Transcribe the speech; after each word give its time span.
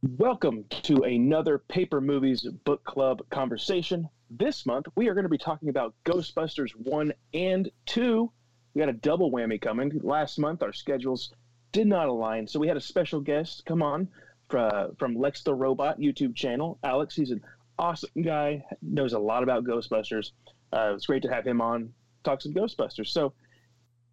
Welcome 0.00 0.64
to 0.82 1.02
another 1.02 1.58
Paper 1.58 2.00
Movies 2.00 2.46
Book 2.64 2.84
Club 2.84 3.20
conversation. 3.30 4.08
This 4.30 4.64
month, 4.64 4.86
we 4.94 5.08
are 5.08 5.14
going 5.14 5.24
to 5.24 5.28
be 5.28 5.36
talking 5.36 5.70
about 5.70 5.92
Ghostbusters 6.04 6.70
1 6.76 7.12
and 7.34 7.68
2. 7.86 8.30
We 8.74 8.78
got 8.78 8.88
a 8.88 8.92
double 8.92 9.32
whammy 9.32 9.60
coming. 9.60 10.00
Last 10.04 10.38
month, 10.38 10.62
our 10.62 10.72
schedules 10.72 11.34
did 11.72 11.88
not 11.88 12.06
align, 12.06 12.46
so 12.46 12.60
we 12.60 12.68
had 12.68 12.76
a 12.76 12.80
special 12.80 13.20
guest 13.20 13.64
come 13.66 13.82
on 13.82 14.06
from, 14.48 15.16
Lex 15.16 15.42
the 15.42 15.52
Robot 15.52 15.98
YouTube 15.98 16.36
channel. 16.36 16.78
Alex, 16.84 17.16
he's 17.16 17.32
an 17.32 17.42
awesome 17.76 18.22
guy, 18.22 18.64
knows 18.80 19.14
a 19.14 19.18
lot 19.18 19.42
about 19.42 19.64
Ghostbusters. 19.64 20.30
Uh, 20.72 20.92
it's 20.94 21.06
great 21.06 21.22
to 21.22 21.28
have 21.28 21.44
him 21.44 21.60
on, 21.60 21.92
talk 22.22 22.40
some 22.40 22.54
Ghostbusters. 22.54 23.08
So, 23.08 23.32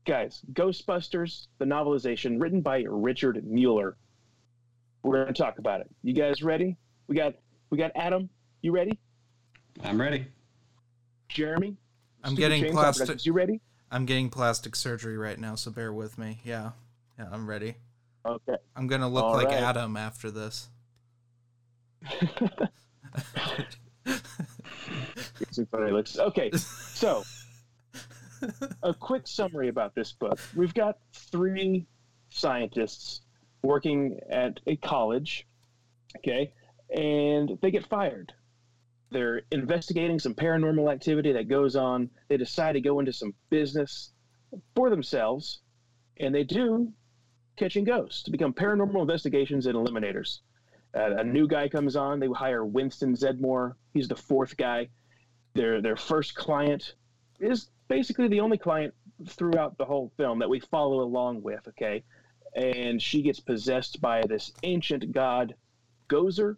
guys, 0.03 0.41
Ghostbusters, 0.51 1.45
the 1.59 1.65
novelization, 1.65 2.41
written 2.41 2.61
by 2.61 2.85
Richard 2.87 3.45
Mueller 3.45 3.97
we're 5.05 5.23
going 5.23 5.33
to 5.33 5.41
talk 5.41 5.59
about 5.59 5.81
it. 5.81 5.87
You 6.01 6.13
guys 6.13 6.41
ready? 6.41 6.77
We 7.07 7.15
got 7.15 7.35
we 7.69 7.77
got 7.77 7.91
Adam. 7.95 8.29
You 8.61 8.71
ready? 8.71 8.97
I'm 9.83 9.99
ready. 9.99 10.27
Jeremy. 11.29 11.77
I'm 12.23 12.35
getting 12.35 12.71
plastic. 12.71 13.25
You 13.25 13.33
ready? 13.33 13.61
I'm 13.91 14.05
getting 14.05 14.29
plastic 14.29 14.75
surgery 14.75 15.17
right 15.17 15.39
now, 15.39 15.55
so 15.55 15.71
bear 15.71 15.93
with 15.93 16.17
me. 16.17 16.39
Yeah, 16.43 16.71
yeah, 17.19 17.27
I'm 17.31 17.47
ready. 17.47 17.75
Okay. 18.25 18.55
I'm 18.75 18.87
gonna 18.87 19.07
look 19.07 19.23
All 19.23 19.33
like 19.33 19.47
right. 19.47 19.61
Adam 19.61 19.95
after 19.95 20.31
this. 20.31 20.69
okay, 26.19 26.51
so 26.53 27.23
a 28.83 28.93
quick 28.93 29.27
summary 29.27 29.69
about 29.69 29.93
this 29.93 30.13
book. 30.13 30.39
We've 30.55 30.73
got 30.73 30.97
three 31.13 31.85
scientists 32.29 33.21
working 33.65 34.19
at 34.29 34.59
a 34.67 34.75
college, 34.77 35.47
okay, 36.17 36.53
and 36.95 37.57
they 37.61 37.71
get 37.71 37.85
fired. 37.87 38.33
They're 39.11 39.43
investigating 39.51 40.19
some 40.19 40.33
paranormal 40.33 40.91
activity 40.91 41.31
that 41.33 41.47
goes 41.47 41.75
on. 41.75 42.09
They 42.27 42.37
decide 42.37 42.73
to 42.73 42.81
go 42.81 42.99
into 42.99 43.13
some 43.13 43.33
business 43.49 44.11
for 44.75 44.89
themselves, 44.89 45.61
and 46.17 46.33
they 46.33 46.43
do 46.43 46.91
catching 47.55 47.83
ghosts 47.83 48.23
to 48.23 48.31
become 48.31 48.53
paranormal 48.53 49.01
investigations 49.01 49.65
and 49.65 49.75
eliminators. 49.75 50.39
Uh, 50.95 51.17
a 51.17 51.23
new 51.23 51.47
guy 51.47 51.67
comes 51.67 51.95
on. 51.95 52.19
They 52.19 52.27
hire 52.27 52.65
Winston 52.65 53.15
Zeddemore. 53.15 53.73
He's 53.93 54.07
the 54.07 54.15
fourth 54.15 54.55
guy. 54.55 54.89
Their 55.53 55.81
their 55.81 55.95
first 55.95 56.35
client 56.35 56.95
is 57.39 57.69
basically 57.87 58.27
the 58.27 58.39
only 58.39 58.57
client 58.57 58.93
throughout 59.27 59.77
the 59.77 59.85
whole 59.85 60.11
film 60.17 60.39
that 60.39 60.49
we 60.49 60.59
follow 60.59 61.01
along 61.01 61.41
with. 61.41 61.67
Okay, 61.69 62.03
and 62.55 63.01
she 63.01 63.21
gets 63.21 63.39
possessed 63.39 64.01
by 64.01 64.23
this 64.27 64.51
ancient 64.63 65.11
god, 65.11 65.53
Gozer. 66.09 66.55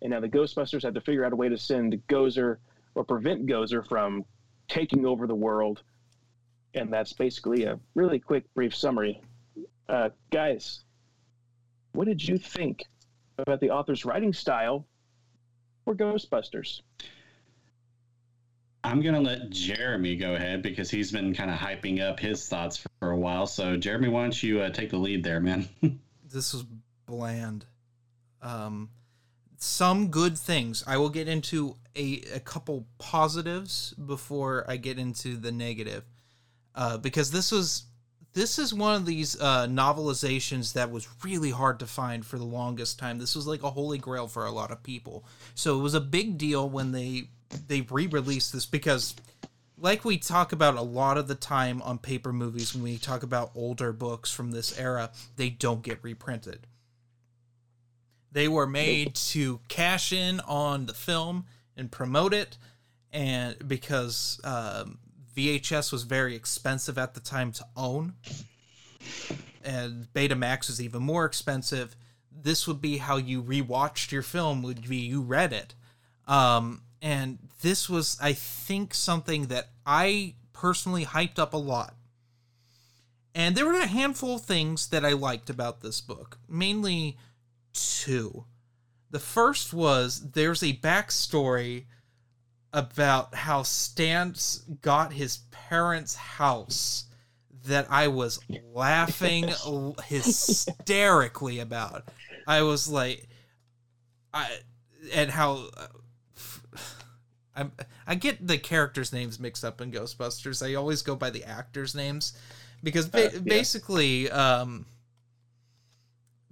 And 0.00 0.12
now 0.12 0.20
the 0.20 0.28
Ghostbusters 0.28 0.82
have 0.84 0.94
to 0.94 1.00
figure 1.00 1.24
out 1.24 1.32
a 1.32 1.36
way 1.36 1.48
to 1.48 1.58
send 1.58 2.00
Gozer 2.08 2.56
or 2.94 3.04
prevent 3.04 3.46
Gozer 3.46 3.86
from 3.86 4.24
taking 4.68 5.04
over 5.04 5.26
the 5.26 5.34
world. 5.34 5.82
And 6.74 6.92
that's 6.92 7.12
basically 7.12 7.64
a 7.64 7.78
really 7.94 8.20
quick, 8.20 8.44
brief 8.54 8.74
summary. 8.74 9.20
Uh, 9.88 10.10
guys, 10.30 10.84
what 11.92 12.06
did 12.06 12.26
you 12.26 12.38
think 12.38 12.84
about 13.38 13.60
the 13.60 13.70
author's 13.70 14.04
writing 14.04 14.32
style 14.32 14.86
for 15.84 15.94
Ghostbusters? 15.94 16.82
I'm 18.82 19.00
going 19.02 19.14
to 19.14 19.20
let 19.20 19.50
Jeremy 19.50 20.16
go 20.16 20.34
ahead 20.34 20.62
because 20.62 20.90
he's 20.90 21.12
been 21.12 21.34
kind 21.34 21.50
of 21.50 21.58
hyping 21.58 22.00
up 22.00 22.18
his 22.18 22.48
thoughts 22.48 22.78
for, 22.78 23.10
a 23.10 23.16
while. 23.16 23.46
So, 23.46 23.76
Jeremy, 23.76 24.08
why 24.08 24.22
don't 24.22 24.42
you 24.42 24.60
uh, 24.60 24.70
take 24.70 24.90
the 24.90 24.96
lead 24.96 25.22
there, 25.22 25.40
man? 25.40 25.68
this 26.32 26.52
was 26.52 26.64
bland. 27.06 27.66
Um, 28.42 28.90
some 29.56 30.08
good 30.08 30.38
things. 30.38 30.82
I 30.86 30.96
will 30.96 31.10
get 31.10 31.28
into 31.28 31.76
a, 31.94 32.22
a 32.34 32.40
couple 32.40 32.86
positives 32.98 33.92
before 33.92 34.64
I 34.68 34.76
get 34.76 34.98
into 34.98 35.36
the 35.36 35.52
negative. 35.52 36.04
Uh, 36.74 36.96
because 36.96 37.30
this 37.30 37.50
was 37.50 37.84
this 38.32 38.58
is 38.58 38.72
one 38.72 38.94
of 38.94 39.06
these 39.06 39.40
uh, 39.40 39.66
novelizations 39.66 40.74
that 40.74 40.90
was 40.90 41.08
really 41.24 41.50
hard 41.50 41.80
to 41.80 41.86
find 41.86 42.24
for 42.24 42.38
the 42.38 42.44
longest 42.44 42.98
time. 42.98 43.18
This 43.18 43.34
was 43.34 43.46
like 43.46 43.64
a 43.64 43.70
holy 43.70 43.98
grail 43.98 44.28
for 44.28 44.46
a 44.46 44.52
lot 44.52 44.70
of 44.70 44.82
people. 44.82 45.24
So 45.54 45.78
it 45.78 45.82
was 45.82 45.94
a 45.94 46.00
big 46.00 46.38
deal 46.38 46.68
when 46.68 46.92
they 46.92 47.24
they 47.66 47.82
re-released 47.82 48.52
this 48.52 48.66
because 48.66 49.14
like 49.76 50.04
we 50.04 50.18
talk 50.18 50.52
about 50.52 50.76
a 50.76 50.82
lot 50.82 51.16
of 51.16 51.26
the 51.28 51.34
time 51.34 51.80
on 51.82 51.98
paper 51.98 52.32
movies 52.32 52.74
when 52.74 52.82
we 52.82 52.98
talk 52.98 53.22
about 53.22 53.50
older 53.54 53.92
books 53.92 54.30
from 54.30 54.50
this 54.50 54.78
era 54.78 55.10
they 55.36 55.50
don't 55.50 55.82
get 55.82 56.02
reprinted. 56.02 56.66
They 58.32 58.46
were 58.46 58.66
made 58.66 59.16
to 59.16 59.58
cash 59.66 60.12
in 60.12 60.38
on 60.40 60.86
the 60.86 60.94
film 60.94 61.46
and 61.76 61.90
promote 61.90 62.32
it 62.32 62.56
and 63.12 63.56
because 63.66 64.40
um, 64.44 64.98
vhs 65.36 65.90
was 65.90 66.04
very 66.04 66.36
expensive 66.36 66.96
at 66.98 67.14
the 67.14 67.20
time 67.20 67.50
to 67.52 67.64
own 67.76 68.14
and 69.64 70.06
betamax 70.12 70.68
was 70.68 70.80
even 70.80 71.02
more 71.02 71.24
expensive 71.24 71.96
this 72.42 72.66
would 72.66 72.80
be 72.80 72.98
how 72.98 73.16
you 73.16 73.42
rewatched 73.42 74.12
your 74.12 74.22
film 74.22 74.62
would 74.62 74.88
be 74.88 74.96
you 74.96 75.20
read 75.20 75.52
it. 75.52 75.74
Um, 76.26 76.82
and 77.02 77.38
this 77.62 77.88
was 77.88 78.16
i 78.20 78.32
think 78.32 78.94
something 78.94 79.46
that 79.46 79.68
i 79.86 80.34
personally 80.52 81.04
hyped 81.04 81.38
up 81.38 81.54
a 81.54 81.58
lot 81.58 81.94
and 83.34 83.56
there 83.56 83.66
were 83.66 83.80
a 83.80 83.86
handful 83.86 84.36
of 84.36 84.42
things 84.42 84.88
that 84.88 85.04
i 85.04 85.12
liked 85.12 85.48
about 85.50 85.80
this 85.80 86.00
book 86.00 86.38
mainly 86.48 87.16
two 87.72 88.44
the 89.10 89.18
first 89.18 89.72
was 89.72 90.30
there's 90.32 90.62
a 90.62 90.72
backstory 90.74 91.84
about 92.72 93.34
how 93.34 93.62
Stantz 93.62 94.62
got 94.80 95.12
his 95.12 95.38
parents' 95.50 96.14
house 96.14 97.06
that 97.64 97.86
I 97.90 98.08
was 98.08 98.40
laughing 98.72 99.50
hysterically 100.04 101.58
about. 101.58 102.08
I 102.46 102.62
was 102.62 102.88
like, 102.88 103.26
I 104.32 104.48
and 105.12 105.30
how 105.30 105.70
I 107.56 107.66
I 108.06 108.14
get 108.14 108.46
the 108.46 108.58
characters' 108.58 109.12
names 109.12 109.38
mixed 109.40 109.64
up 109.64 109.80
in 109.80 109.90
Ghostbusters. 109.90 110.66
I 110.66 110.74
always 110.74 111.02
go 111.02 111.16
by 111.16 111.30
the 111.30 111.44
actors' 111.44 111.94
names 111.94 112.38
because 112.82 113.08
ba- 113.08 113.28
uh, 113.28 113.30
yeah. 113.32 113.40
basically 113.40 114.30
um, 114.30 114.86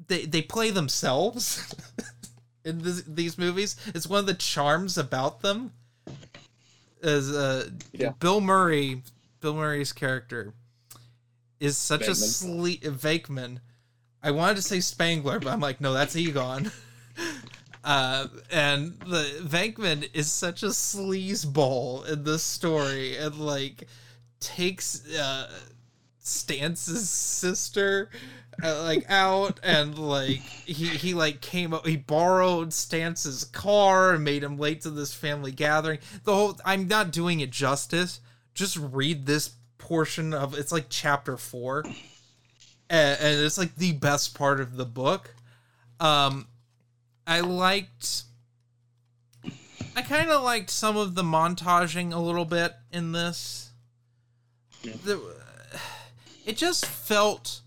they 0.06 0.25
they 0.26 0.42
play 0.42 0.70
themselves 0.70 1.75
in 2.64 2.82
this, 2.82 3.03
these 3.03 3.38
movies. 3.38 3.76
It's 3.86 4.06
one 4.06 4.20
of 4.20 4.26
the 4.26 4.34
charms 4.34 4.98
about 4.98 5.41
them. 5.41 5.72
As 7.03 7.30
uh, 7.30 7.70
yeah. 7.92 8.10
Bill 8.19 8.41
Murray, 8.41 9.03
Bill 9.41 9.54
Murray's 9.54 9.92
character 9.92 10.53
is 11.60 11.76
such 11.76 12.03
Venkman. 12.03 12.10
a 12.10 12.15
sleep 12.15 12.82
Venkman. 12.82 13.60
I 14.22 14.32
wanted 14.32 14.56
to 14.56 14.62
say 14.62 14.80
Spengler, 14.80 15.38
but 15.38 15.48
I'm 15.48 15.60
like, 15.60 15.80
no, 15.80 15.92
that's 15.92 16.16
Egon. 16.16 16.72
Uh, 17.88 18.28
and 18.50 19.00
the 19.06 19.25
Venkman 19.41 20.10
is 20.13 20.30
such 20.30 20.63
a 20.63 20.66
sleazeball 20.66 22.07
in 22.07 22.22
this 22.22 22.42
story, 22.42 23.16
and 23.16 23.34
like 23.36 23.89
takes 24.41 25.10
uh, 25.16 25.51
Stantz's 26.18 27.09
sister 27.09 28.10
uh, 28.63 28.83
like 28.83 29.07
out, 29.09 29.59
and 29.63 29.98
like 29.98 30.41
he 30.66 30.89
he 30.89 31.15
like 31.15 31.41
came 31.41 31.72
up, 31.72 31.86
he 31.86 31.97
borrowed 31.97 32.74
Stantz's 32.74 33.45
car 33.45 34.13
and 34.13 34.22
made 34.22 34.42
him 34.42 34.59
late 34.59 34.83
to 34.83 34.91
this 34.91 35.15
family 35.15 35.51
gathering. 35.51 35.98
The 36.24 36.34
whole 36.34 36.60
I'm 36.66 36.89
not 36.89 37.10
doing 37.10 37.41
it 37.41 37.51
justice. 37.51 38.21
Just 38.53 38.77
read 38.77 39.24
this 39.24 39.53
portion 39.78 40.34
of 40.34 40.53
it's 40.53 40.72
like 40.72 40.89
chapter 40.91 41.39
four, 41.39 41.84
and, 42.91 43.18
and 43.18 43.41
it's 43.41 43.57
like 43.57 43.77
the 43.77 43.92
best 43.92 44.34
part 44.34 44.60
of 44.60 44.77
the 44.77 44.84
book. 44.84 45.34
Um, 46.01 46.48
I 47.28 47.41
liked 47.41 48.25
I 49.95 50.03
kind 50.03 50.30
of 50.30 50.42
liked 50.42 50.71
some 50.71 50.97
of 50.97 51.15
the 51.15 51.22
montaging 51.22 52.13
a 52.13 52.19
little 52.19 52.45
bit 52.45 52.72
in 52.91 53.13
this. 53.13 53.71
The, 54.83 55.21
it 56.47 56.57
just 56.57 56.86
felt 56.86 57.60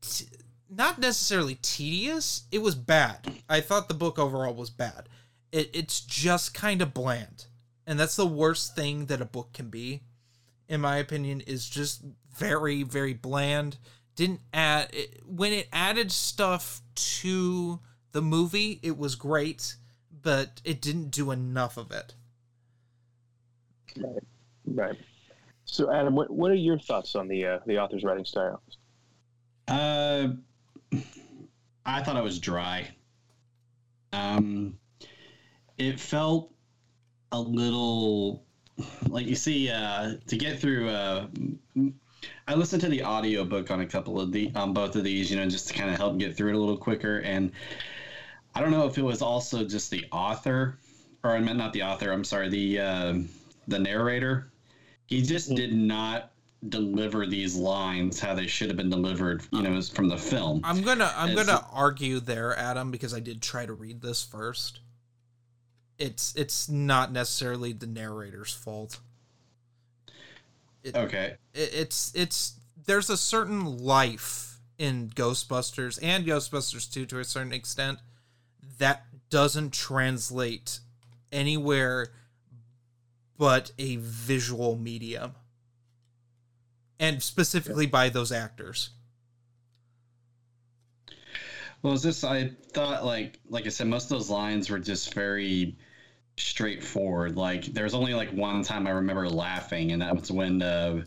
t- 0.00 0.26
not 0.70 0.98
necessarily 0.98 1.56
tedious. 1.56 2.44
It 2.50 2.62
was 2.62 2.74
bad. 2.74 3.42
I 3.48 3.60
thought 3.60 3.88
the 3.88 3.94
book 3.94 4.18
overall 4.18 4.54
was 4.54 4.70
bad. 4.70 5.08
It, 5.50 5.70
it's 5.74 6.00
just 6.00 6.54
kind 6.54 6.80
of 6.80 6.94
bland, 6.94 7.46
and 7.86 8.00
that's 8.00 8.16
the 8.16 8.26
worst 8.26 8.74
thing 8.74 9.06
that 9.06 9.20
a 9.20 9.26
book 9.26 9.52
can 9.52 9.68
be, 9.68 10.00
in 10.68 10.80
my 10.80 10.96
opinion. 10.96 11.42
Is 11.42 11.68
just 11.68 12.02
very 12.38 12.84
very 12.84 13.12
bland. 13.12 13.76
Didn't 14.14 14.40
add 14.54 14.90
it, 14.92 15.22
when 15.26 15.52
it 15.52 15.68
added 15.72 16.12
stuff 16.12 16.80
to 16.94 17.80
the 18.12 18.22
movie. 18.22 18.78
It 18.82 18.96
was 18.96 19.14
great, 19.14 19.76
but 20.22 20.60
it 20.64 20.80
didn't 20.80 21.10
do 21.10 21.30
enough 21.30 21.76
of 21.76 21.90
it. 21.90 22.14
Right. 23.96 24.22
Right. 24.64 24.96
So, 25.64 25.92
Adam, 25.92 26.14
what, 26.14 26.30
what 26.30 26.50
are 26.50 26.54
your 26.54 26.78
thoughts 26.78 27.14
on 27.14 27.28
the 27.28 27.46
uh, 27.46 27.58
the 27.66 27.78
author's 27.78 28.04
writing 28.04 28.24
style? 28.24 28.62
Uh, 29.68 30.28
I 31.84 32.02
thought 32.02 32.16
it 32.16 32.22
was 32.22 32.38
dry. 32.38 32.88
Um, 34.12 34.78
it 35.78 35.98
felt 35.98 36.52
a 37.32 37.40
little 37.40 38.44
like 39.08 39.26
you 39.26 39.34
see 39.34 39.70
uh, 39.70 40.14
to 40.26 40.36
get 40.36 40.60
through. 40.60 40.88
Uh, 40.88 41.26
I 42.46 42.54
listened 42.54 42.82
to 42.82 42.88
the 42.88 43.04
audiobook 43.04 43.70
on 43.70 43.80
a 43.80 43.86
couple 43.86 44.20
of 44.20 44.32
the 44.32 44.52
on 44.54 44.72
both 44.72 44.96
of 44.96 45.04
these, 45.04 45.30
you 45.30 45.36
know, 45.36 45.48
just 45.48 45.68
to 45.68 45.74
kind 45.74 45.90
of 45.90 45.96
help 45.96 46.18
get 46.18 46.36
through 46.36 46.50
it 46.50 46.54
a 46.54 46.58
little 46.58 46.76
quicker. 46.76 47.18
And 47.18 47.52
I 48.54 48.60
don't 48.60 48.70
know 48.70 48.86
if 48.86 48.98
it 48.98 49.02
was 49.02 49.22
also 49.22 49.64
just 49.64 49.90
the 49.90 50.04
author, 50.12 50.78
or 51.24 51.30
I 51.30 51.40
meant 51.40 51.58
not 51.58 51.72
the 51.72 51.82
author. 51.82 52.12
I'm 52.12 52.24
sorry, 52.24 52.48
the 52.48 52.80
uh, 52.80 53.14
the 53.68 53.78
narrator. 53.78 54.50
He 55.06 55.22
just 55.22 55.48
mm-hmm. 55.48 55.56
did 55.56 55.74
not 55.74 56.32
deliver 56.68 57.26
these 57.26 57.56
lines 57.56 58.20
how 58.20 58.34
they 58.34 58.46
should 58.46 58.68
have 58.68 58.76
been 58.76 58.90
delivered 58.90 59.42
you 59.50 59.62
know 59.62 59.80
from 59.82 60.08
the 60.08 60.16
film 60.16 60.60
i'm 60.62 60.80
gonna 60.82 61.12
i'm 61.16 61.30
As, 61.30 61.46
gonna 61.46 61.66
argue 61.72 62.20
there 62.20 62.56
adam 62.56 62.92
because 62.92 63.12
i 63.12 63.18
did 63.18 63.42
try 63.42 63.66
to 63.66 63.72
read 63.72 64.00
this 64.00 64.22
first 64.22 64.78
it's 65.98 66.32
it's 66.36 66.68
not 66.68 67.10
necessarily 67.10 67.72
the 67.72 67.88
narrator's 67.88 68.52
fault 68.52 69.00
it, 70.84 70.94
okay 70.94 71.34
it, 71.52 71.70
it's 71.74 72.12
it's 72.14 72.60
there's 72.86 73.10
a 73.10 73.16
certain 73.16 73.78
life 73.78 74.60
in 74.78 75.08
ghostbusters 75.08 75.98
and 76.00 76.24
ghostbusters 76.24 76.90
2 76.90 77.06
to 77.06 77.18
a 77.18 77.24
certain 77.24 77.52
extent 77.52 77.98
that 78.82 79.04
doesn't 79.30 79.72
translate 79.72 80.80
anywhere 81.30 82.08
but 83.38 83.70
a 83.78 83.94
visual 83.96 84.76
medium 84.76 85.36
and 86.98 87.22
specifically 87.22 87.86
by 87.86 88.08
those 88.08 88.32
actors. 88.32 88.90
Well, 91.82 91.92
is 91.92 92.02
this? 92.02 92.24
I 92.24 92.50
thought 92.72 93.04
like 93.06 93.38
like 93.48 93.66
I 93.66 93.68
said, 93.68 93.86
most 93.86 94.04
of 94.04 94.10
those 94.10 94.28
lines 94.28 94.68
were 94.68 94.80
just 94.80 95.14
very 95.14 95.76
straightforward. 96.36 97.36
Like 97.36 97.66
there's 97.66 97.94
only 97.94 98.14
like 98.14 98.30
one 98.30 98.64
time 98.64 98.88
I 98.88 98.90
remember 98.90 99.28
laughing, 99.28 99.92
and 99.92 100.02
that 100.02 100.16
was 100.16 100.32
when 100.32 100.60
uh, 100.60 101.04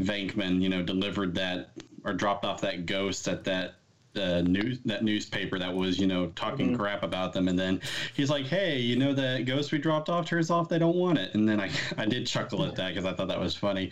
Venkman, 0.00 0.62
you 0.62 0.70
know, 0.70 0.82
delivered 0.82 1.34
that 1.34 1.72
or 2.04 2.14
dropped 2.14 2.46
off 2.46 2.62
that 2.62 2.86
ghost 2.86 3.28
at 3.28 3.44
that 3.44 3.74
uh, 4.18 4.42
news 4.42 4.80
that 4.84 5.02
newspaper 5.02 5.58
that 5.58 5.72
was 5.72 5.98
you 5.98 6.06
know 6.06 6.28
talking 6.28 6.68
mm-hmm. 6.68 6.76
crap 6.76 7.02
about 7.02 7.32
them 7.32 7.48
and 7.48 7.58
then 7.58 7.80
he's 8.14 8.30
like 8.30 8.46
hey 8.46 8.78
you 8.78 8.96
know 8.96 9.12
that 9.12 9.44
ghost 9.44 9.72
we 9.72 9.78
dropped 9.78 10.08
off 10.08 10.26
turns 10.26 10.50
off 10.50 10.68
they 10.68 10.78
don't 10.78 10.96
want 10.96 11.18
it 11.18 11.34
and 11.34 11.48
then 11.48 11.60
i 11.60 11.70
i 11.98 12.04
did 12.04 12.26
chuckle 12.26 12.64
at 12.64 12.74
that 12.74 12.88
because 12.88 13.04
i 13.04 13.12
thought 13.12 13.28
that 13.28 13.40
was 13.40 13.54
funny 13.54 13.90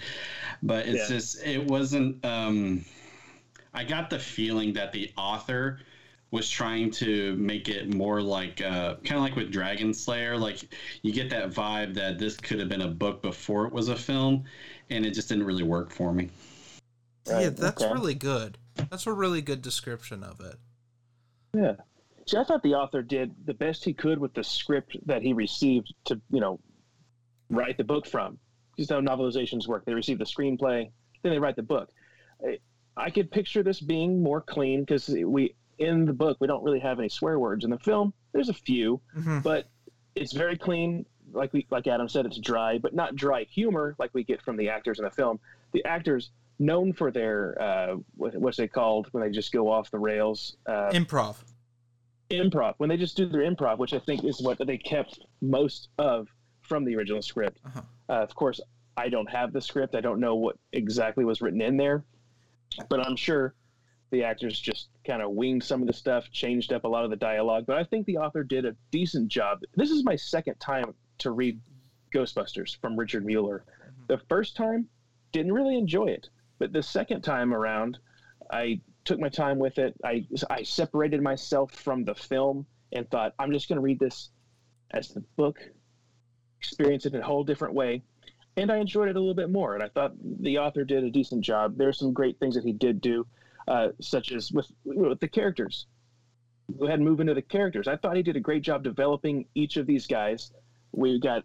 but 0.63 0.87
it's 0.87 1.09
yeah. 1.09 1.17
just 1.17 1.43
it 1.45 1.65
wasn't 1.65 2.23
um 2.25 2.85
i 3.75 3.85
got 3.85 4.11
the 4.11 4.19
feeling 4.19 4.73
that 4.73 4.93
the 4.93 5.11
author 5.17 5.79
was 6.31 6.51
trying 6.51 6.91
to 6.91 7.37
make 7.37 7.69
it 7.69 7.95
more 7.95 8.21
like 8.21 8.61
uh, 8.61 8.97
kind 8.97 9.17
of 9.17 9.21
like 9.23 9.37
with 9.37 9.53
Dragonslayer. 9.53 10.39
Like 10.39 10.61
you 11.03 11.13
get 11.13 11.31
that 11.31 11.51
vibe 11.51 11.95
that 11.95 12.19
this 12.19 12.37
could 12.37 12.59
have 12.59 12.69
been 12.69 12.83
a 12.83 12.89
book 12.89 13.23
before 13.23 13.67
it 13.67 13.73
was 13.73 13.89
a 13.89 13.97
film, 13.97 14.45
and 14.91 15.07
it 15.07 15.13
just 15.13 15.29
didn't 15.29 15.45
really 15.45 15.63
work 15.63 15.91
for 15.91 16.13
me. 16.13 16.29
Right, 17.29 17.45
yeah, 17.45 17.51
that's 17.51 17.83
okay. 17.83 17.93
really 17.93 18.15
good. 18.15 18.59
That's 18.91 19.07
a 19.07 19.13
really 19.13 19.43
good 19.43 19.63
description 19.63 20.23
of 20.23 20.41
it. 20.41 20.57
Yeah. 21.55 21.75
See, 22.27 22.37
I 22.37 22.45
thought 22.45 22.63
the 22.63 22.75
author 22.75 23.03
did 23.03 23.35
the 23.45 23.55
best 23.55 23.85
he 23.85 23.93
could 23.93 24.19
with 24.19 24.35
the 24.35 24.43
script 24.43 24.97
that 25.07 25.23
he 25.23 25.33
received 25.33 25.95
to, 26.07 26.21
you 26.31 26.41
know, 26.41 26.59
write 27.51 27.77
the 27.79 27.85
book 27.85 28.07
from. 28.07 28.39
Just 28.77 28.91
how 28.91 29.01
novelizations 29.01 29.67
work. 29.67 29.85
They 29.85 29.95
receive 29.95 30.19
the 30.19 30.25
screenplay, 30.25 30.91
then 31.23 31.33
they 31.33 31.39
write 31.39 31.57
the 31.57 31.63
book. 31.63 31.89
I, 32.45 32.59
I 32.97 33.11
could 33.11 33.31
picture 33.31 33.63
this 33.63 33.81
being 33.81 34.23
more 34.23 34.41
clean 34.41 34.81
because 34.81 35.09
we, 35.09 35.55
in 35.79 36.05
the 36.05 36.13
book, 36.13 36.39
we 36.41 36.47
don't 36.47 36.63
really 36.63 36.81
have 36.81 36.99
any 36.99 37.09
swear 37.09 37.39
words. 37.39 37.65
In 37.65 37.71
the 37.71 37.79
film, 37.79 38.13
there's 38.33 38.49
a 38.49 38.55
few, 38.55 39.01
mm-hmm. 39.17 39.41
but 39.41 39.69
it's 40.15 40.33
very 40.33 40.57
clean. 40.59 41.07
Like 41.33 41.53
we, 41.53 41.67
like 41.71 41.87
Adam 41.87 42.09
said, 42.09 42.27
it's 42.27 42.39
dry, 42.39 42.79
but 42.79 42.95
not 42.95 43.17
dry 43.17 43.45
humor 43.45 43.95
like 43.99 44.11
we 44.15 44.25
get 44.25 44.43
from 44.43 44.57
the 44.57 44.69
actors 44.69 44.99
in 44.99 45.05
the 45.05 45.11
film. 45.11 45.41
The 45.73 45.85
actors 45.85 46.31
known 46.59 46.93
for 46.93 47.11
their 47.11 47.61
uh, 47.61 47.97
what, 48.17 48.35
what's 48.37 48.57
they 48.57 48.69
called 48.69 49.09
when 49.13 49.23
they 49.23 49.31
just 49.31 49.53
go 49.53 49.71
off 49.71 49.91
the 49.91 49.99
rails? 49.99 50.57
Uh, 50.67 50.91
improv. 50.93 51.37
Improv. 52.31 52.75
When 52.79 52.89
they 52.89 52.97
just 52.97 53.17
do 53.17 53.27
their 53.27 53.43
improv, 53.43 53.79
which 53.79 53.93
I 53.93 53.99
think 53.99 54.25
is 54.25 54.41
what 54.41 54.59
they 54.67 54.79
kept 54.79 55.21
most 55.41 55.89
of 55.99 56.29
from 56.63 56.85
the 56.85 56.97
original 56.97 57.23
script. 57.23 57.61
Uh-huh. 57.65 57.83
Uh, 58.09 58.23
of 58.23 58.35
course, 58.35 58.61
I 58.97 59.09
don't 59.09 59.31
have 59.31 59.53
the 59.53 59.61
script. 59.61 59.95
I 59.95 60.01
don't 60.01 60.21
know 60.21 60.35
what 60.35 60.57
exactly 60.73 61.25
was 61.25 61.41
written 61.41 61.61
in 61.61 61.77
there, 61.77 62.05
but 62.89 63.07
I'm 63.07 63.17
sure 63.17 63.55
the 64.11 64.25
actors 64.25 64.59
just 64.59 64.89
kind 65.07 65.23
of 65.23 65.33
winged 65.33 65.65
some 65.65 65.81
of 65.81 65.87
the 65.87 65.93
stuff, 65.93 66.31
changed 66.31 66.73
up 66.73 66.85
a 66.85 66.89
lot 66.89 67.05
of 67.05 67.11
the 67.11 67.17
dialogue. 67.17 67.65
But 67.67 67.77
I 67.77 67.85
think 67.85 68.07
the 68.07 68.19
author 68.19 68.43
did 68.43 68.65
a 68.65 68.75
decent 68.91 69.29
job. 69.29 69.61
This 69.75 69.91
is 69.91 70.05
my 70.05 70.17
second 70.17 70.59
time 70.61 70.95
to 71.19 71.33
read 71.33 71.61
Ghostbusters 72.15 72.81
from 72.81 72.97
Richard 72.97 73.25
Mueller. 73.25 73.65
Mm-hmm. 73.69 74.03
The 74.09 74.21
first 74.29 74.57
time, 74.57 74.89
didn't 75.33 75.53
really 75.53 75.77
enjoy 75.77 76.07
it. 76.07 76.29
But 76.59 76.73
the 76.73 76.83
second 76.83 77.23
time 77.23 77.53
around, 77.53 77.99
I 78.51 78.81
took 79.05 79.19
my 79.19 79.29
time 79.29 79.59
with 79.59 79.79
it. 79.79 79.95
I, 80.05 80.27
I 80.51 80.63
separated 80.63 81.23
myself 81.23 81.73
from 81.73 82.05
the 82.05 82.15
film 82.15 82.67
and 82.93 83.09
thought, 83.11 83.35
I'm 83.39 83.53
just 83.53 83.69
going 83.69 83.77
to 83.77 83.83
read 83.83 83.99
this 83.99 84.31
as 84.91 85.09
the 85.09 85.21
book, 85.37 85.59
experience 86.59 87.07
it 87.07 87.15
in 87.15 87.21
a 87.21 87.27
whole 87.27 87.45
different 87.45 87.75
way. 87.75 88.03
And 88.57 88.73
I 88.73 88.77
enjoyed 88.77 89.09
it 89.09 89.17
a 89.17 89.19
little 89.19 89.35
bit 89.35 89.51
more. 89.51 89.75
And 89.75 89.83
I 89.83 89.89
thought 89.89 90.13
the 90.41 90.59
author 90.59 90.85
did 90.85 91.05
a 91.05 91.11
decent 91.11 91.43
job. 91.43 91.77
There 91.77 91.89
are 91.89 91.93
some 91.93 92.13
great 92.13 92.39
things 92.39 92.55
that 92.55 92.65
he 92.65 92.73
did 92.73 93.01
do, 93.01 93.27
uh, 93.69 93.89
such 94.01 94.33
as 94.33 94.51
with, 94.51 94.71
with 94.85 95.21
the 95.21 95.29
characters. 95.29 95.87
Go 96.79 96.87
ahead 96.87 96.99
and 96.99 97.09
move 97.09 97.21
into 97.21 97.35
the 97.35 97.43
characters. 97.43 97.87
I 97.87 97.97
thought 97.97 98.17
he 98.17 98.23
did 98.23 98.37
a 98.37 98.41
great 98.41 98.63
job 98.63 98.83
developing 98.83 99.47
each 99.55 99.77
of 99.77 99.87
these 99.87 100.07
guys. 100.07 100.53
We 100.93 101.21
got 101.21 101.45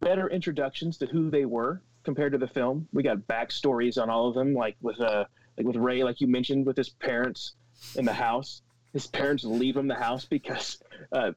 better 0.00 0.28
introductions 0.28 0.98
to 0.98 1.06
who 1.06 1.30
they 1.30 1.46
were 1.46 1.82
compared 2.04 2.32
to 2.32 2.38
the 2.38 2.46
film. 2.46 2.88
We 2.92 3.02
got 3.02 3.18
backstories 3.18 4.00
on 4.00 4.10
all 4.10 4.28
of 4.28 4.34
them, 4.34 4.54
like 4.54 4.76
with 4.80 5.00
uh, 5.00 5.24
like 5.56 5.66
with 5.66 5.76
Ray, 5.76 6.04
like 6.04 6.20
you 6.20 6.26
mentioned, 6.26 6.66
with 6.66 6.76
his 6.76 6.88
parents 6.88 7.54
in 7.96 8.04
the 8.04 8.12
house. 8.12 8.62
His 8.92 9.06
parents 9.06 9.44
leave 9.44 9.76
him 9.76 9.88
the 9.88 9.94
house 9.94 10.24
because 10.24 10.80
uh, 11.12 11.32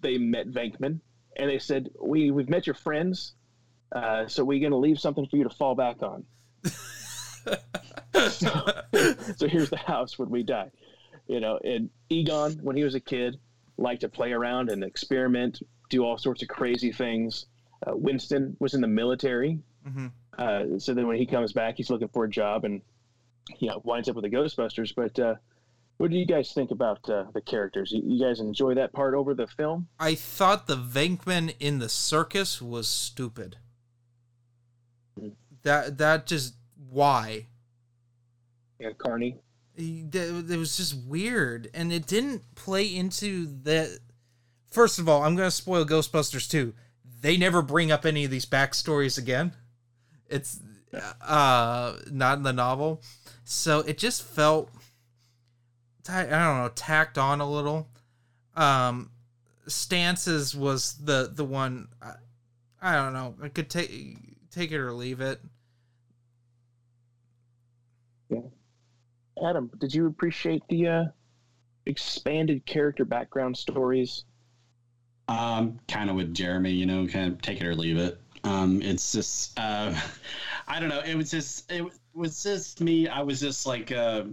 they 0.00 0.18
met 0.18 0.48
Venkman, 0.48 1.00
and 1.36 1.50
they 1.50 1.58
said, 1.58 1.90
"We 2.00 2.30
we've 2.30 2.48
met 2.48 2.66
your 2.66 2.74
friends, 2.74 3.34
uh, 3.92 4.26
so 4.26 4.44
we're 4.44 4.60
going 4.60 4.72
to 4.72 4.78
leave 4.78 4.98
something 4.98 5.26
for 5.26 5.36
you 5.36 5.44
to 5.44 5.50
fall 5.50 5.74
back 5.74 6.02
on." 6.02 6.24
so, 8.14 8.82
so 9.36 9.48
here's 9.48 9.70
the 9.70 9.82
house 9.84 10.18
when 10.18 10.30
we 10.30 10.42
die. 10.42 10.70
You 11.26 11.40
know, 11.40 11.58
and 11.62 11.90
Egon, 12.08 12.58
when 12.62 12.76
he 12.76 12.84
was 12.84 12.94
a 12.94 13.00
kid, 13.00 13.38
liked 13.78 14.02
to 14.02 14.08
play 14.08 14.32
around 14.32 14.70
and 14.70 14.82
experiment, 14.82 15.60
do 15.90 16.04
all 16.04 16.18
sorts 16.18 16.42
of 16.42 16.48
crazy 16.48 16.92
things. 16.92 17.46
Uh, 17.86 17.92
Winston 17.94 18.56
was 18.60 18.74
in 18.74 18.80
the 18.80 18.88
military, 18.88 19.58
Mm-hmm. 19.86 20.06
Uh, 20.38 20.78
so 20.78 20.94
then 20.94 21.06
when 21.06 21.16
he 21.16 21.26
comes 21.26 21.52
back, 21.52 21.76
he's 21.76 21.90
looking 21.90 22.08
for 22.08 22.24
a 22.24 22.30
job 22.30 22.64
and 22.64 22.82
you 23.58 23.68
know 23.68 23.80
winds 23.84 24.08
up 24.08 24.16
with 24.16 24.24
the 24.24 24.30
Ghostbusters. 24.30 24.94
But 24.94 25.18
uh, 25.18 25.34
what 25.98 26.10
do 26.10 26.16
you 26.16 26.26
guys 26.26 26.52
think 26.52 26.70
about 26.70 27.08
uh, 27.08 27.24
the 27.34 27.40
characters? 27.40 27.92
You, 27.92 28.02
you, 28.04 28.24
guys 28.24 28.40
enjoy 28.40 28.74
that 28.74 28.92
part 28.92 29.14
over 29.14 29.34
the 29.34 29.46
film? 29.46 29.88
I 29.98 30.14
thought 30.14 30.66
the 30.66 30.76
Venkman 30.76 31.54
in 31.60 31.78
the 31.78 31.88
circus 31.88 32.62
was 32.62 32.88
stupid. 32.88 33.56
Mm-hmm. 35.18 35.30
That 35.62 35.98
that 35.98 36.26
just 36.26 36.54
why? 36.90 37.46
Yeah, 38.78 38.90
Carney. 38.98 39.36
It 39.76 40.58
was 40.58 40.76
just 40.76 40.96
weird, 41.06 41.70
and 41.72 41.92
it 41.92 42.06
didn't 42.06 42.54
play 42.54 42.94
into 42.94 43.46
the. 43.46 43.98
First 44.68 44.98
of 44.98 45.08
all, 45.08 45.22
I'm 45.22 45.36
going 45.36 45.46
to 45.46 45.54
spoil 45.54 45.84
Ghostbusters 45.84 46.48
2. 46.50 46.72
They 47.20 47.36
never 47.36 47.62
bring 47.62 47.92
up 47.92 48.04
any 48.04 48.24
of 48.24 48.30
these 48.30 48.46
backstories 48.46 49.18
again. 49.18 49.52
It's 50.32 50.60
uh 51.20 51.96
not 52.10 52.38
in 52.38 52.44
the 52.44 52.52
novel. 52.52 53.02
So 53.44 53.80
it 53.80 53.98
just 53.98 54.22
felt 54.22 54.70
I 56.08 56.22
don't 56.22 56.30
know, 56.30 56.70
tacked 56.74 57.18
on 57.18 57.40
a 57.40 57.48
little. 57.48 57.88
Um 58.56 59.10
Stantz's 59.66 60.56
was 60.56 60.94
the 60.94 61.30
the 61.32 61.44
one 61.44 61.88
I, 62.00 62.14
I 62.80 62.96
don't 62.96 63.12
know. 63.12 63.34
I 63.42 63.48
could 63.48 63.70
take 63.70 64.18
take 64.50 64.72
it 64.72 64.78
or 64.78 64.92
leave 64.92 65.20
it. 65.20 65.40
Yeah. 68.28 68.40
Adam, 69.46 69.70
did 69.78 69.94
you 69.94 70.06
appreciate 70.06 70.62
the 70.68 70.88
uh 70.88 71.04
expanded 71.86 72.64
character 72.66 73.04
background 73.04 73.56
stories? 73.56 74.24
Um, 75.28 75.78
kind 75.88 76.10
of 76.10 76.16
with 76.16 76.34
Jeremy, 76.34 76.72
you 76.72 76.86
know, 76.86 77.06
kind 77.06 77.32
of 77.32 77.40
take 77.40 77.60
it 77.60 77.66
or 77.66 77.74
leave 77.74 77.96
it. 77.96 78.20
Um, 78.44 78.82
it's 78.82 79.12
just, 79.12 79.58
uh, 79.58 79.94
I 80.68 80.80
don't 80.80 80.88
know. 80.88 81.00
It 81.00 81.14
was 81.14 81.30
just, 81.30 81.70
it 81.70 81.84
was 82.14 82.42
just 82.42 82.80
me. 82.80 83.08
I 83.08 83.20
was 83.20 83.40
just 83.40 83.66
like, 83.66 83.92
uh, 83.92 84.24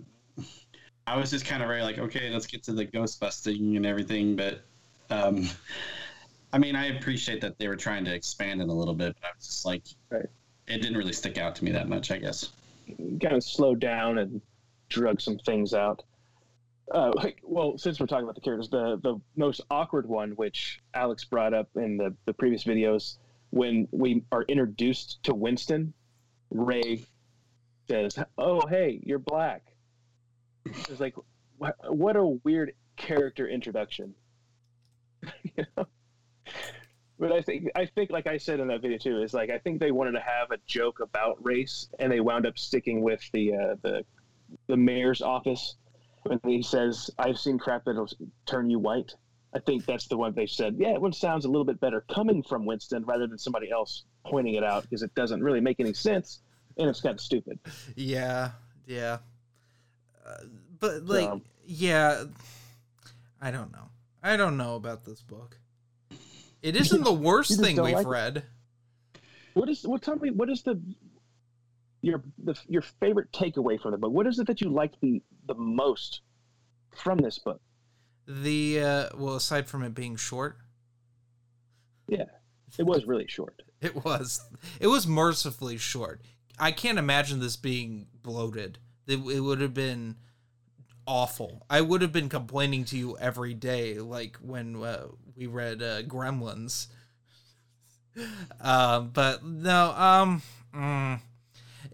I 1.08 1.18
was 1.18 1.32
just 1.32 1.46
kind 1.46 1.62
of 1.62 1.68
very 1.68 1.82
like, 1.82 1.98
okay, 1.98 2.30
let's 2.30 2.46
get 2.46 2.64
to 2.64 2.74
the 2.74 2.86
ghost 2.86 3.20
busting 3.20 3.78
and 3.78 3.86
everything. 3.86 4.36
But, 4.36 4.62
um, 5.10 5.50
I 6.54 6.58
mean, 6.58 6.76
I 6.76 6.98
appreciate 6.98 7.42
that 7.42 7.58
they 7.58 7.68
were 7.68 7.76
trying 7.76 8.06
to 8.06 8.14
expand 8.14 8.62
it 8.62 8.70
a 8.70 8.74
little 8.74 8.94
bit, 8.94 9.16
but 9.22 9.28
I 9.28 9.32
was 9.36 9.46
just 9.46 9.66
like, 9.66 9.84
right. 10.10 10.26
it 10.68 10.82
didn't 10.82 10.98
really 10.98 11.14
stick 11.14 11.38
out 11.38 11.56
to 11.58 11.64
me 11.64 11.72
that 11.72 11.90
much, 11.90 12.12
I 12.12 12.18
guess. 12.18 12.50
Kind 12.88 13.34
of 13.34 13.44
slowed 13.44 13.80
down 13.80 14.18
and 14.18 14.42
drug 14.90 15.22
some 15.22 15.38
things 15.38 15.74
out. 15.74 16.04
Uh, 16.92 17.12
well, 17.44 17.78
since 17.78 18.00
we're 18.00 18.08
talking 18.08 18.24
about 18.24 18.36
the 18.36 18.42
characters, 18.42 18.70
the 18.70 19.00
the 19.04 19.20
most 19.36 19.62
awkward 19.70 20.08
one, 20.08 20.32
which 20.32 20.80
Alex 20.96 21.24
brought 21.24 21.54
up 21.54 21.70
in 21.76 21.98
the 21.98 22.16
the 22.26 22.34
previous 22.34 22.64
videos, 22.64 23.18
when 23.52 23.88
we 23.92 24.24
are 24.32 24.44
introduced 24.44 25.24
to 25.24 25.34
Winston, 25.34 25.94
Ray 26.52 27.06
says, 27.88 28.18
"Oh, 28.38 28.66
hey, 28.68 29.00
you're 29.04 29.20
black." 29.20 29.64
It's 30.66 31.00
like, 31.00 31.16
what, 31.58 32.16
a 32.16 32.26
weird 32.26 32.74
character 32.96 33.48
introduction. 33.48 34.14
you 35.44 35.66
know? 35.78 35.88
But 37.20 37.34
I 37.34 37.42
think 37.42 37.70
I 37.76 37.86
think 37.86 38.12
like 38.12 38.28
I 38.28 38.38
said 38.38 38.62
in 38.62 38.70
that 38.70 38.82
video 38.82 38.98
too 38.98 39.22
is 39.22 39.34
like 39.34 39.50
I 39.50 39.58
think 39.58 39.82
they 39.82 39.92
wanted 39.92 40.14
to 40.14 40.22
have 40.22 40.52
a 40.52 40.58
joke 40.66 41.02
about 41.02 41.46
race 41.46 41.90
and 42.00 42.10
they 42.10 42.22
wound 42.22 42.46
up 42.46 42.58
sticking 42.58 43.02
with 43.02 43.22
the 43.34 43.54
uh, 43.54 43.76
the 43.82 44.06
the 44.68 44.78
mayor's 44.78 45.22
office 45.22 45.76
when 46.24 46.40
he 46.46 46.62
says 46.64 47.12
I've 47.20 47.38
seen 47.38 47.60
crap 47.60 47.84
that'll 47.86 48.10
turn 48.46 48.70
you 48.70 48.80
white. 48.80 49.16
I 49.54 49.60
think 49.60 49.86
that's 49.86 50.08
the 50.08 50.18
one 50.18 50.34
they 50.36 50.46
said. 50.46 50.76
Yeah, 50.78 50.94
it 50.94 51.02
one 51.02 51.14
sounds 51.14 51.46
a 51.46 51.48
little 51.48 51.66
bit 51.66 51.80
better 51.80 52.06
coming 52.14 52.44
from 52.44 52.66
Winston 52.66 53.04
rather 53.06 53.26
than 53.26 53.38
somebody 53.38 53.72
else 53.72 54.04
pointing 54.26 54.56
it 54.56 54.64
out 54.64 54.84
because 54.84 55.02
it 55.02 55.14
doesn't 55.16 55.44
really 55.44 55.60
make 55.60 55.80
any 55.80 55.94
sense 55.94 56.40
and 56.78 56.90
it's 56.90 57.02
kind 57.02 57.14
of 57.14 57.22
stupid. 57.22 57.60
Yeah, 57.96 58.52
yeah. 58.88 59.18
Uh, 60.26 60.44
but 60.80 61.06
like, 61.06 61.30
um, 61.30 61.42
yeah, 61.66 62.24
I 63.42 63.52
don't 63.52 63.72
know. 63.72 63.90
I 64.24 64.38
don't 64.38 64.58
know 64.58 64.76
about 64.76 65.06
this 65.06 65.22
book. 65.22 65.58
It 66.62 66.76
isn't 66.76 67.04
the 67.04 67.14
worst 67.14 67.60
thing 67.60 67.82
we've 67.82 67.94
like 67.94 68.08
read. 68.08 68.38
It. 68.38 68.44
What 69.54 69.70
is? 69.70 69.84
What? 69.84 70.02
Tell 70.02 70.18
me. 70.18 70.30
What 70.32 70.50
is 70.50 70.62
the 70.64 70.80
your 72.02 72.22
the, 72.44 72.56
your 72.68 72.82
favorite 72.82 73.32
takeaway 73.32 73.82
from 73.82 73.92
the 73.92 73.98
book? 73.98 74.12
What 74.12 74.28
is 74.28 74.40
it 74.40 74.48
that 74.48 74.62
you 74.62 74.70
like 74.70 74.94
the 75.02 75.22
the 75.48 75.56
most 75.56 76.22
from 76.96 77.18
this 77.20 77.40
book? 77.40 77.62
The 78.32 78.80
uh, 78.80 79.10
well, 79.18 79.36
aside 79.36 79.68
from 79.68 79.84
it 79.84 79.96
being 79.96 80.16
short. 80.16 80.58
Yeah, 82.08 82.26
it 82.78 82.84
was 82.84 83.06
really 83.06 83.28
short. 83.28 83.64
it 83.82 84.06
was. 84.06 84.40
It 84.80 84.86
was 84.86 85.08
mercifully 85.08 85.78
short. 85.78 86.22
I 86.60 86.72
can't 86.72 87.00
imagine 87.00 87.40
this 87.40 87.56
being 87.56 88.06
bloated. 88.22 88.78
It, 89.08 89.18
it 89.18 89.40
would 89.40 89.62
have 89.62 89.74
been 89.74 90.18
awful. 91.08 91.66
I 91.72 91.82
would 91.82 92.04
have 92.04 92.12
been 92.12 92.30
complaining 92.30 92.86
to 92.86 92.98
you 92.98 93.18
every 93.18 93.56
day, 93.56 93.98
like 93.98 94.38
when 94.38 94.76
uh, 94.76 95.08
we 95.36 95.48
read 95.48 95.82
uh, 95.82 96.04
Gremlins. 96.04 96.86
uh, 98.62 99.00
but 99.14 99.44
no, 99.44 99.92
um, 99.94 100.44
mm, 100.76 101.20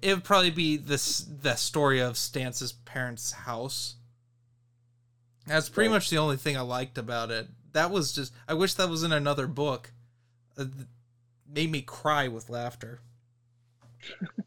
it 0.02 0.14
would 0.16 0.26
probably 0.26 0.52
be 0.52 0.76
this 0.76 1.20
the 1.20 1.56
story 1.56 2.02
of 2.02 2.18
Stantz's 2.18 2.74
parents' 2.74 3.32
house. 3.32 3.96
That's 5.46 5.70
pretty 5.70 5.90
much 5.90 6.10
the 6.10 6.18
only 6.18 6.38
thing 6.38 6.58
I 6.58 6.62
liked 6.62 6.98
about 6.98 7.32
it. 7.32 7.48
That 7.74 7.92
was 7.92 8.14
just 8.14 8.34
I 8.48 8.54
wish 8.54 8.74
that 8.76 8.90
was 8.90 9.04
in 9.04 9.12
another 9.12 9.48
book. 9.48 9.92
It 10.58 10.70
made 11.48 11.72
me 11.72 11.82
cry 11.82 12.28
with 12.28 12.50
laughter. 12.50 13.02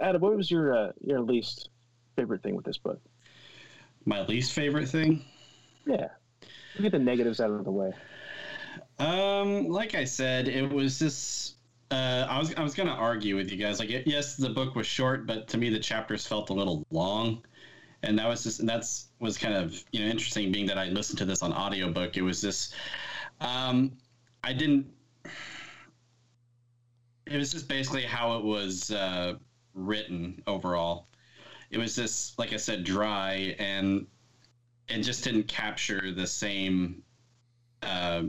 Adam, 0.00 0.20
what 0.20 0.36
was 0.36 0.50
your 0.50 0.76
uh, 0.76 0.92
your 1.00 1.20
least 1.20 1.70
favorite 2.16 2.42
thing 2.42 2.54
with 2.54 2.64
this 2.64 2.78
book? 2.78 3.00
My 4.04 4.24
least 4.26 4.52
favorite 4.52 4.88
thing? 4.88 5.24
Yeah. 5.86 6.08
Get 6.80 6.92
the 6.92 6.98
negatives 6.98 7.40
out 7.40 7.50
of 7.50 7.64
the 7.64 7.72
way. 7.72 7.92
Um, 8.98 9.68
like 9.68 9.94
I 9.94 10.04
said, 10.04 10.48
it 10.48 10.70
was 10.70 10.98
just 10.98 11.56
uh, 11.90 12.26
I 12.28 12.38
was 12.38 12.54
I 12.54 12.62
was 12.62 12.74
gonna 12.74 12.92
argue 12.92 13.36
with 13.36 13.50
you 13.50 13.56
guys. 13.56 13.78
Like, 13.80 13.90
yes, 14.06 14.36
the 14.36 14.50
book 14.50 14.74
was 14.74 14.86
short, 14.86 15.26
but 15.26 15.48
to 15.48 15.58
me, 15.58 15.70
the 15.70 15.78
chapters 15.78 16.26
felt 16.26 16.50
a 16.50 16.52
little 16.52 16.86
long, 16.90 17.44
and 18.02 18.18
that 18.18 18.28
was 18.28 18.42
just 18.44 18.60
and 18.60 18.68
that's 18.68 19.08
was 19.20 19.36
kind 19.38 19.54
of 19.54 19.82
you 19.92 20.00
know 20.00 20.10
interesting. 20.10 20.52
Being 20.52 20.66
that 20.66 20.78
I 20.78 20.86
listened 20.86 21.18
to 21.18 21.24
this 21.24 21.42
on 21.42 21.52
audiobook, 21.52 22.16
it 22.16 22.22
was 22.22 22.40
just 22.40 22.74
um, 23.40 23.92
I 24.44 24.52
didn't. 24.52 24.86
It 27.26 27.36
was 27.36 27.52
just 27.52 27.68
basically 27.68 28.04
how 28.04 28.38
it 28.38 28.44
was 28.44 28.90
uh, 28.90 29.34
written 29.74 30.42
overall 30.46 31.08
it 31.70 31.78
was 31.78 31.96
just 31.96 32.38
like 32.38 32.52
I 32.52 32.56
said, 32.56 32.84
dry, 32.84 33.54
and 33.58 34.06
it 34.88 35.02
just 35.02 35.24
didn't 35.24 35.48
capture 35.48 36.12
the 36.12 36.26
same 36.26 37.02
uh, 37.82 38.24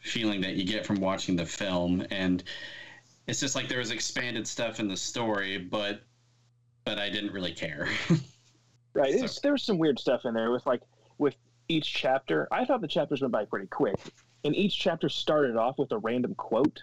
feeling 0.00 0.40
that 0.42 0.54
you 0.54 0.64
get 0.64 0.86
from 0.86 1.00
watching 1.00 1.36
the 1.36 1.46
film. 1.46 2.06
And 2.10 2.42
it's 3.26 3.40
just 3.40 3.54
like 3.56 3.68
there 3.68 3.78
was 3.78 3.90
expanded 3.90 4.46
stuff 4.46 4.80
in 4.80 4.88
the 4.88 4.96
story, 4.96 5.58
but 5.58 6.02
but 6.84 6.98
I 6.98 7.10
didn't 7.10 7.32
really 7.32 7.52
care. 7.52 7.88
right. 8.94 9.28
So. 9.28 9.40
There 9.42 9.52
was 9.52 9.62
some 9.62 9.78
weird 9.78 9.98
stuff 9.98 10.24
in 10.24 10.34
there 10.34 10.50
with 10.50 10.66
like 10.66 10.82
with 11.18 11.34
each 11.68 11.92
chapter. 11.92 12.48
I 12.50 12.64
thought 12.64 12.80
the 12.80 12.88
chapters 12.88 13.20
went 13.20 13.32
by 13.32 13.44
pretty 13.44 13.66
quick, 13.66 13.96
and 14.44 14.54
each 14.54 14.78
chapter 14.78 15.08
started 15.08 15.56
off 15.56 15.78
with 15.78 15.92
a 15.92 15.98
random 15.98 16.34
quote 16.34 16.82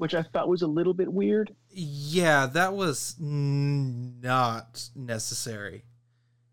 which 0.00 0.14
I 0.14 0.22
thought 0.22 0.48
was 0.48 0.62
a 0.62 0.66
little 0.66 0.94
bit 0.94 1.12
weird. 1.12 1.54
Yeah, 1.68 2.46
that 2.46 2.72
was 2.72 3.16
not 3.20 4.88
necessary. 4.96 5.84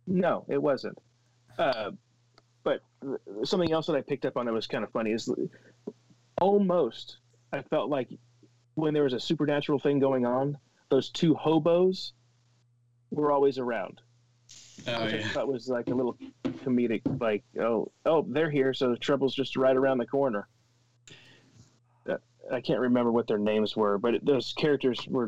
No, 0.05 0.43
it 0.49 0.61
wasn't. 0.61 0.97
Uh, 1.57 1.91
but 2.65 2.81
something 3.45 3.71
else 3.71 3.87
that 3.87 3.95
I 3.95 4.01
picked 4.01 4.25
up 4.25 4.35
on 4.35 4.47
that 4.47 4.53
was 4.53 4.67
kind 4.67 4.83
of 4.83 4.91
funny 4.91 5.13
is 5.13 5.33
almost 6.41 7.19
I 7.53 7.61
felt 7.61 7.89
like 7.89 8.09
when 8.75 8.93
there 8.93 9.03
was 9.03 9.13
a 9.13 9.19
supernatural 9.19 9.79
thing 9.79 9.99
going 9.99 10.25
on, 10.25 10.57
those 10.89 11.09
two 11.09 11.33
hobos 11.33 12.11
were 13.11 13.31
always 13.31 13.57
around. 13.57 14.01
Oh, 14.87 15.07
yeah. 15.07 15.27
That 15.33 15.47
was 15.47 15.67
like 15.67 15.87
a 15.87 15.93
little 15.93 16.17
comedic, 16.45 17.01
like, 17.19 17.43
oh, 17.59 17.91
oh, 18.05 18.25
they're 18.29 18.49
here, 18.49 18.73
so 18.73 18.89
the 18.89 18.97
trouble's 18.97 19.35
just 19.35 19.55
right 19.55 19.75
around 19.75 19.97
the 19.97 20.05
corner. 20.05 20.47
I 22.51 22.61
can't 22.61 22.79
remember 22.79 23.11
what 23.11 23.27
their 23.27 23.37
names 23.37 23.75
were, 23.75 23.97
but 23.97 24.23
those 24.23 24.53
characters 24.53 25.05
were 25.07 25.27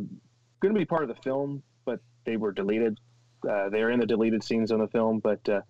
going 0.61 0.73
to 0.73 0.79
be 0.79 0.85
part 0.85 1.03
of 1.03 1.09
the 1.09 1.21
film, 1.21 1.61
but 1.85 1.99
they 2.25 2.37
were 2.37 2.51
deleted. 2.51 2.97
Uh, 3.47 3.69
they 3.69 3.81
are 3.81 3.91
in 3.91 3.99
the 3.99 4.05
deleted 4.05 4.43
scenes 4.43 4.71
on 4.71 4.79
the 4.79 4.87
film, 4.87 5.19
but 5.19 5.47
uh, 5.49 5.61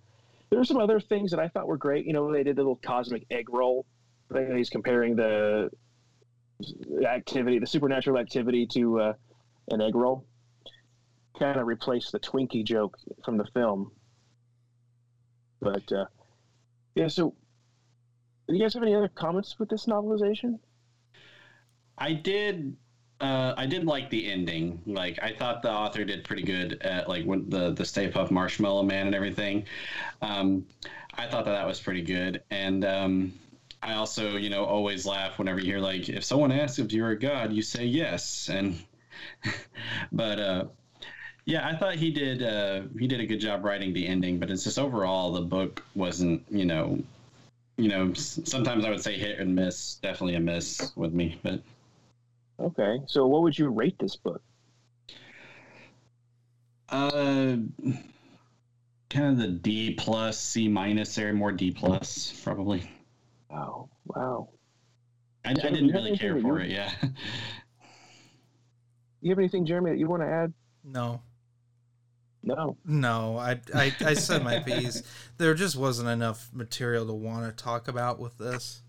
there 0.50 0.60
were 0.60 0.66
some 0.66 0.78
other 0.78 1.00
things 1.00 1.32
that 1.32 1.40
I 1.40 1.48
thought 1.48 1.68
were 1.68 1.78
great. 1.78 2.06
You 2.06 2.14
know, 2.14 2.32
they 2.32 2.44
did 2.44 2.58
a 2.58 2.62
little 2.62 2.80
cosmic 2.84 3.26
egg 3.32 3.50
roll. 3.50 3.86
He's 4.54 4.70
comparing 4.70 5.16
the 5.16 5.72
activity, 7.08 7.58
the 7.58 7.68
supernatural 7.68 8.20
activity, 8.20 8.68
to 8.68 9.00
uh, 9.00 9.14
an 9.70 9.82
egg 9.82 9.96
roll. 9.96 10.26
Kind 11.38 11.60
of 11.60 11.68
replaced 11.68 12.12
the 12.12 12.20
Twinkie 12.20 12.64
joke 12.64 12.98
from 13.24 13.38
the 13.38 13.46
film. 13.54 13.92
But 15.62 15.92
uh, 15.92 16.06
yeah, 16.96 17.08
so 17.08 17.34
do 18.48 18.56
you 18.56 18.62
guys 18.62 18.74
have 18.74 18.84
any 18.84 18.96
other 18.96 19.10
comments 19.10 19.60
with 19.60 19.70
this 19.70 19.86
novelization? 19.86 20.60
I 21.98 22.14
did. 22.14 22.76
Uh, 23.22 23.54
I 23.58 23.66
did 23.66 23.86
like 23.86 24.10
the 24.10 24.32
ending. 24.32 24.82
Like 24.86 25.20
I 25.22 25.34
thought 25.34 25.62
the 25.62 25.72
author 25.72 26.06
did 26.06 26.24
pretty 26.24 26.44
good 26.44 26.82
at 26.82 27.08
like 27.10 27.26
when 27.26 27.50
the 27.50 27.72
the 27.72 27.86
Stay 27.86 28.10
Puft 28.10 28.32
Marshmallow 28.32 28.84
Man 28.84 29.08
and 29.08 29.16
everything. 29.16 29.66
Um, 30.22 30.66
I 31.14 31.28
thought 31.28 31.46
that 31.46 31.52
that 31.52 31.68
was 31.68 31.80
pretty 31.80 32.02
good, 32.02 32.42
and 32.50 32.86
um, 32.86 33.34
I 33.84 33.96
also 33.96 34.38
you 34.38 34.50
know 34.50 34.64
always 34.64 35.06
laugh 35.06 35.38
whenever 35.38 35.60
you 35.60 35.66
hear 35.66 35.80
like 35.80 36.10
if 36.10 36.24
someone 36.24 36.52
asks 36.52 36.80
if 36.80 36.92
you're 36.92 37.12
a 37.12 37.20
god, 37.20 37.52
you 37.54 37.62
say 37.62 37.86
yes, 37.86 38.50
and 38.50 38.82
but 40.12 40.40
uh, 40.40 40.66
yeah, 41.50 41.68
I 41.68 41.76
thought 41.76 41.96
he 41.96 42.12
did 42.12 42.44
uh, 42.44 42.82
he 42.98 43.08
did 43.08 43.20
a 43.20 43.26
good 43.26 43.40
job 43.40 43.66
writing 43.66 43.92
the 43.92 44.06
ending, 44.06 44.38
but 44.38 44.52
it's 44.52 44.64
just 44.64 44.78
overall 44.78 45.34
the 45.34 45.42
book 45.42 45.84
wasn't 45.96 46.44
you 46.50 46.66
know 46.66 47.00
you 47.78 47.90
know 47.90 48.14
sometimes 48.14 48.86
I 48.86 48.92
would 48.92 49.04
say 49.04 49.18
hit 49.18 49.40
and 49.40 49.56
miss, 49.56 49.96
definitely 49.96 50.36
a 50.36 50.40
miss 50.40 50.94
with 50.96 51.14
me, 51.14 51.40
but. 51.44 51.62
Okay, 52.60 53.00
so 53.08 53.26
what 53.26 53.42
would 53.42 53.58
you 53.58 53.70
rate 53.70 53.98
this 54.00 54.18
book? 54.18 54.42
Uh, 56.90 57.56
kind 59.10 59.26
of 59.32 59.38
the 59.38 59.48
D 59.48 59.96
plus, 59.96 60.38
C 60.38 60.68
minus 60.68 61.18
area, 61.18 61.34
more 61.34 61.54
D 61.54 61.72
plus 61.72 62.40
probably. 62.44 62.92
Wow, 63.50 63.90
wow. 64.06 64.50
I, 65.46 65.52
I 65.52 65.54
didn't 65.54 65.88
really 65.88 66.18
care 66.18 66.40
for 66.40 66.60
it. 66.60 66.70
Yeah. 66.70 66.92
You 69.22 69.32
have 69.32 69.40
anything, 69.40 69.66
Jeremy, 69.66 69.92
that 69.92 69.98
you 69.98 70.08
want 70.08 70.24
to 70.24 70.30
add? 70.30 70.54
No. 70.82 71.22
No. 72.42 72.78
No, 72.86 73.38
I, 73.38 73.60
I, 73.76 73.94
I 74.00 74.14
said 74.14 74.44
my 74.44 74.60
piece. 74.60 75.04
There 75.38 75.54
just 75.54 75.78
wasn't 75.78 76.10
enough 76.10 76.50
material 76.54 77.06
to 77.08 77.14
want 77.14 77.46
to 77.46 77.64
talk 77.64 77.88
about 77.88 78.20
with 78.20 78.38
this. 78.38 78.82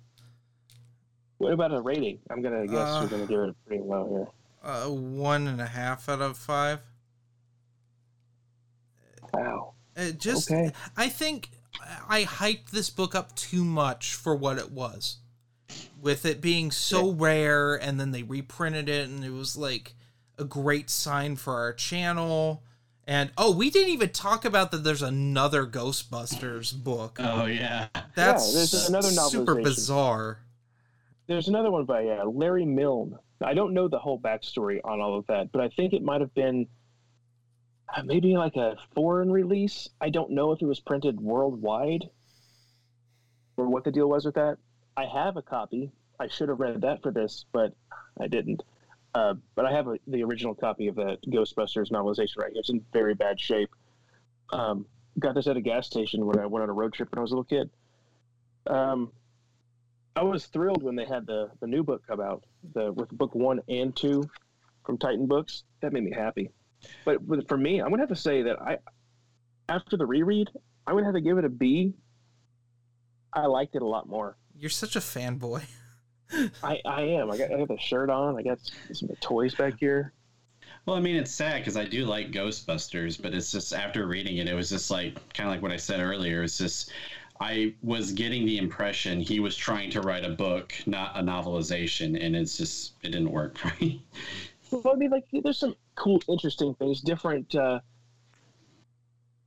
What 1.38 1.52
about 1.52 1.72
a 1.72 1.80
rating? 1.80 2.18
I'm 2.28 2.42
gonna 2.42 2.66
guess 2.66 2.76
Uh, 2.76 2.98
you're 3.00 3.10
gonna 3.10 3.26
give 3.26 3.40
it 3.40 3.56
pretty 3.66 3.82
low 3.84 4.08
here. 4.08 4.26
Uh, 4.72 4.88
one 4.90 5.46
and 5.46 5.60
a 5.60 5.66
half 5.66 6.08
out 6.08 6.20
of 6.20 6.36
five. 6.36 6.80
Wow. 9.32 9.74
It 9.96 10.18
just, 10.18 10.50
Okay. 10.50 10.72
I 10.96 11.08
think 11.08 11.50
I 12.08 12.24
hyped 12.24 12.70
this 12.70 12.90
book 12.90 13.14
up 13.14 13.34
too 13.36 13.64
much 13.64 14.14
for 14.14 14.34
what 14.34 14.58
it 14.58 14.70
was. 14.70 15.18
With 16.00 16.26
it 16.26 16.40
being 16.40 16.70
so 16.70 17.12
rare, 17.12 17.76
and 17.76 18.00
then 18.00 18.10
they 18.10 18.22
reprinted 18.24 18.88
it, 18.88 19.08
and 19.08 19.24
it 19.24 19.30
was 19.30 19.56
like 19.56 19.94
a 20.38 20.44
great 20.44 20.90
sign 20.90 21.36
for 21.36 21.54
our 21.54 21.72
channel. 21.72 22.64
And 23.10 23.32
oh, 23.36 23.50
we 23.50 23.70
didn't 23.70 23.92
even 23.92 24.10
talk 24.10 24.44
about 24.44 24.70
that. 24.70 24.84
There's 24.84 25.02
another 25.02 25.66
Ghostbusters 25.66 26.72
book. 26.72 27.18
Oh 27.18 27.46
yeah. 27.46 27.88
That's 28.14 28.54
there's 28.54 28.88
another 28.88 29.08
super 29.08 29.56
bizarre. 29.56 30.38
There's 31.26 31.48
another 31.48 31.72
one 31.72 31.86
by 31.86 32.06
uh, 32.06 32.24
Larry 32.26 32.64
Milne. 32.64 33.18
I 33.44 33.54
don't 33.54 33.74
know 33.74 33.88
the 33.88 33.98
whole 33.98 34.16
backstory 34.16 34.78
on 34.84 35.00
all 35.00 35.18
of 35.18 35.26
that, 35.26 35.50
but 35.50 35.60
I 35.60 35.70
think 35.70 35.92
it 35.92 36.04
might 36.04 36.20
have 36.20 36.32
been 36.34 36.68
uh, 37.92 38.04
maybe 38.04 38.36
like 38.36 38.54
a 38.54 38.76
foreign 38.94 39.32
release. 39.32 39.88
I 40.00 40.10
don't 40.10 40.30
know 40.30 40.52
if 40.52 40.62
it 40.62 40.66
was 40.66 40.78
printed 40.78 41.20
worldwide 41.20 42.08
or 43.56 43.66
what 43.66 43.82
the 43.82 43.90
deal 43.90 44.08
was 44.08 44.24
with 44.24 44.36
that. 44.36 44.58
I 44.96 45.06
have 45.06 45.36
a 45.36 45.42
copy. 45.42 45.90
I 46.20 46.28
should 46.28 46.48
have 46.48 46.60
read 46.60 46.80
that 46.82 47.02
for 47.02 47.10
this, 47.10 47.44
but 47.50 47.74
I 48.20 48.28
didn't. 48.28 48.62
Uh, 49.14 49.34
but 49.54 49.66
I 49.66 49.72
have 49.72 49.88
a, 49.88 49.98
the 50.06 50.22
original 50.22 50.54
copy 50.54 50.86
of 50.86 50.94
the 50.94 51.18
Ghostbusters 51.28 51.90
novelization 51.90 52.38
right 52.38 52.52
here. 52.52 52.60
It's 52.60 52.70
in 52.70 52.84
very 52.92 53.14
bad 53.14 53.40
shape. 53.40 53.70
Um, 54.52 54.86
got 55.18 55.34
this 55.34 55.46
at 55.46 55.56
a 55.56 55.60
gas 55.60 55.86
station 55.86 56.26
when 56.26 56.38
I 56.38 56.46
went 56.46 56.62
on 56.62 56.70
a 56.70 56.72
road 56.72 56.92
trip 56.92 57.10
when 57.10 57.18
I 57.18 57.22
was 57.22 57.32
a 57.32 57.34
little 57.34 57.44
kid. 57.44 57.70
Um, 58.66 59.10
I 60.14 60.22
was 60.22 60.46
thrilled 60.46 60.82
when 60.82 60.96
they 60.96 61.04
had 61.04 61.26
the 61.26 61.50
the 61.60 61.66
new 61.66 61.82
book 61.82 62.02
come 62.06 62.20
out, 62.20 62.44
the 62.74 62.92
with 62.92 63.10
book 63.10 63.34
one 63.34 63.60
and 63.68 63.94
two 63.94 64.28
from 64.84 64.98
Titan 64.98 65.26
Books. 65.26 65.64
That 65.80 65.92
made 65.92 66.04
me 66.04 66.12
happy. 66.12 66.50
But 67.04 67.20
for 67.48 67.56
me, 67.56 67.80
I'm 67.80 67.90
gonna 67.90 68.02
have 68.02 68.08
to 68.08 68.16
say 68.16 68.42
that 68.42 68.60
I, 68.60 68.78
after 69.68 69.96
the 69.96 70.06
reread, 70.06 70.48
I 70.86 70.92
would 70.92 71.04
have 71.04 71.14
to 71.14 71.20
give 71.20 71.38
it 71.38 71.44
a 71.44 71.48
B. 71.48 71.94
I 73.32 73.46
liked 73.46 73.76
it 73.76 73.82
a 73.82 73.86
lot 73.86 74.08
more. 74.08 74.36
You're 74.56 74.70
such 74.70 74.96
a 74.96 75.00
fanboy. 75.00 75.64
I, 76.62 76.80
I 76.84 77.02
am. 77.02 77.30
I 77.30 77.38
got, 77.38 77.52
I 77.52 77.58
got 77.58 77.68
the 77.68 77.78
shirt 77.78 78.10
on. 78.10 78.38
I 78.38 78.42
got 78.42 78.58
some 78.92 79.08
toys 79.20 79.54
back 79.54 79.74
here. 79.78 80.12
Well, 80.86 80.96
I 80.96 81.00
mean, 81.00 81.16
it's 81.16 81.30
sad 81.30 81.60
because 81.60 81.76
I 81.76 81.84
do 81.84 82.04
like 82.04 82.30
Ghostbusters, 82.30 83.20
but 83.20 83.34
it's 83.34 83.52
just 83.52 83.72
after 83.72 84.06
reading 84.06 84.38
it, 84.38 84.48
it 84.48 84.54
was 84.54 84.70
just 84.70 84.90
like 84.90 85.14
kind 85.34 85.48
of 85.48 85.54
like 85.54 85.62
what 85.62 85.72
I 85.72 85.76
said 85.76 86.00
earlier. 86.00 86.42
It's 86.42 86.58
just 86.58 86.92
I 87.40 87.74
was 87.82 88.12
getting 88.12 88.44
the 88.44 88.58
impression 88.58 89.20
he 89.20 89.40
was 89.40 89.56
trying 89.56 89.90
to 89.90 90.00
write 90.00 90.24
a 90.24 90.30
book, 90.30 90.74
not 90.86 91.16
a 91.16 91.22
novelization, 91.22 92.22
and 92.22 92.36
it's 92.36 92.56
just 92.56 92.94
it 93.02 93.10
didn't 93.10 93.30
work 93.30 93.58
for 93.58 93.72
me. 93.80 94.02
Well, 94.70 94.94
I 94.94 94.96
mean, 94.96 95.10
like, 95.10 95.24
there's 95.32 95.58
some 95.58 95.74
cool, 95.96 96.22
interesting 96.28 96.74
things, 96.74 97.00
different 97.00 97.54
uh, 97.54 97.80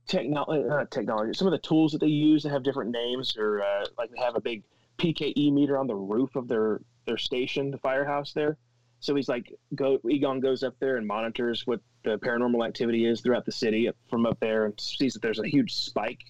technology, 0.06 0.68
not 0.68 0.90
technology, 0.90 1.32
some 1.34 1.46
of 1.46 1.52
the 1.52 1.58
tools 1.58 1.92
that 1.92 2.00
they 2.00 2.08
use 2.08 2.42
that 2.42 2.50
have 2.50 2.62
different 2.62 2.90
names, 2.90 3.36
or 3.36 3.62
uh, 3.62 3.86
like 3.96 4.10
they 4.10 4.20
have 4.20 4.36
a 4.36 4.40
big 4.40 4.62
PKE 4.98 5.52
meter 5.52 5.78
on 5.78 5.86
the 5.86 5.94
roof 5.94 6.36
of 6.36 6.48
their 6.48 6.80
their 7.06 7.18
station, 7.18 7.70
the 7.70 7.78
firehouse 7.78 8.32
there. 8.32 8.56
So 9.00 9.14
he's 9.14 9.28
like, 9.28 9.52
go 9.74 10.00
Egon 10.08 10.40
goes 10.40 10.62
up 10.62 10.74
there 10.80 10.96
and 10.96 11.06
monitors 11.06 11.66
what 11.66 11.80
the 12.04 12.18
paranormal 12.18 12.66
activity 12.66 13.04
is 13.06 13.20
throughout 13.20 13.44
the 13.44 13.52
city 13.52 13.90
from 14.08 14.24
up 14.24 14.40
there, 14.40 14.64
and 14.64 14.80
sees 14.80 15.14
that 15.14 15.22
there's 15.22 15.38
a 15.38 15.46
huge 15.46 15.74
spike, 15.74 16.20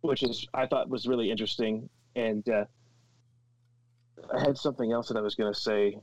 which 0.00 0.22
is 0.22 0.46
I 0.52 0.66
thought 0.66 0.88
was 0.88 1.06
really 1.06 1.30
interesting. 1.30 1.88
And 2.16 2.46
uh, 2.48 2.64
I 4.34 4.40
had 4.40 4.58
something 4.58 4.92
else 4.92 5.08
that 5.08 5.16
I 5.16 5.20
was 5.20 5.34
going 5.34 5.52
to 5.52 5.58
say, 5.58 5.98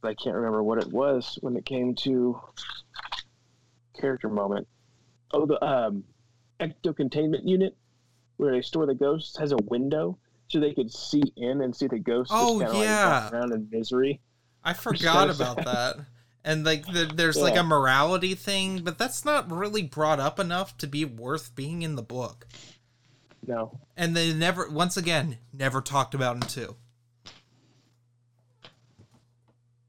but 0.00 0.08
I 0.08 0.14
can't 0.14 0.36
remember 0.36 0.62
what 0.62 0.78
it 0.78 0.90
was 0.90 1.38
when 1.42 1.56
it 1.56 1.64
came 1.64 1.94
to 1.96 2.40
character 4.00 4.28
moment. 4.28 4.66
Oh, 5.32 5.46
the 5.46 5.62
um, 5.64 6.04
ecto 6.60 6.96
containment 6.96 7.46
unit 7.46 7.76
where 8.36 8.52
they 8.52 8.62
store 8.62 8.86
the 8.86 8.94
ghosts 8.94 9.36
has 9.38 9.52
a 9.52 9.56
window 9.56 10.18
so 10.52 10.60
they 10.60 10.74
could 10.74 10.92
see 10.92 11.22
in 11.36 11.62
and 11.62 11.74
see 11.74 11.86
the 11.86 11.98
ghosts. 11.98 12.32
Oh, 12.34 12.60
yeah. 12.60 13.24
like 13.24 13.32
around 13.32 13.52
in 13.52 13.68
misery. 13.70 14.20
I 14.62 14.72
forgot 14.74 15.34
so 15.34 15.42
about 15.42 15.64
that. 15.64 15.96
And 16.44 16.64
like, 16.64 16.84
the, 16.86 17.10
there's 17.14 17.36
like 17.40 17.56
a 17.56 17.62
morality 17.62 18.34
thing, 18.34 18.82
but 18.82 18.98
that's 18.98 19.24
not 19.24 19.50
really 19.50 19.82
brought 19.82 20.20
up 20.20 20.38
enough 20.38 20.76
to 20.78 20.86
be 20.86 21.04
worth 21.04 21.54
being 21.54 21.82
in 21.82 21.94
the 21.96 22.02
book. 22.02 22.46
No, 23.46 23.80
And 23.96 24.14
they 24.14 24.32
never, 24.32 24.68
once 24.68 24.96
again, 24.96 25.38
never 25.52 25.80
talked 25.80 26.14
about 26.14 26.36
in 26.36 26.42
two. 26.42 26.76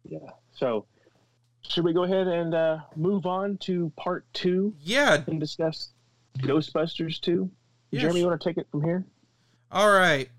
yeah. 0.08 0.18
So, 0.54 0.86
should 1.68 1.84
we 1.84 1.94
go 1.94 2.04
ahead 2.04 2.28
and 2.28 2.54
uh, 2.56 2.78
move 2.96 3.26
on 3.26 3.58
to 3.60 3.92
part 3.96 4.26
two 4.34 4.74
Yeah. 4.80 5.24
and 5.28 5.40
discuss 5.40 5.90
Ghostbusters 6.40 7.20
two? 7.20 7.50
Yeah, 7.92 8.02
Jeremy, 8.02 8.22
you 8.22 8.28
want 8.28 8.42
to 8.42 8.48
take 8.50 8.58
it 8.58 8.68
from 8.72 8.84
here? 8.84 9.06
All 9.72 9.92
right. 9.92 10.30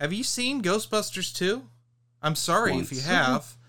Have 0.00 0.12
you 0.12 0.22
seen 0.22 0.62
Ghostbusters 0.62 1.34
2? 1.34 1.62
I'm 2.22 2.34
sorry 2.34 2.76
if 2.76 2.92
you 2.92 3.00
have. 3.00 3.54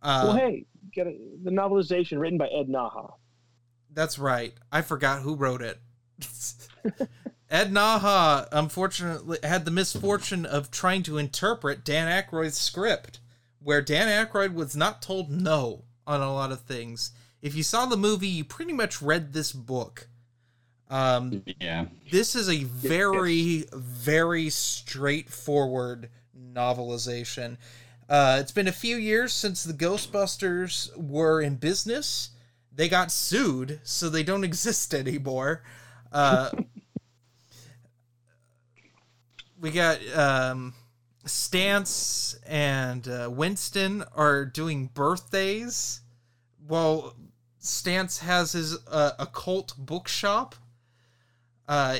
Uh, 0.00 0.22
well, 0.26 0.36
hey, 0.36 0.64
get 0.92 1.08
a, 1.08 1.16
the 1.42 1.50
novelization 1.50 2.20
written 2.20 2.38
by 2.38 2.46
Ed 2.46 2.68
Naha. 2.68 3.14
That's 3.92 4.16
right. 4.16 4.54
I 4.70 4.82
forgot 4.82 5.22
who 5.22 5.34
wrote 5.34 5.60
it. 5.60 5.78
Ed 7.50 7.72
Naha, 7.72 8.46
unfortunately, 8.52 9.38
had 9.42 9.64
the 9.64 9.70
misfortune 9.70 10.44
of 10.44 10.70
trying 10.70 11.02
to 11.04 11.18
interpret 11.18 11.84
Dan 11.84 12.06
Aykroyd's 12.06 12.58
script, 12.58 13.20
where 13.62 13.80
Dan 13.80 14.06
Aykroyd 14.06 14.54
was 14.54 14.76
not 14.76 15.00
told 15.00 15.30
no 15.30 15.84
on 16.06 16.20
a 16.20 16.32
lot 16.32 16.52
of 16.52 16.60
things. 16.60 17.10
If 17.40 17.54
you 17.54 17.62
saw 17.62 17.86
the 17.86 17.96
movie, 17.96 18.28
you 18.28 18.44
pretty 18.44 18.72
much 18.72 19.00
read 19.00 19.32
this 19.32 19.52
book. 19.52 20.08
Um, 20.90 21.42
yeah. 21.60 21.86
this 22.10 22.34
is 22.34 22.48
a 22.48 22.64
very, 22.64 23.64
very 23.72 24.48
straightforward 24.50 26.08
novelization. 26.52 27.58
Uh, 28.08 28.38
it's 28.40 28.52
been 28.52 28.68
a 28.68 28.72
few 28.72 28.96
years 28.96 29.32
since 29.32 29.64
the 29.64 29.74
Ghostbusters 29.74 30.96
were 30.96 31.42
in 31.42 31.56
business. 31.56 32.30
They 32.74 32.88
got 32.88 33.12
sued, 33.12 33.80
so 33.82 34.08
they 34.08 34.22
don't 34.22 34.44
exist 34.52 34.94
anymore. 34.94 35.62
Uh, 36.10 36.50
we 39.60 39.70
got 39.70 39.98
um, 40.16 40.74
Stantz 41.26 42.36
and 42.46 43.06
uh, 43.06 43.28
Winston 43.30 44.04
are 44.14 44.44
doing 44.44 44.86
birthdays 44.86 46.00
while 46.66 47.14
Stantz 47.60 48.20
has 48.20 48.52
his 48.52 48.78
uh, 48.86 49.12
occult 49.18 49.74
bookshop. 49.76 50.54
Uh, 51.68 51.98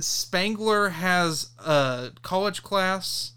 Spengler 0.00 0.88
has 0.88 1.50
a 1.58 2.10
college 2.22 2.62
class. 2.62 3.32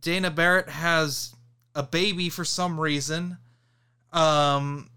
Dana 0.00 0.30
Barrett 0.30 0.68
has 0.68 1.34
a 1.74 1.82
baby 1.84 2.28
for 2.28 2.44
some 2.44 2.80
reason. 2.80 3.38
Um, 4.12 4.90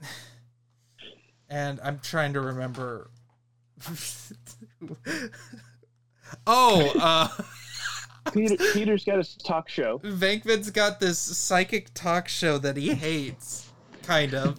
and 1.48 1.80
I'm 1.82 2.00
trying 2.00 2.34
to 2.34 2.40
remember. 2.40 3.10
oh, 6.46 6.92
uh, 7.00 7.28
Peter, 8.32 8.56
Peter's 8.72 9.04
got 9.04 9.18
his 9.18 9.36
talk 9.36 9.68
show. 9.68 9.98
Venkman's 10.00 10.70
got 10.70 11.00
this 11.00 11.18
psychic 11.18 11.92
talk 11.94 12.28
show 12.28 12.58
that 12.58 12.76
he 12.76 12.94
hates, 12.94 13.70
kind 14.02 14.34
of. 14.34 14.58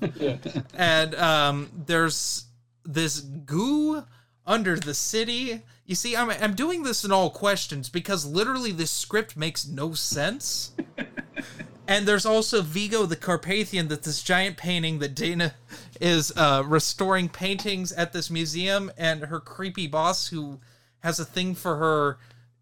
and 0.76 1.16
um, 1.16 1.70
there's 1.86 2.46
this 2.84 3.20
goo 3.20 4.04
under 4.46 4.76
the 4.76 4.94
city. 4.94 5.62
You 5.86 5.96
see, 5.96 6.16
I'm 6.16 6.30
I'm 6.30 6.56
doing 6.56 6.84
this 6.84 7.04
in 7.06 7.12
all 7.12 7.30
questions 7.30 7.90
because 7.90 8.26
literally 8.26 8.72
this 8.72 8.92
script 8.92 9.38
makes 9.38 9.68
no 9.68 9.94
sense. 9.94 10.72
and 11.88 12.08
there's 12.08 12.26
also 12.26 12.62
Vigo 12.62 13.06
the 13.06 13.16
Carpathian, 13.16 13.88
that's 13.88 14.06
this 14.06 14.24
giant 14.24 14.58
painting 14.58 15.00
that 15.00 15.16
Dana 15.16 15.54
is 16.02 16.32
uh, 16.36 16.64
restoring 16.66 17.30
paintings 17.30 17.92
at 17.92 18.14
this 18.14 18.30
museum, 18.30 18.92
and 18.98 19.26
her 19.26 19.40
creepy 19.40 19.88
boss 19.88 20.28
who 20.28 20.60
has 21.00 21.20
a 21.20 21.26
thing 21.26 21.54
for 21.56 21.76
her 21.78 22.18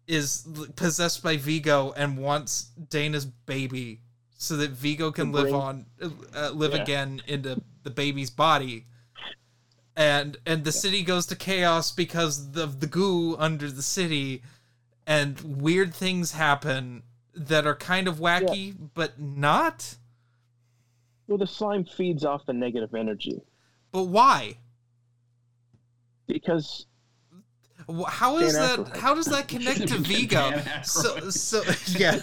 is 0.06 0.46
possessed 0.76 1.22
by 1.22 1.36
Vigo 1.36 1.92
and 1.96 2.18
wants 2.18 2.64
Dana's 2.90 3.24
baby 3.24 4.00
so 4.36 4.56
that 4.58 4.70
Vigo 4.72 5.10
can 5.10 5.32
live 5.32 5.54
on 5.54 5.86
uh, 6.02 6.50
live 6.52 6.74
Yeah. 6.74 6.82
again 6.82 7.22
into 7.26 7.62
the 7.82 7.90
baby's 7.90 8.28
body. 8.28 8.84
And 9.96 10.36
and 10.44 10.64
the 10.64 10.72
city 10.72 11.02
goes 11.02 11.26
to 11.26 11.36
chaos 11.36 11.92
because 11.92 12.56
of 12.56 12.80
the 12.80 12.86
goo 12.86 13.36
under 13.36 13.70
the 13.70 13.82
city 13.82 14.42
and 15.06 15.38
weird 15.40 15.94
things 15.94 16.32
happen 16.32 17.04
that 17.34 17.66
are 17.66 17.76
kind 17.76 18.08
of 18.08 18.16
wacky 18.16 18.74
but 18.94 19.20
not. 19.20 19.96
Well, 21.28 21.38
the 21.38 21.46
slime 21.46 21.84
feeds 21.84 22.24
off 22.24 22.44
the 22.46 22.52
negative 22.52 22.94
energy. 22.94 23.40
But 23.92 24.04
why? 24.04 24.56
because 26.26 26.86
How 28.08 28.38
is 28.38 28.54
Dan 28.54 28.62
that? 28.62 28.78
Aykroyd. 28.78 28.96
How 28.96 29.14
does 29.14 29.26
that 29.26 29.48
connect 29.48 29.88
to 29.88 29.98
Vigo? 29.98 30.62
So, 30.82 31.30
so 31.30 31.62
yeah, 31.88 32.20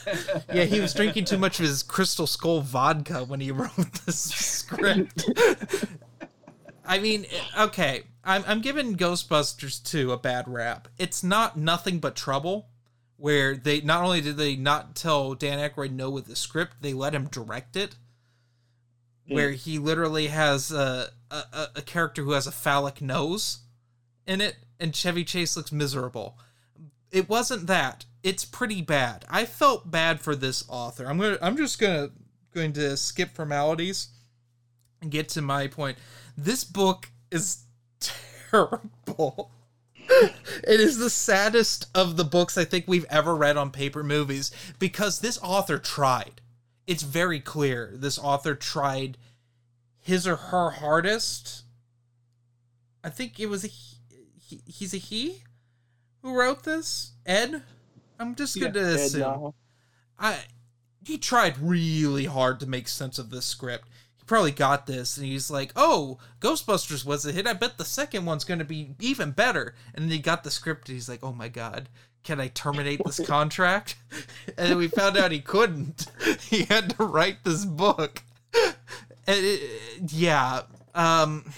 yeah. 0.54 0.64
He 0.64 0.80
was 0.80 0.94
drinking 0.94 1.26
too 1.26 1.38
much 1.38 1.60
of 1.60 1.66
his 1.66 1.84
Crystal 1.84 2.28
Skull 2.28 2.62
vodka 2.62 3.24
when 3.24 3.40
he 3.40 3.52
wrote 3.52 3.92
this 4.06 4.20
script. 4.20 5.30
I 6.92 7.00
mean, 7.00 7.26
okay, 7.58 8.04
I'm 8.22 8.44
I'm 8.46 8.60
giving 8.60 8.98
Ghostbusters 8.98 9.82
2 9.82 10.12
a 10.12 10.18
bad 10.18 10.46
rap. 10.50 10.90
It's 10.98 11.24
not 11.24 11.58
nothing 11.58 12.00
but 12.00 12.18
trouble. 12.18 12.68
Where 13.16 13.56
they 13.56 13.80
not 13.80 14.04
only 14.04 14.20
did 14.20 14.36
they 14.36 14.58
not 14.58 14.94
tell 14.96 15.34
Dan 15.34 15.58
Aykroyd 15.60 15.92
no 15.92 16.10
with 16.10 16.26
the 16.26 16.36
script, 16.36 16.78
they 16.82 16.94
let 16.94 17.16
him 17.16 17.28
direct 17.28 17.78
it. 17.78 17.96
Mm. 19.30 19.36
Where 19.36 19.52
he 19.52 19.80
literally 19.80 20.28
has 20.28 20.70
a, 20.72 21.12
a 21.30 21.36
a- 21.54 21.70
a 21.78 21.82
character 21.82 22.24
who 22.24 22.32
has 22.32 22.46
a 22.46 22.52
phallic 22.52 23.02
nose 23.02 23.60
in 24.28 24.42
it, 24.42 24.58
and 24.78 24.94
Chevy 24.94 25.24
Chase 25.24 25.56
looks 25.56 25.72
miserable. 25.72 26.38
It 27.10 27.30
wasn't 27.30 27.68
that. 27.68 28.04
It's 28.22 28.44
pretty 28.44 28.82
bad. 28.82 29.24
I 29.30 29.46
felt 29.46 29.90
bad 29.90 30.20
for 30.20 30.36
this 30.36 30.66
author. 30.68 31.06
I'm 31.06 31.18
gonna. 31.18 31.38
I'm 31.42 31.56
just 31.56 31.80
gonna 31.80 32.10
going 32.54 32.74
to 32.74 32.98
skip 32.98 33.34
formalities 33.34 34.10
and 35.02 35.10
get 35.10 35.30
to 35.30 35.42
my 35.42 35.68
point. 35.68 35.98
This 36.38 36.64
book 36.64 37.12
is 37.30 37.64
terrible. 38.00 39.52
it 40.08 40.80
is 40.80 40.98
the 40.98 41.10
saddest 41.10 41.88
of 41.96 42.18
the 42.18 42.24
books 42.24 42.58
I 42.58 42.66
think 42.66 42.86
we've 42.88 43.06
ever 43.10 43.36
read 43.36 43.58
on 43.58 43.72
paper 43.72 44.04
movies 44.04 44.52
because 44.80 45.20
this 45.20 45.40
author 45.42 45.78
tried. 45.78 46.42
It's 46.88 47.04
very 47.04 47.40
clear 47.40 47.92
this 47.94 48.20
author 48.20 48.56
tried 48.56 49.18
his 50.00 50.28
or 50.28 50.36
her 50.36 50.72
hardest. 50.72 51.64
I 53.04 53.10
think 53.10 53.40
it 53.40 53.48
was 53.48 53.64
a 53.64 53.68
he, 53.68 53.98
he, 54.40 54.62
he's 54.66 54.94
a 54.94 54.98
he 54.98 55.44
who 56.22 56.36
wrote 56.38 56.64
this. 56.64 57.14
Ed, 57.26 57.62
I'm 58.20 58.36
just 58.36 58.60
gonna 58.60 58.80
Ed 58.80 58.96
assume. 58.96 59.22
Naha. 59.22 59.54
I 60.20 60.40
he 61.04 61.18
tried 61.18 61.58
really 61.60 62.26
hard 62.26 62.60
to 62.60 62.68
make 62.68 62.88
sense 62.88 63.18
of 63.18 63.30
this 63.30 63.46
script. 63.46 63.88
Probably 64.32 64.52
got 64.52 64.88
this 64.88 65.18
and 65.18 65.26
he's 65.26 65.52
like, 65.52 65.74
"Oh, 65.76 66.18
Ghostbusters 66.40 67.04
was 67.04 67.26
a 67.26 67.34
hit. 67.34 67.46
I 67.46 67.52
bet 67.52 67.78
the 67.78 67.84
second 67.84 68.24
one's 68.26 68.46
going 68.46 68.60
to 68.60 68.66
be 68.66 68.96
even 69.02 69.32
better." 69.32 69.76
And 69.94 70.06
then 70.06 70.12
he 70.12 70.20
got 70.20 70.46
the 70.46 70.50
script 70.50 70.88
and 70.88 70.96
he's 70.96 71.10
like, 71.10 71.20
"Oh 71.22 71.34
my 71.34 71.50
god, 71.50 71.90
can 72.24 72.40
I 72.40 72.48
terminate 72.48 73.02
this 73.04 73.20
contract?" 73.28 73.98
and 74.58 74.70
then 74.70 74.78
we 74.78 74.88
found 74.88 75.18
out 75.18 75.34
he 75.34 75.42
couldn't. 75.42 76.06
he 76.50 76.64
had 76.64 76.92
to 76.92 77.04
write 77.04 77.44
this 77.44 77.66
book. 77.66 78.24
And 78.54 78.74
it, 79.28 79.70
yeah, 80.14 80.62
um 80.96 81.52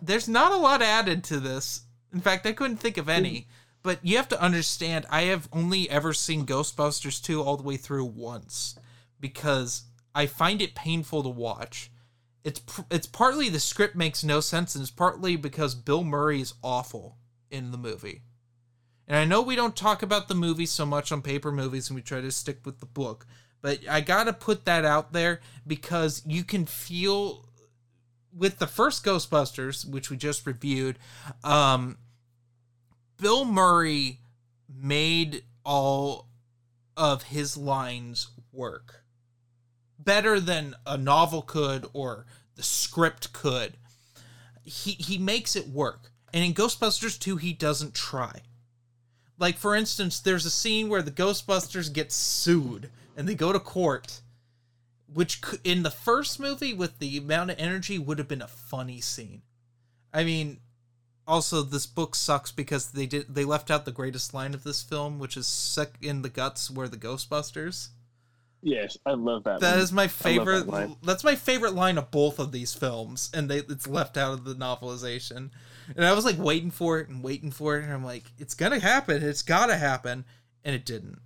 there's 0.00 0.28
not 0.28 0.52
a 0.52 0.56
lot 0.56 0.82
added 0.82 1.24
to 1.24 1.40
this. 1.40 1.82
In 2.12 2.20
fact, 2.20 2.46
I 2.46 2.52
couldn't 2.52 2.76
think 2.76 2.96
of 2.96 3.08
any. 3.08 3.48
But 3.82 3.98
you 4.06 4.18
have 4.18 4.28
to 4.28 4.40
understand, 4.40 5.04
I 5.10 5.22
have 5.22 5.48
only 5.52 5.90
ever 5.90 6.12
seen 6.14 6.46
Ghostbusters 6.46 7.20
2 7.20 7.42
all 7.42 7.56
the 7.56 7.64
way 7.64 7.76
through 7.76 8.04
once 8.04 8.78
because 9.18 9.82
I 10.14 10.26
find 10.26 10.62
it 10.62 10.76
painful 10.76 11.24
to 11.24 11.28
watch. 11.28 11.90
It's 12.44 12.60
it's 12.90 13.06
partly 13.06 13.48
the 13.48 13.58
script 13.58 13.96
makes 13.96 14.22
no 14.22 14.40
sense 14.40 14.74
and 14.74 14.82
it's 14.82 14.90
partly 14.90 15.34
because 15.36 15.74
Bill 15.74 16.04
Murray 16.04 16.42
is 16.42 16.54
awful 16.62 17.16
in 17.50 17.70
the 17.70 17.78
movie. 17.78 18.22
And 19.08 19.16
I 19.16 19.24
know 19.24 19.40
we 19.40 19.56
don't 19.56 19.74
talk 19.76 20.02
about 20.02 20.28
the 20.28 20.34
movie 20.34 20.66
so 20.66 20.84
much 20.84 21.10
on 21.10 21.22
paper 21.22 21.50
movies 21.50 21.88
and 21.88 21.96
we 21.96 22.02
try 22.02 22.20
to 22.20 22.30
stick 22.30 22.60
with 22.64 22.80
the 22.80 22.86
book, 22.86 23.26
but 23.62 23.80
I 23.88 24.02
got 24.02 24.24
to 24.24 24.32
put 24.32 24.66
that 24.66 24.84
out 24.84 25.12
there 25.12 25.40
because 25.66 26.22
you 26.26 26.44
can 26.44 26.66
feel 26.66 27.48
with 28.36 28.58
the 28.58 28.66
first 28.66 29.04
Ghostbusters, 29.04 29.88
which 29.88 30.10
we 30.10 30.16
just 30.16 30.46
reviewed, 30.46 30.98
um, 31.44 31.98
Bill 33.16 33.44
Murray 33.44 34.20
made 34.68 35.44
all 35.64 36.28
of 36.96 37.24
his 37.24 37.56
lines 37.56 38.28
work 38.52 39.03
better 40.04 40.40
than 40.40 40.74
a 40.86 40.96
novel 40.96 41.42
could 41.42 41.88
or 41.92 42.26
the 42.56 42.62
script 42.62 43.32
could. 43.32 43.76
He 44.62 44.92
he 44.92 45.18
makes 45.18 45.56
it 45.56 45.68
work. 45.68 46.10
And 46.32 46.44
in 46.44 46.54
Ghostbusters 46.54 47.18
2 47.18 47.36
he 47.36 47.52
doesn't 47.52 47.94
try. 47.94 48.42
Like 49.38 49.56
for 49.56 49.74
instance, 49.74 50.20
there's 50.20 50.46
a 50.46 50.50
scene 50.50 50.88
where 50.88 51.02
the 51.02 51.10
Ghostbusters 51.10 51.92
get 51.92 52.12
sued 52.12 52.90
and 53.16 53.28
they 53.28 53.34
go 53.34 53.52
to 53.52 53.60
court 53.60 54.20
which 55.14 55.40
in 55.62 55.84
the 55.84 55.90
first 55.90 56.40
movie 56.40 56.74
with 56.74 56.98
the 56.98 57.16
amount 57.16 57.50
of 57.50 57.58
energy 57.58 57.98
would 57.98 58.18
have 58.18 58.28
been 58.28 58.42
a 58.42 58.48
funny 58.48 59.00
scene. 59.00 59.42
I 60.12 60.24
mean, 60.24 60.58
also 61.26 61.62
this 61.62 61.86
book 61.86 62.14
sucks 62.14 62.50
because 62.50 62.90
they 62.90 63.06
did 63.06 63.34
they 63.34 63.44
left 63.44 63.70
out 63.70 63.84
the 63.84 63.92
greatest 63.92 64.34
line 64.34 64.54
of 64.54 64.64
this 64.64 64.82
film, 64.82 65.18
which 65.18 65.36
is 65.36 65.46
"suck 65.46 65.90
in 66.02 66.22
the 66.22 66.28
guts 66.28 66.70
where 66.70 66.88
the 66.88 66.96
Ghostbusters." 66.96 67.90
Yes, 68.64 68.96
I 69.04 69.12
love 69.12 69.44
that. 69.44 69.60
That 69.60 69.78
is 69.78 69.92
my 69.92 70.08
favorite. 70.08 70.66
that 70.70 70.96
that's 71.02 71.22
my 71.22 71.34
favorite 71.34 71.74
line 71.74 71.98
of 71.98 72.10
both 72.10 72.38
of 72.38 72.50
these 72.50 72.72
films, 72.72 73.30
and 73.34 73.50
they 73.50 73.58
it's 73.58 73.86
left 73.86 74.16
out 74.16 74.32
of 74.32 74.44
the 74.44 74.54
novelization. 74.54 75.50
And 75.94 76.04
I 76.04 76.14
was 76.14 76.24
like 76.24 76.38
waiting 76.38 76.70
for 76.70 76.98
it 76.98 77.10
and 77.10 77.22
waiting 77.22 77.50
for 77.50 77.76
it, 77.76 77.84
and 77.84 77.92
I'm 77.92 78.04
like, 78.04 78.24
it's 78.38 78.54
gonna 78.54 78.80
happen. 78.80 79.22
It's 79.22 79.42
gotta 79.42 79.76
happen, 79.76 80.24
and 80.64 80.74
it 80.74 80.86
didn't. 80.86 81.20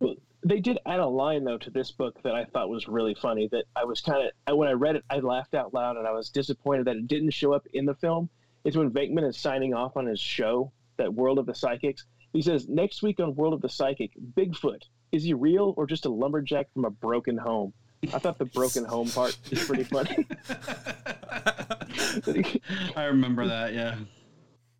Well, 0.00 0.16
they 0.44 0.60
did 0.60 0.78
add 0.84 1.00
a 1.00 1.06
line 1.06 1.44
though 1.44 1.56
to 1.56 1.70
this 1.70 1.90
book 1.90 2.22
that 2.24 2.34
I 2.34 2.44
thought 2.44 2.68
was 2.68 2.88
really 2.88 3.14
funny. 3.14 3.48
That 3.50 3.64
I 3.74 3.84
was 3.86 4.02
kind 4.02 4.30
of 4.46 4.58
when 4.58 4.68
I 4.68 4.72
read 4.72 4.96
it, 4.96 5.04
I 5.08 5.20
laughed 5.20 5.54
out 5.54 5.72
loud, 5.72 5.96
and 5.96 6.06
I 6.06 6.12
was 6.12 6.28
disappointed 6.28 6.84
that 6.84 6.96
it 6.96 7.08
didn't 7.08 7.30
show 7.30 7.54
up 7.54 7.66
in 7.72 7.86
the 7.86 7.94
film. 7.94 8.28
It's 8.64 8.76
when 8.76 8.90
Venkman 8.90 9.26
is 9.26 9.38
signing 9.38 9.72
off 9.72 9.96
on 9.96 10.04
his 10.04 10.20
show, 10.20 10.72
that 10.98 11.14
World 11.14 11.38
of 11.38 11.46
the 11.46 11.54
Psychics. 11.54 12.04
He 12.34 12.42
says 12.42 12.68
next 12.68 13.02
week 13.02 13.18
on 13.18 13.34
World 13.34 13.54
of 13.54 13.62
the 13.62 13.68
Psychic, 13.70 14.10
Bigfoot 14.36 14.82
is 15.14 15.22
he 15.22 15.32
real 15.32 15.74
or 15.76 15.86
just 15.86 16.06
a 16.06 16.08
lumberjack 16.08 16.72
from 16.74 16.84
a 16.84 16.90
broken 16.90 17.38
home? 17.38 17.72
I 18.12 18.18
thought 18.18 18.36
the 18.36 18.44
broken 18.46 18.84
home 18.84 19.08
part 19.08 19.38
is 19.50 19.64
pretty 19.64 19.84
funny. 19.94 20.26
I 22.96 23.04
remember 23.04 23.46
that. 23.46 23.72
Yeah. 23.72 23.94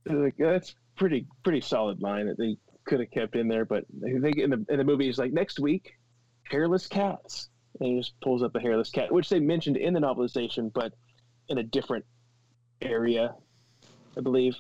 like, 0.07 0.35
that's 0.37 0.75
pretty 0.97 1.27
pretty 1.43 1.61
solid 1.61 2.03
line 2.03 2.27
that 2.27 2.37
they 2.37 2.57
could 2.85 3.01
have 3.01 3.11
kept 3.13 3.37
in 3.37 3.47
there. 3.49 3.65
But 3.65 3.85
I 4.05 4.19
think 4.21 4.39
in 4.39 4.51
the 4.51 4.67
in 4.69 4.79
the 4.79 4.85
movie, 4.85 5.07
he's 5.07 5.19
like 5.19 5.33
next 5.33 5.61
week, 5.61 5.93
hairless 6.43 6.89
cats, 6.89 7.49
and 7.79 7.89
he 7.89 7.99
just 7.99 8.15
pulls 8.21 8.43
up 8.43 8.55
a 8.57 8.61
hairless 8.61 8.91
cat, 8.91 9.13
which 9.13 9.29
they 9.29 9.39
mentioned 9.41 9.77
in 9.77 9.95
the 9.95 10.01
novelization, 10.01 10.73
but 10.73 10.93
in 11.49 11.59
a 11.59 11.63
different 11.63 12.05
area, 12.83 13.35
I 14.17 14.21
believe. 14.21 14.57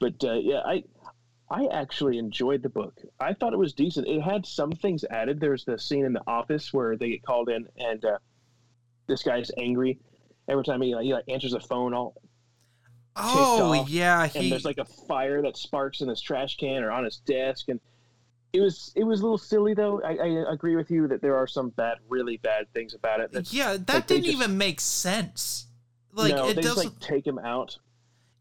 But 0.00 0.14
uh, 0.22 0.34
yeah, 0.34 0.60
I 0.64 0.84
I 1.50 1.66
actually 1.66 2.18
enjoyed 2.18 2.62
the 2.62 2.68
book. 2.68 3.00
I 3.18 3.32
thought 3.32 3.52
it 3.52 3.58
was 3.58 3.72
decent. 3.72 4.06
It 4.06 4.20
had 4.20 4.44
some 4.44 4.70
things 4.70 5.04
added. 5.10 5.40
There's 5.40 5.64
the 5.64 5.78
scene 5.78 6.04
in 6.04 6.12
the 6.12 6.22
office 6.26 6.72
where 6.72 6.96
they 6.96 7.10
get 7.10 7.22
called 7.22 7.48
in, 7.48 7.66
and 7.76 8.04
uh, 8.04 8.18
this 9.06 9.22
guy's 9.22 9.50
angry 9.56 9.98
every 10.48 10.64
time 10.64 10.82
he, 10.82 10.94
like, 10.94 11.04
he 11.04 11.12
like 11.14 11.24
answers 11.28 11.52
the 11.52 11.60
phone. 11.60 11.94
All 11.94 12.14
Oh 13.16 13.74
off, 13.74 13.88
yeah, 13.88 14.28
and 14.34 14.52
there's 14.52 14.64
like 14.64 14.78
a 14.78 14.84
fire 14.84 15.42
that 15.42 15.56
sparks 15.56 16.02
in 16.02 16.08
his 16.08 16.20
trash 16.20 16.56
can 16.56 16.84
or 16.84 16.92
on 16.92 17.04
his 17.04 17.16
desk 17.16 17.68
and 17.68 17.80
it 18.52 18.60
was 18.60 18.92
it 18.94 19.02
was 19.02 19.20
a 19.20 19.22
little 19.24 19.38
silly 19.38 19.74
though 19.74 20.00
i, 20.02 20.12
I 20.12 20.52
agree 20.52 20.76
with 20.76 20.90
you 20.90 21.08
that 21.08 21.20
there 21.20 21.36
are 21.36 21.46
some 21.46 21.70
bad 21.70 21.98
really 22.08 22.38
bad 22.38 22.72
things 22.72 22.94
about 22.94 23.20
it 23.20 23.32
that 23.32 23.52
yeah, 23.52 23.76
that 23.76 23.88
like, 23.88 24.06
didn't 24.06 24.24
just- 24.24 24.36
even 24.36 24.56
make 24.56 24.80
sense. 24.80 25.66
Like 26.12 26.34
no, 26.34 26.48
it 26.48 26.54
they 26.54 26.62
doesn't. 26.62 26.84
like 26.84 27.00
take 27.00 27.26
him 27.26 27.38
out 27.38 27.78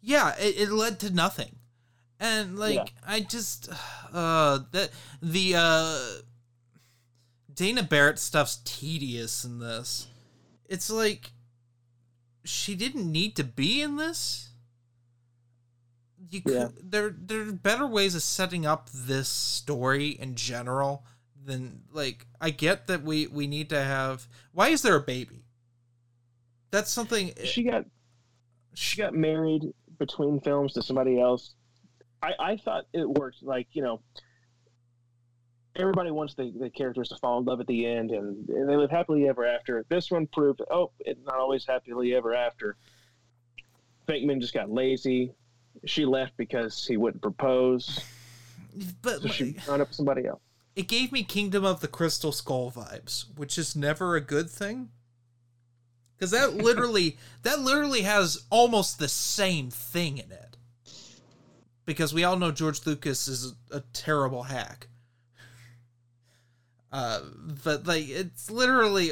yeah, 0.01 0.35
it, 0.39 0.57
it 0.57 0.71
led 0.71 0.99
to 1.01 1.13
nothing, 1.13 1.56
and 2.19 2.57
like 2.57 2.75
Yeah. 2.75 2.85
I 3.05 3.19
just 3.21 3.69
uh 4.13 4.59
that 4.71 4.89
the 5.21 5.53
uh 5.55 5.99
Dana 7.53 7.81
Barrett 7.83 8.19
stuff's 8.19 8.59
tedious 8.63 9.43
in 9.43 9.59
this. 9.59 10.07
It's 10.69 10.89
like 10.91 11.31
she 12.43 12.75
didn't 12.75 13.11
need 13.11 13.35
to 13.35 13.43
be 13.43 13.81
in 13.81 13.97
this. 13.97 14.49
You 16.29 16.41
could, 16.41 16.53
Yeah. 16.53 16.67
there 16.83 17.15
there 17.17 17.41
are 17.41 17.51
better 17.51 17.87
ways 17.87 18.15
of 18.15 18.21
setting 18.21 18.65
up 18.65 18.89
this 18.91 19.29
story 19.29 20.09
in 20.09 20.35
general 20.35 21.05
than 21.45 21.83
like 21.91 22.27
I 22.41 22.49
get 22.49 22.87
that 22.87 23.03
we 23.03 23.27
we 23.27 23.47
need 23.47 23.69
to 23.69 23.81
have 23.81 24.27
why 24.51 24.69
is 24.69 24.81
there 24.81 24.95
a 24.95 25.01
baby? 25.01 25.45
That's 26.71 26.91
something 26.91 27.31
she 27.43 27.63
got 27.63 27.85
she 28.73 28.97
got 28.97 29.13
married 29.13 29.73
between 29.97 30.39
films 30.41 30.73
to 30.73 30.83
somebody 30.83 31.19
else 31.19 31.55
i 32.21 32.33
i 32.39 32.57
thought 32.57 32.85
it 32.93 33.07
worked 33.09 33.43
like 33.43 33.67
you 33.73 33.81
know 33.81 34.01
everybody 35.75 36.09
wants 36.09 36.33
the, 36.33 36.51
the 36.59 36.69
characters 36.71 37.09
to 37.09 37.15
fall 37.17 37.37
in 37.37 37.45
love 37.45 37.59
at 37.59 37.67
the 37.67 37.85
end 37.85 38.09
and, 38.09 38.49
and 38.49 38.67
they 38.67 38.75
live 38.75 38.89
happily 38.89 39.27
ever 39.29 39.45
after. 39.45 39.85
This 39.89 40.09
one 40.09 40.25
proved 40.25 40.61
oh 40.71 40.91
it's 40.99 41.23
not 41.25 41.35
always 41.35 41.65
happily 41.65 42.15
ever 42.15 42.33
after. 42.33 42.75
Venkman 44.07 44.41
just 44.41 44.53
got 44.55 44.71
lazy. 44.71 45.33
She 45.85 46.05
left 46.05 46.35
because 46.37 46.83
he 46.85 46.97
wouldn't 46.97 47.21
propose. 47.21 47.99
But 49.03 49.21
so 49.21 49.27
she 49.27 49.53
found 49.53 49.81
up 49.83 49.93
somebody 49.93 50.25
else. 50.25 50.41
It 50.75 50.87
gave 50.87 51.11
me 51.11 51.23
Kingdom 51.23 51.63
of 51.65 51.81
the 51.81 51.87
Crystal 51.87 52.31
Skull 52.31 52.71
vibes, 52.71 53.25
which 53.35 53.57
is 53.57 53.75
never 53.75 54.15
a 54.15 54.21
good 54.21 54.49
thing. 54.49 54.89
because 56.15 56.31
that 56.31 56.55
literally 56.55 57.17
that 57.43 57.59
literally 57.59 58.01
has 58.01 58.45
almost 58.49 58.97
the 58.97 59.07
same 59.07 59.69
thing 59.69 60.17
in 60.17 60.31
it. 60.31 60.46
Because 61.87 62.13
we 62.13 62.23
all 62.23 62.35
know 62.37 62.51
George 62.51 62.85
Lucas 62.85 63.27
is 63.27 63.55
a, 63.71 63.77
a 63.77 63.83
terrible 63.93 64.43
hack. 64.43 64.87
Uh, 66.91 67.21
but 67.63 67.87
like 67.87 68.07
it's 68.07 68.51
literally 68.51 69.11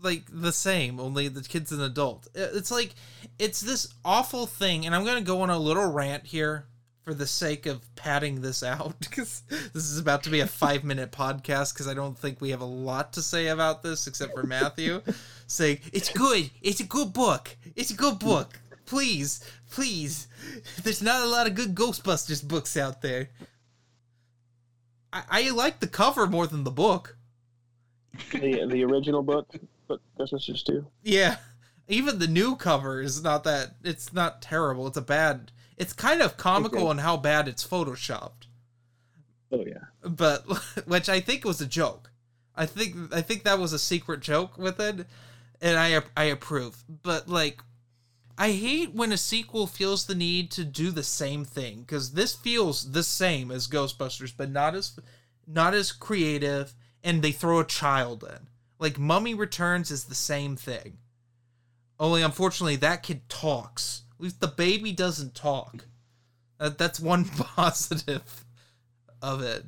like 0.00 0.24
the 0.30 0.52
same, 0.52 1.00
only 1.00 1.28
the 1.28 1.42
kid's 1.42 1.72
an 1.72 1.80
adult. 1.80 2.28
It's 2.34 2.70
like 2.70 2.94
it's 3.38 3.60
this 3.60 3.92
awful 4.04 4.46
thing, 4.46 4.86
and 4.86 4.94
I'm 4.94 5.04
gonna 5.04 5.20
go 5.20 5.42
on 5.42 5.50
a 5.50 5.58
little 5.58 5.90
rant 5.90 6.26
here 6.26 6.66
for 7.02 7.14
the 7.14 7.26
sake 7.26 7.66
of 7.66 7.82
padding 7.96 8.40
this 8.40 8.62
out 8.62 8.94
because 9.00 9.42
this 9.48 9.90
is 9.90 9.98
about 9.98 10.22
to 10.22 10.30
be 10.30 10.40
a 10.40 10.46
five 10.46 10.84
minute 10.84 11.12
podcast 11.12 11.74
because 11.74 11.88
I 11.88 11.94
don't 11.94 12.16
think 12.16 12.40
we 12.40 12.50
have 12.50 12.60
a 12.60 12.66
lot 12.66 13.14
to 13.14 13.22
say 13.22 13.48
about 13.48 13.82
this 13.82 14.06
except 14.06 14.34
for 14.34 14.44
Matthew 14.44 15.02
saying 15.46 15.80
it's 15.92 16.10
good, 16.10 16.50
it's 16.62 16.80
a 16.80 16.84
good 16.84 17.12
book, 17.12 17.56
it's 17.76 17.90
a 17.90 17.96
good 17.96 18.18
book. 18.18 18.58
Please, 18.90 19.44
please. 19.70 20.26
There's 20.82 21.00
not 21.00 21.22
a 21.22 21.26
lot 21.30 21.46
of 21.46 21.54
good 21.54 21.76
Ghostbusters 21.76 22.46
books 22.46 22.76
out 22.76 23.02
there. 23.02 23.30
I, 25.12 25.22
I 25.30 25.50
like 25.50 25.78
the 25.78 25.86
cover 25.86 26.26
more 26.26 26.48
than 26.48 26.64
the 26.64 26.72
book. 26.72 27.16
The 28.32 28.66
the 28.68 28.82
original 28.82 29.22
book, 29.22 29.48
but 29.86 30.00
Ghostbusters 30.18 30.64
two. 30.64 30.88
Yeah, 31.04 31.36
even 31.86 32.18
the 32.18 32.26
new 32.26 32.56
cover 32.56 33.00
is 33.00 33.22
not 33.22 33.44
that. 33.44 33.76
It's 33.84 34.12
not 34.12 34.42
terrible. 34.42 34.88
It's 34.88 34.96
a 34.96 35.02
bad. 35.02 35.52
It's 35.76 35.92
kind 35.92 36.20
of 36.20 36.36
comical 36.36 36.80
Okay. 36.82 36.90
in 36.90 36.98
how 36.98 37.16
bad 37.16 37.46
it's 37.46 37.64
photoshopped, 37.64 38.48
Oh 39.52 39.64
yeah. 39.64 39.84
but 40.02 40.44
which 40.86 41.08
I 41.08 41.20
think 41.20 41.44
was 41.44 41.60
a 41.60 41.66
joke. 41.66 42.10
I 42.56 42.66
think 42.66 42.96
I 43.14 43.20
think 43.22 43.44
that 43.44 43.60
was 43.60 43.72
a 43.72 43.78
secret 43.78 44.18
joke 44.20 44.58
with 44.58 44.80
it, 44.80 45.06
and 45.62 45.78
I 45.78 46.02
I 46.16 46.24
approve. 46.24 46.82
But 47.04 47.28
like, 47.28 47.62
I 48.40 48.52
hate 48.52 48.94
when 48.94 49.12
a 49.12 49.18
sequel 49.18 49.66
feels 49.66 50.06
the 50.06 50.14
need 50.14 50.50
to 50.52 50.64
do 50.64 50.90
the 50.90 51.02
same 51.02 51.44
thing 51.44 51.80
because 51.82 52.12
this 52.12 52.34
feels 52.34 52.92
the 52.92 53.02
same 53.02 53.50
as 53.50 53.68
Ghostbusters, 53.68 54.32
but 54.34 54.50
not 54.50 54.74
as 54.74 54.98
not 55.46 55.74
as 55.74 55.92
creative, 55.92 56.74
and 57.04 57.20
they 57.20 57.32
throw 57.32 57.60
a 57.60 57.66
child 57.66 58.24
in. 58.24 58.46
Like 58.78 58.98
Mummy 58.98 59.34
Returns 59.34 59.90
is 59.90 60.04
the 60.04 60.14
same 60.14 60.56
thing. 60.56 60.96
Only 61.98 62.22
unfortunately 62.22 62.76
that 62.76 63.02
kid 63.02 63.28
talks. 63.28 64.04
At 64.14 64.22
least 64.24 64.40
the 64.40 64.48
baby 64.48 64.92
doesn't 64.92 65.34
talk. 65.34 65.84
That, 66.58 66.78
that's 66.78 66.98
one 66.98 67.24
positive 67.56 68.46
of 69.20 69.42
it. 69.42 69.66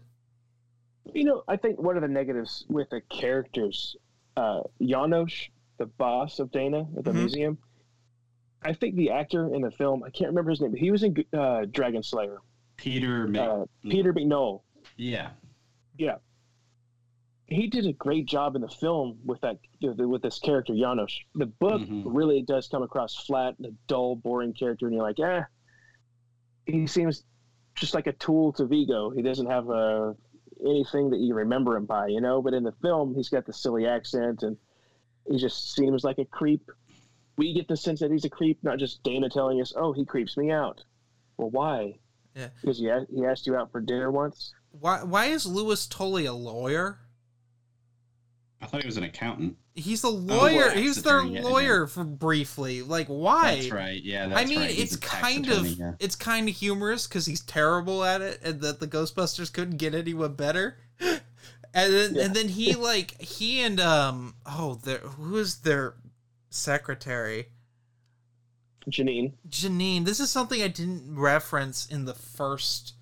You 1.13 1.25
know, 1.25 1.45
I 1.47 1.59
think 1.59 1.79
one 1.79 1.97
of 1.97 2.03
the 2.03 2.09
negatives 2.09 2.65
with 2.71 2.89
the 2.89 3.03
characters, 3.11 3.97
uh, 4.39 4.63
Janosz, 4.81 5.51
the 5.77 5.85
boss 5.87 6.39
of 6.39 6.51
Dana 6.53 6.87
at 6.97 7.05
the 7.05 7.11
Mhm. 7.11 7.17
museum, 7.17 7.59
I 8.65 8.73
think 8.73 8.95
the 8.97 9.11
actor 9.11 9.53
in 9.55 9.63
the 9.63 9.71
film, 9.71 10.03
I 10.05 10.11
can't 10.11 10.29
remember 10.31 10.51
his 10.51 10.61
name, 10.61 10.71
but 10.71 10.81
he 10.81 10.91
was 10.91 11.03
in 11.03 11.15
uh, 11.33 11.67
Dragonslayer. 11.71 12.39
Peter, 12.77 13.27
Mc- 13.27 13.41
Uh, 13.41 13.65
Peter 13.83 14.13
MacNicol. 14.13 14.63
yeah, 14.97 15.31
Yeah. 15.99 16.17
He 17.47 17.67
did 17.67 17.87
a 17.87 17.93
great 17.93 18.25
job 18.25 18.57
in 18.57 18.63
the 18.63 18.69
film 18.69 19.19
with 19.27 19.41
that 19.43 19.59
with 19.83 20.23
this 20.23 20.39
character 20.39 20.73
Janosz. 20.73 21.13
The 21.35 21.45
book 21.47 21.83
Mhm. 21.83 22.03
really 22.07 22.41
does 22.41 22.67
come 22.67 22.83
across 22.83 23.15
flat, 23.27 23.57
a 23.63 23.73
dull, 23.89 24.17
boring 24.17 24.55
character, 24.55 24.87
and 24.87 24.95
you're 24.95 25.03
like, 25.05 25.21
eh. 25.21 25.43
He 26.65 26.87
seems 26.87 27.25
just 27.75 27.93
like 27.95 28.07
a 28.07 28.13
tool 28.15 28.53
to 28.55 28.65
Vigo. 28.65 29.11
He 29.11 29.21
doesn't 29.21 29.47
have 29.47 29.69
uh, 29.69 30.15
anything 30.65 31.11
that 31.11 31.19
you 31.19 31.35
remember 31.35 31.77
him 31.77 31.85
by, 31.85 32.07
you 32.07 32.21
know. 32.23 32.41
But 32.41 32.55
in 32.55 32.63
the 32.63 32.73
film, 32.81 33.15
he's 33.15 33.29
got 33.29 33.45
the 33.45 33.53
silly 33.53 33.87
accent, 33.87 34.43
and 34.45 34.57
he 35.31 35.37
just 35.37 35.75
seems 35.75 36.05
like 36.05 36.19
a 36.19 36.25
creep. 36.25 36.71
We 37.43 37.53
get 37.55 37.67
the 37.67 37.77
sense 37.77 37.99
that 37.99 38.13
he's 38.13 38.25
a 38.25 38.31
creep, 38.31 38.63
not 38.63 38.79
just 38.79 39.03
Dana 39.03 39.29
telling 39.29 39.61
us, 39.61 39.73
"Oh, 39.75 39.93
he 39.93 40.05
creeps 40.05 40.37
me 40.37 40.53
out." 40.53 40.85
Well, 41.37 41.51
why? 41.51 41.99
Yeah. 42.37 42.51
Because 42.61 42.79
he 42.79 42.89
he 43.13 43.27
asked 43.27 43.49
you 43.49 43.57
out 43.57 43.73
for 43.73 43.81
dinner 43.81 44.13
once. 44.13 44.53
Why 44.71 45.03
why 45.03 45.27
is 45.27 45.45
Louis 45.45 45.85
Tully 45.89 46.25
a 46.25 46.33
lawyer? 46.33 47.01
I 48.61 48.67
thought 48.67 48.83
he 48.83 48.87
was 48.87 48.97
an 48.97 49.03
accountant. 49.03 49.57
He's 49.75 50.05
a 50.05 50.09
lawyer. 50.09 50.69
tax 50.69 50.79
he 50.79 50.87
was 50.87 51.03
their 51.03 51.19
attorney, 51.19 51.35
yeah, 51.35 51.43
lawyer 51.43 51.87
for 51.89 52.05
briefly. 52.05 52.83
Like 52.83 53.09
why? 53.09 53.57
That's 53.57 53.71
right. 53.73 54.01
Yeah, 54.01 54.29
that's 54.29 54.41
I 54.41 54.45
mean, 54.45 54.61
right. 54.61 54.79
It's 54.79 54.95
a 54.95 55.01
tax 55.01 55.21
kind 55.21 55.47
attorney, 55.47 55.73
of 55.73 55.79
yeah. 55.79 55.93
it's 55.99 56.15
kind 56.15 56.49
of 56.49 56.55
humorous 56.55 57.09
because 57.09 57.27
he's 57.27 57.41
terrible 57.41 58.05
at 58.05 58.21
it, 58.21 58.39
and 58.45 58.61
that 58.61 58.79
the 58.79 58.87
Ghostbusters 58.87 59.53
couldn't 59.53 59.79
get 59.79 59.95
anyone 59.97 60.35
better. 60.35 60.77
And 61.75 61.93
then 61.93 62.15
Yeah. 62.15 62.25
and 62.25 62.37
then 62.37 62.49
he 62.49 62.75
like 62.75 63.19
he 63.19 63.61
and 63.63 63.81
um 63.81 64.35
oh 64.45 64.75
there 64.85 64.99
who 64.99 65.39
is 65.39 65.61
their 65.61 65.95
secretary 66.55 67.47
Janine. 68.91 69.33
Janine. 69.49 70.05
This 70.05 70.19
is 70.19 70.29
something 70.31 70.61
I 70.61 70.67
didn't 70.69 71.15
reference 71.15 71.87
in 71.87 72.05
the 72.05 72.15
first 72.15 72.95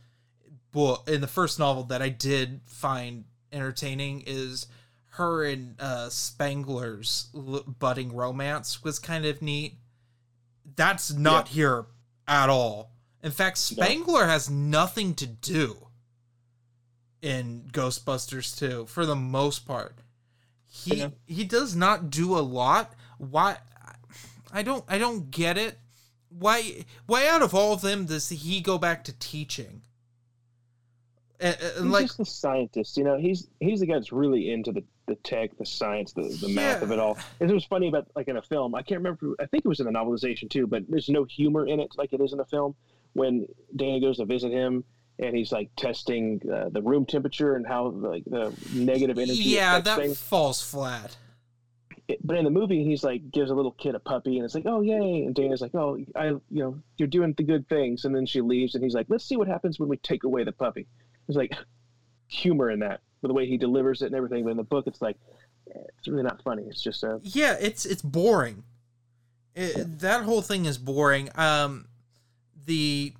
book 0.72 1.08
in 1.08 1.20
the 1.22 1.26
first 1.26 1.58
novel 1.58 1.84
that 1.84 2.02
I 2.02 2.10
did 2.10 2.60
find 2.66 3.24
entertaining 3.50 4.22
is 4.26 4.66
her 5.12 5.42
and 5.44 5.76
uh, 5.80 6.10
Spengler's 6.10 7.28
l- 7.34 7.64
budding 7.78 8.12
romance 8.14 8.84
was 8.84 8.98
kind 8.98 9.24
of 9.24 9.40
neat. 9.40 9.78
That's 10.76 11.12
not 11.12 11.48
here 11.48 11.86
at 12.28 12.50
all. 12.50 12.92
In 13.22 13.30
fact, 13.32 13.56
No. 13.76 13.82
Spengler 13.84 14.26
has 14.26 14.50
nothing 14.50 15.14
to 15.14 15.26
do 15.26 15.86
in 17.22 17.68
Ghostbusters 17.72 18.56
2 18.58 18.86
for 18.86 19.04
the 19.06 19.16
most 19.16 19.66
part. 19.66 19.96
He 20.66 20.96
Yeah. 20.98 21.08
he 21.26 21.44
does 21.44 21.74
not 21.74 22.10
do 22.10 22.36
a 22.36 22.40
lot. 22.40 22.94
Why 23.20 23.58
I 24.52 24.62
don't 24.62 24.84
I 24.88 24.98
don't 24.98 25.30
get 25.30 25.58
it. 25.58 25.78
Why 26.30 26.84
why 27.06 27.28
out 27.28 27.42
of 27.42 27.54
all 27.54 27.72
of 27.72 27.82
them 27.82 28.06
does 28.06 28.30
he 28.30 28.60
go 28.60 28.78
back 28.78 29.04
to 29.04 29.12
teaching? 29.12 29.82
And, 31.42 31.56
like 31.90 32.06
just 32.06 32.20
a 32.20 32.24
scientist, 32.24 32.98
you 32.98 33.04
know. 33.04 33.18
He's 33.18 33.48
he's 33.60 33.80
the 33.80 33.86
guy 33.86 33.94
that's 33.94 34.12
really 34.12 34.50
into 34.50 34.72
the, 34.72 34.84
the 35.06 35.14
tech, 35.16 35.56
the 35.56 35.64
science, 35.64 36.12
the, 36.12 36.22
the 36.22 36.48
math 36.48 36.82
of 36.82 36.92
it 36.92 36.98
all. 36.98 37.18
And 37.40 37.50
it 37.50 37.54
was 37.54 37.64
funny 37.64 37.88
about 37.88 38.08
like 38.14 38.28
in 38.28 38.36
a 38.36 38.42
film. 38.42 38.74
I 38.74 38.82
can't 38.82 38.98
remember. 38.98 39.34
I 39.40 39.46
think 39.46 39.64
it 39.64 39.68
was 39.68 39.80
in 39.80 39.86
the 39.86 39.92
novelization 39.92 40.50
too, 40.50 40.66
but 40.66 40.82
there's 40.88 41.08
no 41.08 41.24
humor 41.24 41.66
in 41.66 41.80
it 41.80 41.92
like 41.96 42.12
it 42.12 42.20
is 42.20 42.32
in 42.32 42.38
the 42.38 42.44
film. 42.44 42.74
When 43.14 43.46
Dana 43.74 44.00
goes 44.00 44.18
to 44.18 44.26
visit 44.26 44.52
him 44.52 44.84
and 45.18 45.34
he's 45.34 45.50
like 45.50 45.70
testing 45.76 46.42
uh, 46.52 46.68
the 46.68 46.82
room 46.82 47.06
temperature 47.06 47.56
and 47.56 47.66
how 47.66 47.88
like 47.88 48.24
the 48.26 48.54
negative 48.74 49.18
energy. 49.18 49.42
yeah, 49.42 49.80
that 49.80 49.98
things. 49.98 50.20
falls 50.20 50.62
flat. 50.62 51.16
But 52.22 52.36
in 52.36 52.44
the 52.44 52.50
movie, 52.50 52.84
he's 52.84 53.04
like 53.04 53.30
gives 53.30 53.50
a 53.50 53.54
little 53.54 53.72
kid 53.72 53.94
a 53.94 53.98
puppy, 53.98 54.36
and 54.36 54.44
it's 54.44 54.54
like, 54.54 54.66
oh 54.66 54.80
yay! 54.80 55.24
And 55.24 55.34
Dana's 55.34 55.60
like, 55.60 55.74
oh, 55.74 55.98
I, 56.16 56.28
you 56.28 56.40
know, 56.50 56.78
you're 56.96 57.08
doing 57.08 57.34
the 57.36 57.42
good 57.42 57.68
things. 57.68 58.04
And 58.04 58.14
then 58.14 58.26
she 58.26 58.40
leaves, 58.40 58.74
and 58.74 58.84
he's 58.84 58.94
like, 58.94 59.06
let's 59.08 59.24
see 59.24 59.36
what 59.36 59.48
happens 59.48 59.78
when 59.78 59.88
we 59.88 59.96
take 59.98 60.24
away 60.24 60.44
the 60.44 60.52
puppy. 60.52 60.86
There's 61.26 61.36
like 61.36 61.52
humor 62.28 62.70
in 62.70 62.80
that, 62.80 63.00
with 63.22 63.30
the 63.30 63.34
way 63.34 63.46
he 63.46 63.56
delivers 63.56 64.02
it 64.02 64.06
and 64.06 64.14
everything. 64.14 64.44
But 64.44 64.50
in 64.50 64.56
the 64.56 64.62
book, 64.62 64.86
it's 64.86 65.02
like 65.02 65.16
it's 65.66 66.08
really 66.08 66.22
not 66.22 66.42
funny. 66.42 66.64
It's 66.64 66.82
just 66.82 67.02
a 67.02 67.20
Yeah, 67.22 67.56
it's 67.60 67.84
it's 67.84 68.02
boring. 68.02 68.64
It, 69.54 70.00
that 70.00 70.22
whole 70.22 70.42
thing 70.42 70.64
is 70.64 70.78
boring. 70.78 71.28
Um, 71.34 71.86
the 72.66 73.14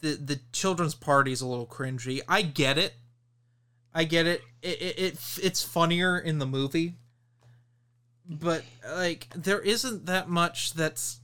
the 0.00 0.14
the 0.14 0.40
children's 0.52 0.94
party 0.94 1.32
is 1.32 1.40
a 1.40 1.46
little 1.46 1.66
cringy. 1.66 2.20
I 2.28 2.42
get 2.42 2.78
it. 2.78 2.94
I 3.94 4.04
get 4.04 4.26
it. 4.26 4.42
It, 4.62 4.82
it, 4.82 4.98
it 4.98 5.38
it's 5.42 5.62
funnier 5.62 6.18
in 6.18 6.38
the 6.38 6.46
movie, 6.46 6.96
but 8.28 8.64
like 8.94 9.28
there 9.34 9.60
isn't 9.60 10.06
that 10.06 10.28
much 10.28 10.74
that's. 10.74 11.20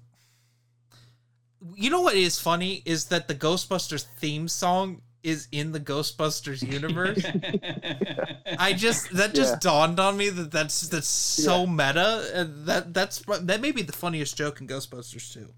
You 1.77 1.91
know 1.91 2.01
what 2.01 2.17
is 2.17 2.41
funny 2.41 2.83
is 2.85 3.07
that 3.07 3.29
the 3.29 3.35
Ghostbusters 3.37 4.03
theme 4.19 4.49
song 4.49 5.03
is 5.23 5.47
in 5.53 5.71
the 5.71 5.79
Ghostbusters 5.79 6.65
universe. 6.65 7.25
I 8.59 8.73
just 8.73 9.11
that 9.15 9.35
just 9.35 9.55
Yeah. 9.55 9.59
dawned 9.61 10.01
on 10.01 10.17
me 10.17 10.29
that 10.31 10.51
that's 10.51 10.81
that's 10.89 11.07
so 11.07 11.67
meta, 11.67 12.31
and 12.35 12.67
that 12.67 12.93
that's 12.93 13.23
that 13.43 13.61
may 13.61 13.71
be 13.71 13.83
the 13.83 13.93
funniest 13.93 14.37
joke 14.37 14.61
in 14.61 14.67
Ghostbusters 14.67 15.33
too. 15.33 15.55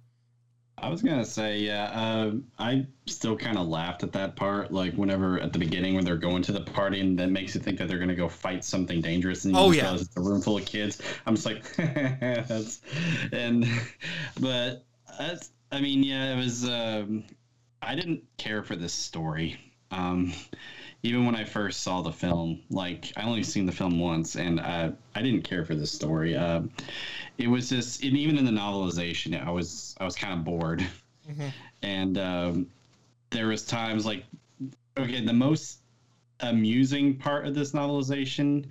I 0.84 0.90
was 0.90 1.00
gonna 1.00 1.24
say, 1.24 1.60
yeah. 1.60 1.90
Um, 1.92 2.44
I 2.58 2.86
still 3.06 3.38
kind 3.38 3.56
of 3.56 3.66
laughed 3.68 4.02
at 4.02 4.12
that 4.12 4.36
part, 4.36 4.70
like 4.70 4.92
whenever 4.92 5.40
at 5.40 5.54
the 5.54 5.58
beginning 5.58 5.94
when 5.94 6.04
they're 6.04 6.18
going 6.18 6.42
to 6.42 6.52
the 6.52 6.60
party, 6.60 7.00
and 7.00 7.18
that 7.18 7.30
makes 7.30 7.54
you 7.54 7.60
think 7.62 7.78
that 7.78 7.88
they're 7.88 7.98
gonna 7.98 8.14
go 8.14 8.28
fight 8.28 8.62
something 8.64 9.00
dangerous, 9.00 9.46
and 9.46 9.54
you 9.54 9.60
Oh, 9.60 9.70
yeah. 9.70 9.94
it's 9.94 10.14
a 10.14 10.20
room 10.20 10.42
full 10.42 10.58
of 10.58 10.66
kids. 10.66 11.00
I'm 11.24 11.36
just 11.36 11.46
like, 11.46 11.64
that's, 11.76 12.82
and, 13.32 13.66
but 14.40 14.84
that's, 15.18 15.52
I 15.72 15.80
mean, 15.80 16.02
yeah, 16.02 16.34
it 16.34 16.36
was. 16.36 16.68
Um, 16.68 17.24
I 17.80 17.94
didn't 17.94 18.22
care 18.36 18.62
for 18.62 18.76
this 18.76 18.92
story. 18.92 19.58
Um, 19.90 20.34
even 21.04 21.26
when 21.26 21.36
I 21.36 21.44
first 21.44 21.82
saw 21.82 22.00
the 22.00 22.10
film, 22.10 22.60
like 22.70 23.12
I 23.16 23.22
only 23.24 23.42
seen 23.44 23.66
the 23.66 23.72
film 23.72 24.00
once, 24.00 24.36
and 24.36 24.58
I 24.58 24.90
I 25.14 25.22
didn't 25.22 25.42
care 25.42 25.64
for 25.64 25.74
this 25.74 25.92
story. 25.92 26.34
Uh, 26.34 26.62
it 27.38 27.46
was 27.46 27.68
just, 27.68 28.02
and 28.02 28.16
even 28.16 28.38
in 28.38 28.44
the 28.44 28.50
novelization, 28.50 29.40
I 29.46 29.50
was 29.50 29.94
I 30.00 30.04
was 30.04 30.16
kind 30.16 30.32
of 30.32 30.44
bored, 30.44 30.84
Mhm. 31.30 31.52
and 31.82 32.18
um, 32.18 32.66
there 33.30 33.48
was 33.48 33.64
times 33.66 34.06
like, 34.06 34.24
okay, 34.96 35.24
the 35.24 35.32
most 35.32 35.80
amusing 36.40 37.16
part 37.16 37.46
of 37.46 37.54
this 37.54 37.72
novelization 37.72 38.64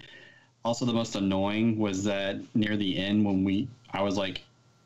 also 0.65 0.85
the 0.85 0.93
most 0.93 1.15
annoying 1.17 1.77
was 1.77 2.03
that 2.05 2.37
near 2.55 2.77
the 2.77 2.97
end 2.97 3.25
when 3.25 3.43
we, 3.43 3.67
I 3.91 4.01
was 4.01 4.15
like, 4.15 4.41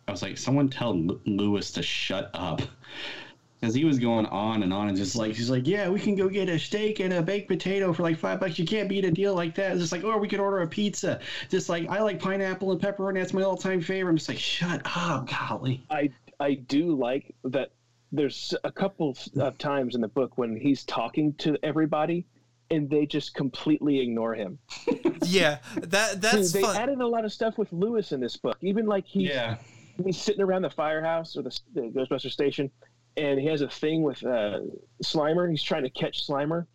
I 0.07 0.11
was 0.11 0.23
like, 0.23 0.35
someone 0.37 0.69
tell 0.69 0.95
Louis 1.25 1.71
to 1.73 1.83
shut 1.83 2.31
up. 2.33 2.63
Because 3.59 3.73
he 3.73 3.85
was 3.85 3.97
going 3.97 4.27
on 4.27 4.61
and 4.61 4.71
on 4.71 4.87
and 4.87 4.95
just 4.95 5.15
like, 5.15 5.33
he's 5.35 5.49
like, 5.49 5.65
yeah, 5.65 5.89
we 5.89 5.99
can 5.99 6.15
go 6.15 6.29
get 6.29 6.47
a 6.47 6.59
steak 6.59 6.99
and 6.99 7.11
a 7.11 7.21
baked 7.23 7.47
potato 7.47 7.91
for 7.91 8.03
like 8.03 8.17
five 8.19 8.39
bucks. 8.39 8.59
You 8.59 8.65
can't 8.65 8.87
beat 8.87 9.03
a 9.03 9.09
deal 9.11 9.33
like 9.33 9.55
that. 9.55 9.71
It's 9.71 9.81
just 9.81 9.91
like, 9.91 10.03
oh, 10.03 10.15
we 10.17 10.27
could 10.27 10.39
order 10.39 10.61
a 10.61 10.67
pizza. 10.67 11.19
Just 11.49 11.67
like, 11.67 11.89
I 11.89 12.01
like 12.01 12.19
pineapple 12.19 12.71
and 12.71 12.79
pepperoni. 12.79 13.15
That's 13.15 13.33
my 13.33 13.41
all 13.41 13.57
time 13.57 13.81
favorite. 13.81 14.11
I'm 14.11 14.17
just 14.17 14.29
like, 14.29 14.37
shut 14.37 14.81
up, 14.95 15.27
golly. 15.29 15.83
I 15.89 16.11
I 16.39 16.53
do 16.53 16.95
like 16.95 17.33
that. 17.45 17.71
There's 18.11 18.53
a 18.63 18.71
couple 18.71 19.17
of 19.39 19.57
times 19.57 19.95
in 19.95 20.01
the 20.01 20.07
book 20.07 20.37
when 20.37 20.55
he's 20.55 20.83
talking 20.85 21.33
to 21.39 21.57
everybody, 21.63 22.25
and 22.71 22.87
they 22.89 23.05
just 23.07 23.33
completely 23.33 23.99
ignore 23.99 24.35
him. 24.35 24.59
Yeah, 25.25 25.57
that 25.81 26.21
that's 26.21 26.53
they 26.53 26.61
fun. 26.61 26.77
added 26.77 27.01
a 27.01 27.07
lot 27.07 27.25
of 27.25 27.33
stuff 27.33 27.57
with 27.57 27.73
Louis 27.73 28.09
in 28.13 28.21
this 28.21 28.37
book. 28.37 28.57
Even 28.61 28.85
like 28.85 29.05
he's 29.05 29.27
Yeah. 29.29 29.57
he's 30.05 30.15
sitting 30.17 30.41
around 30.41 30.61
the 30.61 30.69
firehouse 30.69 31.35
or 31.35 31.41
the, 31.41 31.59
the 31.73 31.81
Ghostbuster 31.81 32.31
station, 32.31 32.71
and 33.17 33.39
he 33.39 33.47
has 33.47 33.61
a 33.61 33.67
thing 33.67 34.03
with 34.03 34.23
uh, 34.23 34.59
Slimer. 35.03 35.49
He's 35.49 35.63
trying 35.63 35.83
to 35.83 35.89
catch 35.89 36.27
Slimer, 36.27 36.67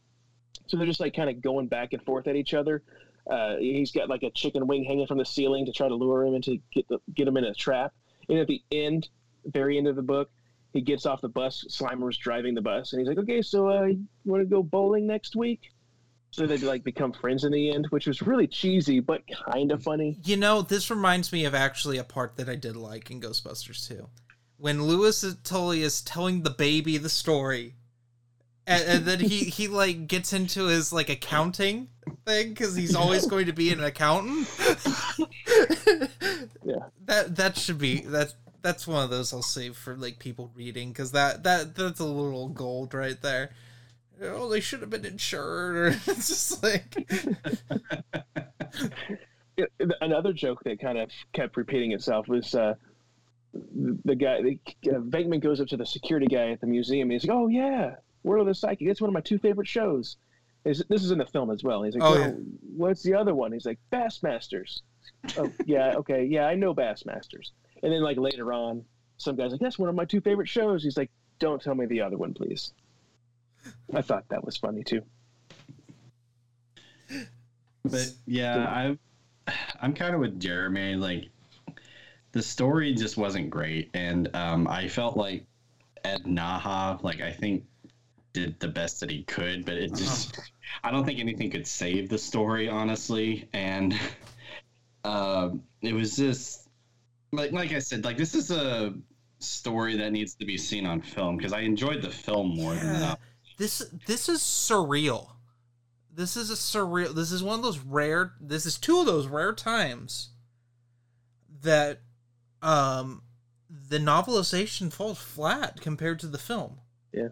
so 0.67 0.77
they're 0.77 0.87
just 0.87 1.01
like 1.01 1.15
kind 1.15 1.31
of 1.31 1.41
going 1.41 1.69
back 1.69 1.93
and 1.93 2.03
forth 2.05 2.27
at 2.27 2.37
each 2.37 2.53
other. 2.53 2.83
Uh, 3.31 3.57
he's 3.57 3.93
got 3.93 4.09
like 4.09 4.25
a 4.25 4.31
chicken 4.31 4.67
wing 4.67 4.85
hanging 4.85 5.07
from 5.07 5.19
the 5.19 5.25
ceiling 5.25 5.65
to 5.67 5.73
try 5.73 5.89
to 5.89 5.95
lure 5.95 6.25
him 6.27 6.35
into 6.35 6.59
get 6.75 6.89
the, 6.89 6.99
get 7.15 7.29
him 7.29 7.37
in 7.37 7.45
a 7.45 7.55
trap. 7.55 7.93
And 8.29 8.39
at 8.39 8.49
the 8.49 8.61
end, 8.73 9.09
very 9.47 9.79
end 9.79 9.87
of 9.87 9.95
the 9.95 10.03
book, 10.03 10.31
he 10.73 10.81
gets 10.81 11.07
off 11.07 11.21
the 11.21 11.29
bus. 11.29 11.65
Slimer's 11.71 12.19
driving 12.19 12.55
the 12.55 12.63
bus, 12.63 12.93
and 12.93 13.01
he's 13.01 13.09
like, 13.09 13.19
"Okay, 13.19 13.43
so 13.43 13.69
uh, 13.69 13.89
want 14.25 14.43
to 14.43 14.47
go 14.47 14.63
bowling 14.63 15.07
next 15.07 15.37
week?" 15.37 15.71
So 16.33 16.47
they 16.47 16.57
like 16.57 16.83
become 16.83 17.13
friends 17.13 17.45
in 17.45 17.53
the 17.53 17.71
end, 17.71 17.89
which 17.91 18.07
was 18.07 18.23
really 18.23 18.47
cheesy 18.47 19.01
but 19.01 19.23
kind 19.47 19.71
of 19.71 19.83
funny. 19.83 20.19
You 20.25 20.39
know, 20.39 20.63
this 20.63 20.91
reminds 20.91 21.31
me 21.31 21.45
of 21.45 21.55
actually 21.55 21.99
a 21.99 22.05
part 22.05 22.37
that 22.37 22.49
I 22.49 22.57
did 22.57 22.75
like 22.75 23.11
in 23.11 23.21
Ghostbusters 23.21 23.87
2. 23.87 24.09
When 24.63 24.85
Louis 24.85 25.25
Tully 25.43 25.83
is 25.83 26.03
telling 26.03 26.43
the 26.45 26.51
baby 26.51 26.97
the 26.97 27.09
story, 27.09 27.75
and, 28.65 28.85
and 28.85 29.05
then 29.05 29.19
he, 29.19 29.39
he 29.39 29.67
like 29.67 30.07
gets 30.07 30.33
into 30.33 30.67
his 30.67 30.93
like 30.93 31.09
accounting 31.09 31.89
thing 32.25 32.51
because 32.51 32.77
he's 32.77 32.95
always 32.95 33.27
going 33.27 33.47
to 33.47 33.53
be 33.53 33.73
an 33.73 33.83
accountant. 33.83 34.49
Yeah. 36.65 36.87
That 37.07 37.37
that 37.37 37.57
should 37.57 37.79
be 37.79 38.03
that 38.03 38.35
that's 38.63 38.87
one 38.87 39.03
of 39.03 39.11
those 39.11 39.33
I'll 39.33 39.43
save 39.43 39.77
for 39.77 39.97
like 39.97 40.19
people 40.21 40.53
reading 40.55 40.91
because 40.91 41.13
that 41.13 41.43
that 41.43 41.75
that's 41.75 41.99
a 42.01 42.05
little 42.05 42.49
gold 42.49 42.95
right 42.95 43.21
there. 43.21 43.51
Oh, 44.23 44.49
they 44.49 44.61
should 44.61 44.81
have 44.81 44.91
been 44.91 45.05
insured, 45.05 45.77
or 45.77 45.87
it's 46.07 46.29
just 46.29 46.63
like 46.63 46.97
another 50.01 50.33
joke 50.33 50.63
that 50.65 50.81
kind 50.81 50.99
of 50.99 51.11
kept 51.33 51.57
repeating 51.57 51.91
itself 51.93 52.29
was 52.29 52.55
uh, 52.55 52.75
the 53.53 54.15
guy. 54.15 54.43
The, 54.43 54.59
uh, 54.91 55.01
Venkman 55.01 55.41
goes 55.41 55.61
up 55.61 55.69
to 55.69 55.77
the 55.77 55.87
security 55.87 56.27
guy 56.27 56.51
at 56.51 56.61
the 56.61 56.67
museum. 56.67 57.11
And 57.11 57.13
he's 57.13 57.25
like, 57.29 57.37
"Oh 57.37 57.49
yeah, 57.49 57.97
World 58.23 58.43
of 58.43 58.47
the 58.49 58.55
Psychic. 58.55 58.89
It's 58.89 59.01
one 59.01 59.09
of 59.09 59.15
my 59.15 59.21
two 59.21 59.39
favorite 59.39 59.69
shows." 59.69 60.17
Is 60.65 60.85
this 60.89 61.03
is 61.03 61.11
in 61.11 61.19
the 61.19 61.27
film 61.27 61.51
as 61.51 61.65
well? 61.65 61.83
He's 61.83 61.95
like, 61.95 62.05
Oh, 62.05 62.15
"Oh, 62.15 62.19
yeah. 62.19 62.33
what's 62.77 63.03
the 63.03 63.15
other 63.15 63.35
one?" 63.35 63.53
He's 63.53 63.67
like, 63.67 63.79
"Bassmasters." 63.91 64.81
oh 65.37 65.53
yeah, 65.67 65.95
okay, 65.97 66.25
yeah, 66.25 66.47
I 66.47 66.55
know 66.55 66.75
Bassmasters. 66.75 67.51
And 67.83 67.93
then 67.93 68.03
like 68.03 68.17
later 68.17 68.53
on, 68.53 68.85
some 69.19 69.37
guy's 69.37 69.51
like, 69.51 69.61
"That's 69.61 69.79
one 69.79 69.89
of 69.89 69.95
my 69.95 70.05
two 70.05 70.21
favorite 70.21 70.49
shows." 70.49 70.83
He's 70.83 70.97
like, 70.97 71.11
"Don't 71.39 71.61
tell 71.61 71.75
me 71.75 71.87
the 71.87 72.01
other 72.01 72.17
one, 72.17 72.33
please." 72.33 72.73
I 73.95 74.03
thought 74.03 74.29
that 74.31 74.45
was 74.45 74.57
funny 74.57 74.83
too. 74.83 75.03
But 77.85 78.13
yeah, 78.27 78.65
I 78.69 79.53
I'm 79.81 79.93
kind 79.95 80.15
of 80.15 80.21
with 80.21 80.41
Jeremy. 80.41 80.95
Like 80.95 81.29
the 82.33 82.43
story 82.43 82.95
just 82.95 83.17
wasn't 83.17 83.51
great, 83.51 83.91
and 83.95 84.35
um, 84.35 84.67
I 84.67 84.89
felt 84.89 85.17
like 85.17 85.45
Ed 86.05 86.25
Naha, 86.25 87.03
like 87.03 87.21
I 87.21 87.31
think, 87.31 87.65
did 88.33 88.59
the 88.59 88.69
best 88.69 89.01
that 89.01 89.11
he 89.11 89.23
could, 89.25 89.65
but 89.65 89.75
it 89.75 89.95
just 89.95 90.39
I 90.83 90.91
don't 90.91 91.05
think 91.05 91.21
anything 91.21 91.51
could 91.51 91.67
save 91.67 92.09
the 92.09 92.19
story, 92.19 92.69
honestly. 92.69 93.49
And 93.53 93.99
um, 95.05 95.63
it 95.83 95.93
was 95.93 96.17
just 96.17 96.69
like 97.33 97.53
like 97.53 97.73
I 97.73 97.79
said, 97.79 98.05
like 98.05 98.17
this 98.17 98.35
is 98.35 98.51
a 98.51 98.95
story 99.39 99.97
that 99.97 100.13
needs 100.13 100.35
to 100.35 100.45
be 100.45 100.57
seen 100.57 100.87
on 100.87 101.01
film 101.03 101.37
because 101.37 101.53
I 101.53 101.61
enjoyed 101.61 102.01
the 102.01 102.11
film 102.11 102.57
more 102.57 102.75
than 102.75 103.01
that. 103.01 103.19
this 103.59 103.83
this 104.07 104.29
is 104.29 104.41
surreal. 104.41 105.29
This 106.15 106.37
is 106.37 106.51
a 106.51 106.55
surreal. 106.55 107.15
This 107.15 107.33
is 107.33 107.43
one 107.43 107.59
of 107.59 107.63
those 107.63 107.79
rare. 107.79 108.33
This 108.41 108.67
is 108.67 108.79
two 108.79 109.01
of 109.01 109.07
those 109.07 109.27
rare 109.27 109.53
times 109.53 110.31
that 111.63 112.01
um 112.63 113.23
the 113.89 113.99
novelization 113.99 114.93
falls 114.93 115.19
flat 115.19 115.81
compared 115.81 116.19
to 116.21 116.27
the 116.27 116.39
film. 116.39 116.79
Yeah. 117.13 117.29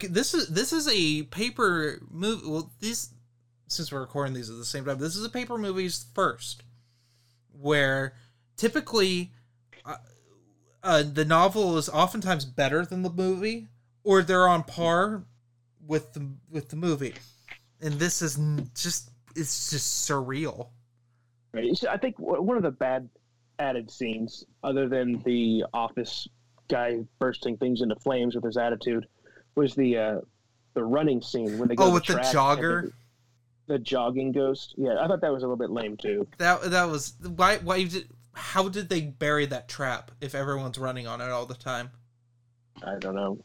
This 0.00 0.34
is 0.34 0.48
this 0.48 0.72
is 0.72 0.88
a 0.88 1.24
paper 1.24 2.00
movie. 2.10 2.48
Well, 2.48 2.72
these 2.80 3.10
since 3.68 3.92
we're 3.92 4.00
recording 4.00 4.34
these 4.34 4.50
at 4.50 4.56
the 4.56 4.64
same 4.64 4.84
time, 4.84 4.98
this 4.98 5.16
is 5.16 5.24
a 5.24 5.30
paper 5.30 5.58
movies 5.58 6.06
first, 6.14 6.62
where 7.52 8.14
typically 8.56 9.32
uh, 9.84 9.96
uh, 10.82 11.02
the 11.02 11.24
novel 11.24 11.78
is 11.78 11.88
oftentimes 11.88 12.44
better 12.44 12.84
than 12.84 13.02
the 13.02 13.10
movie, 13.10 13.68
or 14.02 14.22
they're 14.22 14.48
on 14.48 14.64
par 14.64 15.24
with 15.86 16.12
the 16.14 16.28
with 16.50 16.68
the 16.68 16.76
movie, 16.76 17.14
and 17.80 17.94
this 17.94 18.22
is 18.22 18.38
just 18.74 19.10
it's 19.36 19.70
just 19.70 20.08
surreal. 20.08 20.70
Right. 21.52 21.84
I 21.88 21.96
think 21.96 22.16
one 22.18 22.56
of 22.56 22.64
the 22.64 22.70
bad 22.70 23.08
added 23.58 23.90
scenes, 23.90 24.44
other 24.62 24.88
than 24.88 25.22
the 25.24 25.64
office 25.72 26.28
guy 26.68 27.00
bursting 27.18 27.56
things 27.56 27.80
into 27.82 27.96
flames 27.96 28.34
with 28.34 28.44
his 28.44 28.56
attitude, 28.56 29.06
was 29.54 29.74
the 29.74 29.96
uh, 29.98 30.20
the 30.74 30.84
running 30.84 31.22
scene 31.22 31.58
when 31.58 31.68
they 31.68 31.74
go 31.76 31.84
Oh, 31.84 31.94
with 31.94 32.04
the 32.06 32.14
track 32.14 32.26
and 32.26 32.34
jogger? 32.36 32.82
The, 33.66 33.74
the 33.74 33.78
jogging 33.78 34.32
ghost. 34.32 34.74
Yeah, 34.76 34.96
I 35.00 35.06
thought 35.08 35.20
that 35.22 35.32
was 35.32 35.42
a 35.42 35.46
little 35.46 35.56
bit 35.56 35.70
lame 35.70 35.96
too. 35.96 36.26
That 36.38 36.70
that 36.70 36.84
was 36.84 37.14
why 37.36 37.56
why 37.58 37.84
did 37.84 38.08
how 38.34 38.68
did 38.68 38.88
they 38.88 39.00
bury 39.00 39.46
that 39.46 39.68
trap 39.68 40.10
if 40.20 40.34
everyone's 40.34 40.78
running 40.78 41.06
on 41.06 41.20
it 41.20 41.30
all 41.30 41.46
the 41.46 41.54
time? 41.54 41.90
I 42.84 42.96
don't 42.98 43.14
know. 43.14 43.38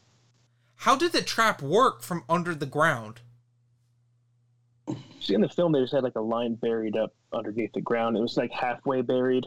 How 0.76 0.96
did 0.96 1.12
the 1.12 1.22
trap 1.22 1.62
work 1.62 2.02
from 2.02 2.24
under 2.28 2.54
the 2.54 2.66
ground? 2.66 3.20
See, 5.20 5.34
in 5.34 5.40
the 5.40 5.48
film, 5.48 5.72
they 5.72 5.80
just 5.80 5.92
had 5.92 6.02
like 6.02 6.16
a 6.16 6.20
line 6.20 6.56
buried 6.56 6.96
up 6.96 7.14
underneath 7.32 7.72
the 7.72 7.80
ground. 7.80 8.16
It 8.16 8.20
was 8.20 8.36
like 8.36 8.50
halfway 8.50 9.00
buried. 9.02 9.46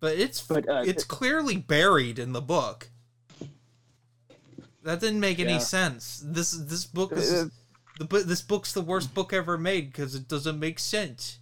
But 0.00 0.16
it's 0.16 0.40
But, 0.46 0.68
uh, 0.68 0.82
it's 0.86 1.04
clearly 1.04 1.56
buried 1.56 2.18
in 2.18 2.32
the 2.32 2.40
book. 2.40 2.90
That 4.84 5.00
didn't 5.00 5.20
make 5.20 5.38
any 5.38 5.52
Yeah. 5.52 5.58
sense. 5.58 6.22
This 6.24 6.52
this 6.52 6.86
book 6.86 7.12
is 7.12 7.32
Uh, 7.32 7.48
the 7.98 8.04
this 8.24 8.42
book's 8.42 8.72
the 8.72 8.80
worst 8.80 9.12
book 9.14 9.32
ever 9.32 9.58
made 9.58 9.92
because 9.92 10.14
it 10.14 10.28
doesn't 10.28 10.58
make 10.58 10.78
sense. 10.78 11.38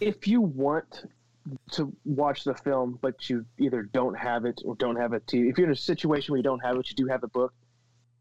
if 0.00 0.26
you 0.26 0.40
want 0.40 1.04
to 1.70 1.92
watch 2.04 2.42
the 2.44 2.54
film, 2.54 2.98
but 3.02 3.28
you 3.30 3.44
either 3.58 3.82
don't 3.82 4.14
have 4.14 4.44
it 4.44 4.60
or 4.64 4.74
don't 4.76 4.96
have 4.96 5.12
a 5.12 5.20
TV, 5.20 5.48
if 5.48 5.56
you're 5.58 5.66
in 5.68 5.72
a 5.72 5.76
situation 5.76 6.32
where 6.32 6.38
you 6.38 6.42
don't 6.42 6.58
have 6.60 6.76
it, 6.76 6.88
you 6.90 6.96
do 6.96 7.06
have 7.06 7.22
a 7.22 7.28
book, 7.28 7.52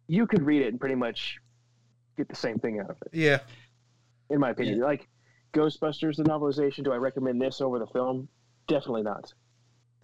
you 0.08 0.28
could 0.28 0.44
read 0.44 0.62
it 0.62 0.68
and 0.68 0.80
pretty 0.80 0.94
much 0.96 1.40
get 2.18 2.28
the 2.30 2.36
same 2.36 2.60
thing 2.60 2.80
out 2.80 2.90
of 2.92 2.98
it, 3.04 3.10
Yeah. 3.14 3.40
in 4.30 4.40
my 4.40 4.52
opinion. 4.52 4.80
Like 4.80 5.08
Ghostbusters, 5.54 6.18
the 6.18 6.24
novelization, 6.24 6.84
do 6.84 6.92
I 6.92 6.98
recommend 6.98 7.42
this 7.42 7.62
over 7.62 7.80
the 7.80 7.88
film? 7.88 8.28
Definitely 8.68 9.04
not. 9.04 9.34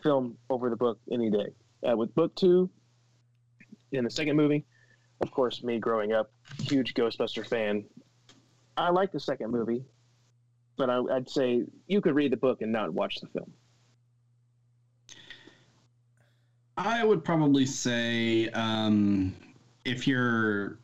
Film 0.03 0.37
over 0.49 0.69
the 0.69 0.75
book 0.75 0.99
any 1.11 1.29
day. 1.29 1.47
Uh, 1.87 1.95
with 1.95 2.13
book 2.15 2.35
two, 2.35 2.69
in 3.91 4.03
the 4.03 4.09
second 4.09 4.35
movie, 4.35 4.65
of 5.21 5.31
course, 5.31 5.63
me 5.63 5.79
growing 5.79 6.13
up, 6.13 6.31
huge 6.59 6.93
Ghostbuster 6.93 7.45
fan. 7.45 7.85
I 8.75 8.89
like 8.89 9.11
the 9.11 9.19
second 9.19 9.51
movie, 9.51 9.85
but 10.77 10.89
I, 10.89 11.01
I'd 11.11 11.29
say 11.29 11.63
you 11.87 12.01
could 12.01 12.15
read 12.15 12.31
the 12.31 12.37
book 12.37 12.61
and 12.61 12.71
not 12.71 12.93
watch 12.93 13.19
the 13.19 13.27
film. 13.27 13.51
I 16.77 17.03
would 17.03 17.23
probably 17.23 17.65
say 17.65 18.49
um, 18.49 19.35
if 19.83 20.07
you're, 20.07 20.77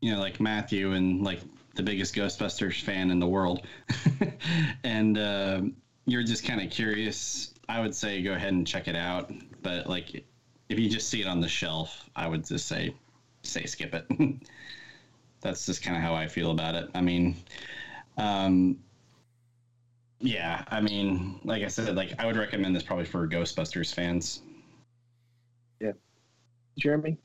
you 0.00 0.12
know, 0.12 0.20
like 0.20 0.38
Matthew 0.38 0.92
and 0.92 1.22
like 1.22 1.40
the 1.74 1.82
biggest 1.82 2.14
Ghostbusters 2.14 2.80
fan 2.80 3.10
in 3.10 3.18
the 3.18 3.26
world, 3.26 3.66
and 4.84 5.18
uh, 5.18 5.62
you're 6.06 6.22
just 6.22 6.44
kind 6.44 6.60
of 6.60 6.70
curious, 6.70 7.54
I 7.70 7.80
would 7.80 7.94
say 7.94 8.20
go 8.20 8.32
ahead 8.32 8.52
and 8.52 8.66
check 8.66 8.88
it 8.88 8.96
out. 8.96 9.32
But 9.62 9.86
like, 9.86 10.24
if 10.68 10.78
you 10.78 10.90
just 10.90 11.08
see 11.08 11.20
it 11.20 11.28
on 11.28 11.40
the 11.40 11.48
shelf, 11.48 12.10
I 12.16 12.26
would 12.26 12.44
just 12.44 12.66
say, 12.66 12.94
say 13.44 13.64
skip 13.64 13.94
it. 13.94 14.06
That's 15.40 15.66
just 15.66 15.80
kind 15.80 15.96
of 15.96 16.02
how 16.02 16.12
I 16.14 16.26
feel 16.26 16.50
about 16.50 16.74
it. 16.74 16.90
I 16.96 17.00
mean, 17.00 17.36
um, 18.16 18.76
yeah, 20.18 20.64
I 20.68 20.80
mean, 20.80 21.38
like 21.44 21.62
I 21.62 21.68
said, 21.68 21.94
like 21.94 22.12
I 22.18 22.26
would 22.26 22.36
recommend 22.36 22.74
this 22.74 22.82
probably 22.82 23.04
for 23.04 23.26
Ghostbusters 23.28 23.94
fans. 23.94 24.42
Yeah, 25.80 25.92
Jeremy, 26.76 27.16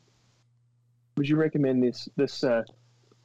would 1.17 1.27
you 1.27 1.35
recommend 1.37 1.83
this 1.83 2.07
this 2.15 2.43
uh, 2.43 2.63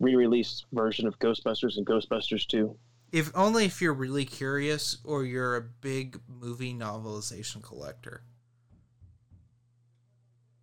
re-released 0.00 0.64
version 0.72 1.06
of 1.06 1.18
Ghostbusters 1.18 1.76
and 1.76 1.86
Ghostbusters 1.86 2.46
Two? 2.46 2.76
If 3.12 3.32
only 3.34 3.64
if 3.64 3.82
you're 3.82 3.92
really 3.92 4.24
curious 4.24 4.98
or 5.04 5.24
you're 5.24 5.56
a 5.56 5.62
big 5.62 6.20
movie 6.28 6.72
novelization 6.72 7.62
collector. 7.62 8.22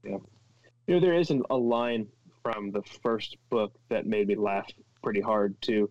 Yeah. 0.04 0.18
You 0.88 0.96
know, 0.96 1.00
there 1.02 1.16
isn't 1.16 1.46
a 1.50 1.58
line 1.58 2.08
from 2.42 2.72
the 2.72 2.82
first 3.04 3.36
book 3.50 3.74
that 3.90 4.06
made 4.06 4.28
me 4.28 4.36
laugh 4.36 4.68
pretty 5.04 5.20
hard 5.20 5.62
too. 5.62 5.90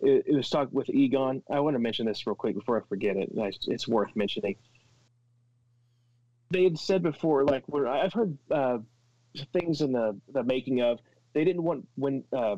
It, 0.00 0.24
it 0.26 0.34
was 0.34 0.50
talked 0.50 0.72
with 0.72 0.90
Egon. 0.90 1.42
I 1.48 1.60
want 1.60 1.74
to 1.74 1.78
mention 1.78 2.06
this 2.06 2.26
real 2.26 2.34
quick 2.34 2.56
before 2.56 2.76
I 2.80 2.84
forget 2.88 3.16
it. 3.16 3.30
It's 3.68 3.86
worth 3.86 4.14
mentioning. 4.16 4.56
They 6.50 6.64
had 6.64 6.78
said 6.78 7.02
before, 7.04 7.44
like 7.44 7.62
when 7.66 7.86
I've 7.86 8.12
heard 8.12 8.36
uh, 8.50 8.78
things 9.52 9.80
in 9.80 9.92
the 9.92 10.18
the 10.32 10.42
making 10.42 10.82
of, 10.82 10.98
they 11.32 11.44
didn't 11.44 11.62
want 11.62 11.86
when 11.94 12.24
uh, 12.32 12.56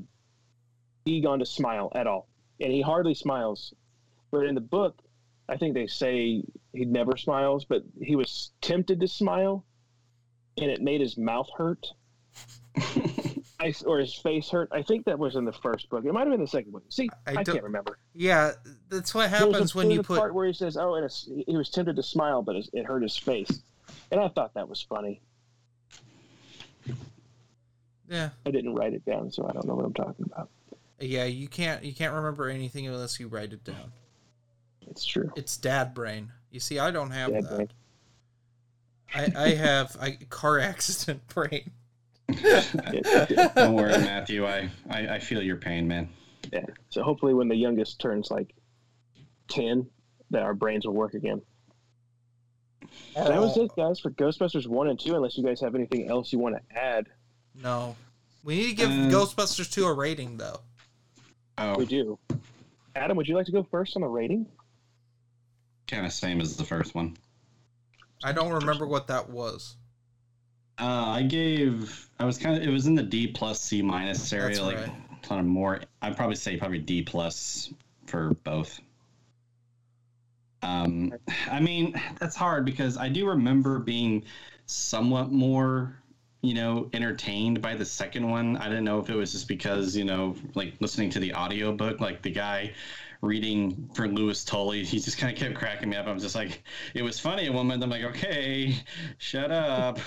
Egon 1.05 1.39
to 1.41 1.47
smile 1.47 1.93
at 1.95 2.07
all, 2.07 2.29
and 2.61 2.73
he 2.73 2.81
hardly 2.81 3.15
smiles. 3.15 3.75
But 4.31 4.47
in 4.47 4.55
the 4.55 4.61
book, 4.61 4.99
I 5.49 5.57
think 5.57 5.75
they 5.75 5.87
say 5.87 6.43
he 6.73 6.85
never 6.85 7.17
smiles, 7.17 7.65
but 7.65 7.85
he 8.01 8.17
was 8.17 8.51
tempted 8.61 9.01
to 9.01 9.09
smile, 9.09 9.65
and 10.57 10.71
it 10.71 10.81
made 10.81 11.01
his 11.01 11.17
mouth 11.17 11.49
hurt. 11.57 11.87
I, 13.61 13.73
or 13.87 13.99
his 13.99 14.15
face 14.15 14.51
hurt. 14.51 14.69
I 14.73 14.83
think 14.83 15.07
that 15.07 15.19
was 15.19 15.37
in 15.37 15.45
the 15.45 15.53
first 15.53 15.89
book. 15.89 16.05
It 16.05 16.13
might 16.13 16.27
have 16.27 16.31
been 16.31 16.41
the 16.41 16.49
second 16.49 16.73
one. 16.73 16.83
See, 16.91 17.09
I 17.27 17.37
I, 17.37 17.45
can't 17.45 17.63
remember. 17.63 17.99
Yeah, 18.13 18.53
that's 18.89 19.15
what 19.15 19.31
was 19.31 19.41
a- 19.41 19.45
happens 19.45 19.75
when 19.75 19.91
you 19.91 20.03
put. 20.03 20.19
part 20.19 20.35
where 20.35 20.47
he 20.47 20.53
says, 20.53 20.77
"Oh, 20.77 20.95
and 20.95 21.09
he 21.47 21.57
was 21.57 21.71
tempted 21.71 21.97
to 21.97 22.03
smile, 22.03 22.43
but 22.43 22.57
it, 22.57 22.69
it 22.73 22.85
hurt 22.85 23.03
his 23.03 23.17
face," 23.17 23.63
and 24.11 24.21
I 24.21 24.29
thought 24.29 24.55
that 24.55 24.69
was 24.69 24.83
funny. 24.83 25.23
Yeah, 28.09 28.31
I 28.45 28.51
didn't 28.51 28.75
write 28.75 28.93
it 28.93 29.05
down, 29.05 29.31
so 29.31 29.47
I 29.49 29.53
don't 29.53 29.67
know 29.67 29.75
what 29.75 29.87
I'm 29.87 29.95
talking 29.95 30.27
about. 30.27 30.51
Yeah. 31.07 31.25
You 31.25 31.49
can't 31.49 31.85
you 31.85 31.95
can't 31.95 32.15
remember 32.15 32.49
anything 32.49 32.87
unless 32.87 33.19
you 33.21 33.29
write 33.29 33.53
it 33.53 33.65
down. 33.65 33.93
It's 34.87 35.05
true. 35.05 35.31
It's 35.37 35.57
dad 35.57 35.95
brain. 35.95 36.31
You 36.51 36.61
see, 36.61 36.79
I 36.79 36.91
don't 36.91 37.11
have 37.11 37.33
Dad 37.33 37.45
that. 37.45 37.71
I 39.15 39.33
I 39.45 39.49
have 39.55 39.97
I 40.01 40.19
car 40.29 40.59
accident 40.59 41.27
brain. 41.35 41.71
Don't 42.29 43.75
worry, 43.75 43.93
Matthew. 43.93 44.47
I, 44.47 44.71
I, 44.91 45.09
I 45.09 45.19
feel 45.19 45.43
your 45.43 45.57
pain, 45.57 45.87
man. 45.87 46.09
Yeah. 46.53 46.65
So 46.91 47.03
hopefully, 47.03 47.35
when 47.35 47.49
the 47.49 47.57
youngest 47.57 48.01
turns 48.01 48.31
like 48.31 48.55
ten, 49.49 49.87
that 50.31 50.43
our 50.43 50.55
brains 50.55 50.87
will 50.87 50.95
work 50.95 51.15
again. 51.15 51.43
And 53.17 53.27
that 53.29 53.41
was 53.41 53.57
it, 53.57 53.71
guys, 53.77 53.99
for 53.99 54.11
Ghostbusters 54.11 54.67
one 54.67 54.89
and 54.89 54.99
two. 54.99 55.15
Unless 55.15 55.37
you 55.39 55.45
guys 55.45 55.61
have 55.61 55.75
anything 55.75 56.09
else 56.09 56.33
you 56.33 56.39
want 56.39 56.57
to 56.57 56.79
add, 56.79 57.07
No, 57.55 57.97
we 58.43 58.57
need 58.57 58.69
to 58.71 58.75
give 58.75 58.91
Uh, 58.91 59.09
Ghostbusters 59.11 59.71
two 59.73 59.87
a 59.87 59.93
rating 59.93 60.37
though. 60.37 60.61
Oh, 61.59 61.77
we 61.79 61.87
do. 61.87 62.19
Adam, 62.97 63.17
would 63.17 63.29
you 63.29 63.35
like 63.35 63.47
to 63.47 63.53
go 63.53 63.63
first 63.63 63.97
on 63.97 64.03
the 64.03 64.09
rating? 64.09 64.47
kind 65.87 66.07
of 66.07 66.13
same 66.13 66.41
as 66.41 66.57
the 66.57 66.65
first 66.65 66.95
one. 66.95 67.17
I 68.23 68.33
don't 68.33 68.53
remember 68.53 68.87
what 68.87 69.09
that 69.09 69.29
was. 69.29 69.77
Uh, 70.79 70.85
I 70.85 71.23
gave. 71.23 72.09
I 72.19 72.25
was 72.25 72.39
kind 72.39 72.57
of. 72.57 72.63
It 72.63 72.71
was 72.71 72.87
in 72.87 72.95
the 72.95 73.03
D 73.03 73.29
plus 73.29 73.61
C 73.61 73.83
minus 73.83 74.33
area, 74.33 74.57
That's 74.57 74.61
like 74.61 74.77
right. 74.79 75.23
kind 75.23 75.41
of 75.41 75.47
more. 75.47 75.81
I'd 76.03 76.17
probably 76.17 76.37
say 76.37 76.57
probably 76.57 76.79
D 76.79 77.03
plus 77.03 77.73
for 78.07 78.31
both. 78.43 78.81
Um, 80.63 81.13
I 81.51 81.61
mean 81.61 82.01
that's 82.19 82.35
hard 82.35 82.65
because 82.65 82.97
I 82.97 83.09
do 83.09 83.29
remember 83.29 83.79
being 83.79 84.25
somewhat 84.67 85.31
more, 85.31 85.95
you 86.45 86.55
know, 86.55 86.91
entertained 86.93 87.63
by 87.63 87.75
the 87.75 87.85
second 87.85 88.29
one. 88.29 88.57
I 88.59 88.69
didn't 88.69 88.85
know 88.85 88.99
if 88.99 89.09
it 89.09 89.17
was 89.17 89.33
just 89.33 89.49
because 89.49 89.97
you 89.97 90.05
know, 90.05 90.37
like 90.55 90.75
listening 90.81 91.11
to 91.11 91.19
the 91.21 91.33
audiobook, 91.35 92.01
like 92.01 92.21
the 92.23 92.31
guy 92.31 92.73
reading 93.23 93.89
for 93.95 94.07
Louis 94.07 94.45
Tully, 94.45 94.85
he 94.85 95.01
just 95.01 95.17
kind 95.17 95.33
of 95.33 95.39
kept 95.39 95.55
cracking 95.55 95.89
me 95.89 95.97
up. 95.97 96.07
I'm 96.07 96.19
just 96.19 96.35
like, 96.35 96.63
it 96.93 97.03
was 97.03 97.19
funny 97.19 97.47
at 97.47 97.53
one 97.55 97.67
moment. 97.67 97.83
I'm 97.83 97.91
like, 97.91 98.05
okay, 98.17 98.77
shut 99.19 99.51
up. 99.51 99.99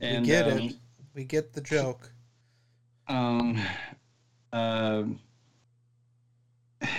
And 0.00 0.22
we 0.22 0.26
get 0.26 0.48
um, 0.50 0.58
it. 0.58 0.74
We 1.14 1.24
get 1.24 1.52
the 1.52 1.60
joke. 1.60 2.10
um, 3.06 3.60
um, 4.52 5.20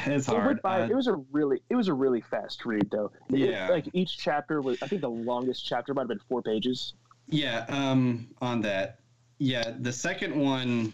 it's 0.05 0.27
It, 0.27 0.31
hard. 0.31 0.45
went 0.47 0.61
by, 0.61 0.81
Uh, 0.83 0.87
it 0.87 0.95
was 0.95 1.07
a 1.07 1.15
really, 1.31 1.61
it 1.69 1.75
was 1.75 1.89
a 1.89 1.93
really 1.93 2.21
fast 2.21 2.65
read, 2.65 2.89
though. 2.89 3.11
It- 3.29 3.39
Yeah. 3.49 3.67
like 3.69 3.87
each 3.93 4.17
chapter 4.17 4.61
was, 4.61 4.81
I 4.81 4.87
think 4.87 5.01
the 5.01 5.09
longest 5.09 5.65
chapter 5.65 5.93
might 5.93 6.03
have 6.03 6.07
been 6.07 6.21
four 6.29 6.41
pages. 6.41 6.93
Yeah, 7.28 7.65
um, 7.69 8.28
on 8.41 8.61
that. 8.61 8.99
Yeah, 9.39 9.73
the 9.80 9.91
second 9.91 10.36
one, 10.39 10.93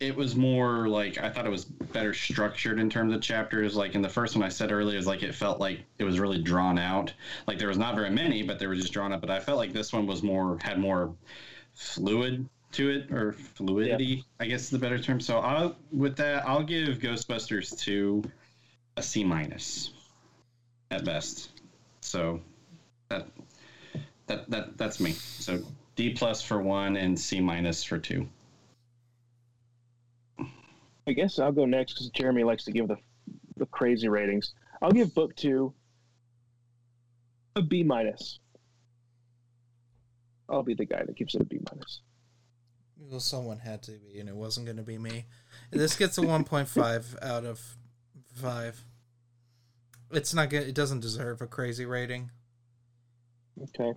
it 0.00 0.16
was 0.16 0.34
more 0.34 0.88
like 0.88 1.18
I 1.18 1.28
thought 1.28 1.46
it 1.46 1.50
was 1.50 1.64
better 1.64 2.14
structured 2.14 2.78
in 2.78 2.88
terms 2.88 3.14
of 3.14 3.20
chapters. 3.20 3.76
Like 3.76 3.94
in 3.94 4.02
the 4.02 4.08
first 4.08 4.36
one, 4.36 4.44
I 4.44 4.48
said 4.48 4.72
earlier, 4.72 4.98
is 4.98 5.06
like 5.06 5.22
it 5.22 5.34
felt 5.34 5.60
like 5.60 5.80
it 5.98 6.04
was 6.04 6.18
really 6.18 6.42
drawn 6.42 6.78
out. 6.78 7.12
Like 7.46 7.58
there 7.58 7.68
was 7.68 7.78
not 7.78 7.94
very 7.94 8.10
many, 8.10 8.42
but 8.42 8.58
they 8.58 8.66
were 8.66 8.74
just 8.74 8.92
drawn 8.92 9.12
out. 9.12 9.20
But 9.20 9.30
I 9.30 9.40
felt 9.40 9.58
like 9.58 9.72
this 9.72 9.92
one 9.92 10.06
was 10.06 10.22
more 10.22 10.58
had 10.62 10.78
more 10.78 11.14
fluid 11.74 12.48
to 12.72 12.90
it 12.90 13.12
or 13.12 13.32
fluidity, 13.32 14.24
I 14.40 14.46
guess 14.46 14.62
is 14.62 14.70
the 14.70 14.78
better 14.78 14.98
term. 14.98 15.20
So 15.20 15.38
I'll 15.38 15.76
with 15.92 16.16
that, 16.16 16.46
I'll 16.46 16.62
give 16.62 16.98
Ghostbusters 16.98 17.78
two 17.78 18.24
a 18.96 19.02
C 19.02 19.24
minus 19.24 19.92
at 20.90 21.04
best. 21.04 21.50
So 22.00 22.40
that 23.08 23.26
that 24.26 24.48
that 24.50 24.78
that's 24.78 25.00
me. 25.00 25.12
So 25.12 25.60
D 25.96 26.14
plus 26.14 26.42
for 26.42 26.60
one 26.60 26.96
and 26.96 27.18
C 27.18 27.40
minus 27.40 27.84
for 27.84 27.98
two. 27.98 28.28
I 31.06 31.12
guess 31.12 31.38
I'll 31.38 31.52
go 31.52 31.64
next 31.64 31.94
because 31.94 32.10
Jeremy 32.10 32.44
likes 32.44 32.64
to 32.64 32.72
give 32.72 32.88
the 32.88 32.96
the 33.56 33.66
crazy 33.66 34.08
ratings. 34.08 34.54
I'll 34.80 34.92
give 34.92 35.14
book 35.14 35.34
two 35.36 35.74
a 37.56 37.62
B 37.62 37.82
minus. 37.82 38.38
I'll 40.48 40.62
be 40.62 40.74
the 40.74 40.84
guy 40.84 41.02
that 41.04 41.16
gives 41.16 41.34
it 41.34 41.40
a 41.40 41.44
B 41.44 41.60
minus. 41.70 42.00
Well, 42.98 43.20
someone 43.20 43.58
had 43.58 43.82
to 43.84 43.92
be, 43.92 44.20
and 44.20 44.28
it 44.28 44.34
wasn't 44.34 44.66
going 44.66 44.76
to 44.76 44.82
be 44.82 44.98
me. 44.98 45.26
This 45.70 45.96
gets 45.96 46.18
a 46.18 46.20
1.5 46.20 47.22
out 47.22 47.44
of 47.44 47.76
5. 48.34 48.84
It's 50.12 50.34
not 50.34 50.50
good. 50.50 50.68
It 50.68 50.74
doesn't 50.74 51.00
deserve 51.00 51.40
a 51.40 51.46
crazy 51.46 51.84
rating. 51.84 52.30
Okay, 53.60 53.92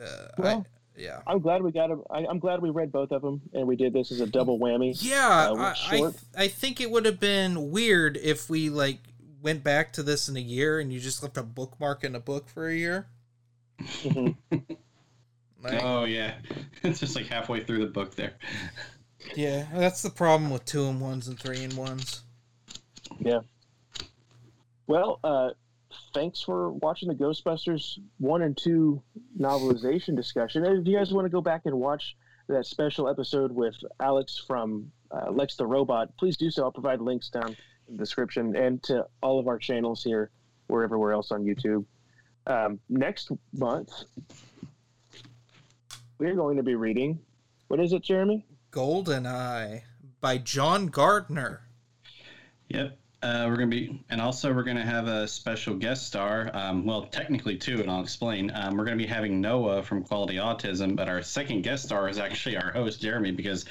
Uh, 0.00 0.06
Well- 0.38 0.66
I, 0.66 1.00
yeah. 1.00 1.20
I'm 1.26 1.40
glad 1.40 1.62
we 1.62 1.72
got. 1.72 1.90
A, 1.90 1.98
I, 2.10 2.26
I'm 2.26 2.38
glad 2.38 2.62
we 2.62 2.70
read 2.70 2.90
both 2.90 3.12
of 3.12 3.20
them, 3.20 3.42
and 3.52 3.66
we 3.66 3.76
did 3.76 3.92
this 3.92 4.10
as 4.12 4.20
a 4.20 4.26
double 4.26 4.58
whammy. 4.58 4.96
Yeah, 4.98 5.50
Uh, 5.50 5.54
I, 5.56 5.70
I, 5.90 5.96
short. 5.98 6.14
I 6.36 6.48
think 6.48 6.80
it 6.80 6.90
would 6.90 7.04
have 7.04 7.20
been 7.20 7.70
weird 7.70 8.16
if 8.16 8.48
we 8.48 8.70
like 8.70 8.98
went 9.42 9.62
back 9.62 9.92
to 9.92 10.02
this 10.02 10.28
in 10.30 10.36
a 10.36 10.40
year 10.40 10.80
and 10.80 10.90
you 10.92 10.98
just 10.98 11.22
left 11.22 11.36
a 11.36 11.42
bookmark 11.42 12.02
in 12.02 12.14
a 12.14 12.20
book 12.20 12.48
for 12.48 12.68
a 12.68 12.74
year. 12.74 13.06
Mhm. 13.80 14.36
Like, 15.62 15.80
Oh 15.82 16.04
yeah, 16.04 16.34
it's 16.84 17.00
just 17.00 17.16
like 17.16 17.26
halfway 17.26 17.64
through 17.64 17.80
the 17.80 17.90
book 17.90 18.14
there. 18.14 18.32
yeah, 19.34 19.66
that's 19.74 20.00
the 20.02 20.10
problem 20.10 20.50
with 20.50 20.64
two 20.64 20.84
and 20.86 21.00
ones 21.00 21.26
and 21.28 21.38
three 21.38 21.64
and 21.64 21.72
ones. 21.72 22.22
Yeah. 23.18 23.40
Well, 24.86 25.18
uh, 25.24 25.50
thanks 26.16 26.40
for 26.40 26.72
watching 26.72 27.10
the 27.10 27.14
Ghostbusters 27.14 27.98
one 28.16 28.40
and 28.40 28.56
two 28.56 29.02
novelization 29.38 30.16
discussion. 30.16 30.64
And 30.64 30.80
if 30.80 30.86
you 30.86 30.96
guys 30.96 31.12
want 31.12 31.26
to 31.26 31.30
go 31.30 31.42
back 31.42 31.62
and 31.66 31.74
watch 31.74 32.16
that 32.48 32.64
special 32.64 33.06
episode 33.06 33.52
with 33.52 33.74
Alex 34.00 34.42
from 34.46 34.90
uh, 35.10 35.30
Lex 35.30 35.56
the 35.56 35.66
Robot, 35.66 36.16
please 36.16 36.38
do 36.38 36.50
so. 36.50 36.64
I'll 36.64 36.72
provide 36.72 37.02
links 37.02 37.28
down 37.28 37.54
in 37.86 37.96
the 37.96 37.98
description 37.98 38.56
and 38.56 38.82
to 38.84 39.06
all 39.22 39.38
of 39.38 39.46
our 39.46 39.58
channels 39.58 40.02
here, 40.02 40.30
or 40.70 40.82
everywhere 40.82 41.12
else 41.12 41.32
on 41.32 41.44
YouTube. 41.44 41.84
Um, 42.46 42.80
next 42.88 43.30
month, 43.52 43.92
we're 46.18 46.34
going 46.34 46.56
to 46.56 46.62
be 46.62 46.76
reading. 46.76 47.20
What 47.68 47.78
is 47.78 47.92
it, 47.92 48.02
Jeremy? 48.02 48.46
Golden 48.70 49.26
Eye 49.26 49.84
by 50.22 50.38
John 50.38 50.86
Gardner. 50.86 51.60
Yep. 52.70 52.96
Uh, 53.22 53.46
we're 53.48 53.56
gonna 53.56 53.66
be, 53.68 54.04
and 54.10 54.20
also 54.20 54.52
we're 54.52 54.62
gonna 54.62 54.84
have 54.84 55.08
a 55.08 55.26
special 55.26 55.74
guest 55.74 56.06
star. 56.06 56.50
Um, 56.52 56.84
well, 56.84 57.06
technically 57.06 57.56
two, 57.56 57.80
and 57.80 57.90
I'll 57.90 58.02
explain. 58.02 58.52
Um, 58.54 58.76
we're 58.76 58.84
gonna 58.84 58.96
be 58.96 59.06
having 59.06 59.40
Noah 59.40 59.82
from 59.82 60.02
Quality 60.02 60.34
Autism, 60.34 60.94
but 60.94 61.08
our 61.08 61.22
second 61.22 61.62
guest 61.62 61.84
star 61.84 62.08
is 62.08 62.18
actually 62.18 62.56
our 62.56 62.70
host 62.72 63.00
Jeremy 63.00 63.32
because 63.32 63.64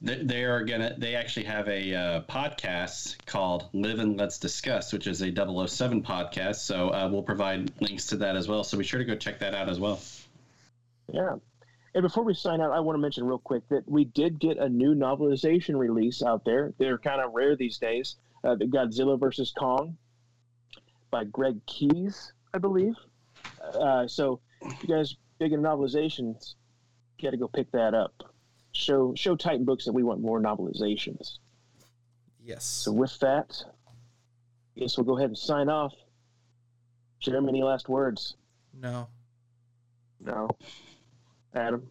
they, 0.00 0.44
are 0.44 0.64
gonna. 0.64 0.94
They 0.96 1.14
actually 1.14 1.44
have 1.44 1.68
a 1.68 1.94
uh, 1.94 2.20
podcast 2.22 3.24
called 3.26 3.68
Live 3.74 3.98
and 3.98 4.16
Let's 4.16 4.38
Discuss, 4.38 4.94
which 4.94 5.06
is 5.06 5.20
a 5.20 5.30
007 5.30 6.02
podcast. 6.02 6.56
So 6.56 6.88
uh, 6.88 7.08
we'll 7.12 7.22
provide 7.22 7.70
links 7.82 8.06
to 8.06 8.16
that 8.16 8.34
as 8.34 8.48
well. 8.48 8.64
So 8.64 8.78
be 8.78 8.84
sure 8.84 8.98
to 8.98 9.04
go 9.04 9.14
check 9.14 9.38
that 9.40 9.54
out 9.54 9.68
as 9.68 9.78
well. 9.78 10.00
Yeah. 11.12 11.36
And 11.94 12.02
before 12.02 12.24
we 12.24 12.34
sign 12.34 12.60
out, 12.60 12.70
I 12.70 12.80
want 12.80 12.96
to 12.96 13.00
mention 13.00 13.24
real 13.24 13.38
quick 13.38 13.68
that 13.68 13.86
we 13.86 14.04
did 14.04 14.38
get 14.38 14.56
a 14.58 14.68
new 14.68 14.94
novelization 14.94 15.76
release 15.76 16.22
out 16.22 16.44
there. 16.44 16.72
They're 16.78 16.98
kind 16.98 17.20
of 17.20 17.32
rare 17.34 17.56
these 17.56 17.78
days. 17.78 18.16
Uh, 18.42 18.54
the 18.54 18.64
Godzilla 18.64 19.18
versus 19.18 19.52
Kong 19.56 19.96
by 21.10 21.24
Greg 21.24 21.60
Keyes, 21.66 22.32
I 22.54 22.58
believe. 22.58 22.94
Uh, 23.74 24.06
so, 24.06 24.40
if 24.62 24.82
you 24.82 24.88
guys 24.88 25.16
big 25.38 25.52
in 25.52 25.60
novelizations, 25.60 26.54
you 27.18 27.26
got 27.26 27.30
to 27.30 27.36
go 27.36 27.48
pick 27.48 27.70
that 27.72 27.94
up. 27.94 28.34
Show 28.72 29.14
show 29.16 29.34
Titan 29.34 29.64
Books 29.64 29.84
that 29.84 29.92
we 29.92 30.02
want 30.02 30.20
more 30.20 30.40
novelizations. 30.40 31.38
Yes. 32.44 32.64
So 32.64 32.92
with 32.92 33.18
that, 33.18 33.62
I 34.76 34.80
guess 34.80 34.96
we'll 34.96 35.04
go 35.04 35.16
ahead 35.18 35.30
and 35.30 35.38
sign 35.38 35.68
off. 35.68 35.92
Jeremy, 37.18 37.50
any 37.50 37.62
last 37.62 37.88
words? 37.88 38.36
No. 38.80 39.08
No. 40.20 40.48
Adam? 41.54 41.88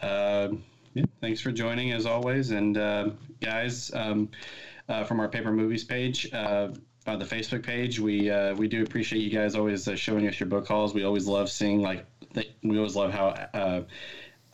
Uh, 0.00 0.48
yeah, 0.94 1.04
thanks 1.20 1.40
for 1.40 1.50
joining 1.52 1.92
as 1.92 2.06
always. 2.06 2.50
And 2.50 2.78
uh, 2.78 3.10
guys, 3.40 3.92
um, 3.94 4.30
uh, 4.88 5.04
from 5.04 5.20
our 5.20 5.28
paper 5.28 5.52
movies 5.52 5.84
page, 5.84 6.32
uh, 6.32 6.68
on 7.06 7.18
the 7.18 7.24
Facebook 7.24 7.62
page, 7.62 8.00
we 8.00 8.30
uh, 8.30 8.54
we 8.54 8.66
do 8.66 8.82
appreciate 8.82 9.20
you 9.20 9.30
guys 9.30 9.54
always 9.54 9.86
uh, 9.86 9.94
showing 9.94 10.26
us 10.26 10.40
your 10.40 10.48
book 10.48 10.66
hauls. 10.66 10.94
We 10.94 11.04
always 11.04 11.26
love 11.26 11.50
seeing 11.50 11.82
like 11.82 12.06
the, 12.32 12.46
we 12.62 12.78
always 12.78 12.96
love 12.96 13.12
how 13.12 13.28
uh, 13.28 13.82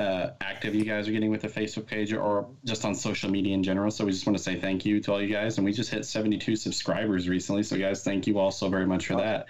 uh, 0.00 0.30
active 0.40 0.74
you 0.74 0.84
guys 0.84 1.06
are 1.06 1.12
getting 1.12 1.30
with 1.30 1.42
the 1.42 1.48
Facebook 1.48 1.86
page 1.86 2.12
or 2.12 2.48
just 2.64 2.84
on 2.84 2.94
social 2.94 3.30
media 3.30 3.54
in 3.54 3.62
general. 3.62 3.90
So 3.90 4.04
we 4.04 4.12
just 4.12 4.26
want 4.26 4.36
to 4.36 4.42
say 4.42 4.58
thank 4.58 4.84
you 4.84 5.00
to 5.00 5.12
all 5.12 5.22
you 5.22 5.32
guys. 5.32 5.58
And 5.58 5.64
we 5.64 5.72
just 5.72 5.90
hit 5.90 6.06
72 6.06 6.56
subscribers 6.56 7.28
recently. 7.28 7.62
So, 7.62 7.76
guys, 7.76 8.02
thank 8.02 8.26
you 8.26 8.38
all 8.38 8.50
so 8.50 8.68
very 8.68 8.86
much 8.86 9.06
for 9.06 9.16
that. 9.16 9.46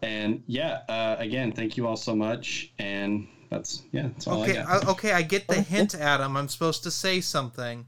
And 0.00 0.42
yeah, 0.46 0.82
uh, 0.88 1.16
again, 1.18 1.52
thank 1.52 1.76
you 1.76 1.86
all 1.86 1.96
so 1.96 2.14
much. 2.14 2.72
And 2.78 3.26
that's, 3.50 3.82
yeah, 3.90 4.08
that's 4.08 4.26
all 4.26 4.42
Okay, 4.44 4.58
I 4.58 4.62
got. 4.62 4.84
I, 4.84 4.90
okay, 4.92 5.12
I 5.12 5.22
get 5.22 5.48
the 5.48 5.60
hint, 5.60 5.94
Adam. 5.96 6.36
I'm 6.36 6.48
supposed 6.48 6.84
to 6.84 6.90
say 6.90 7.20
something. 7.20 7.86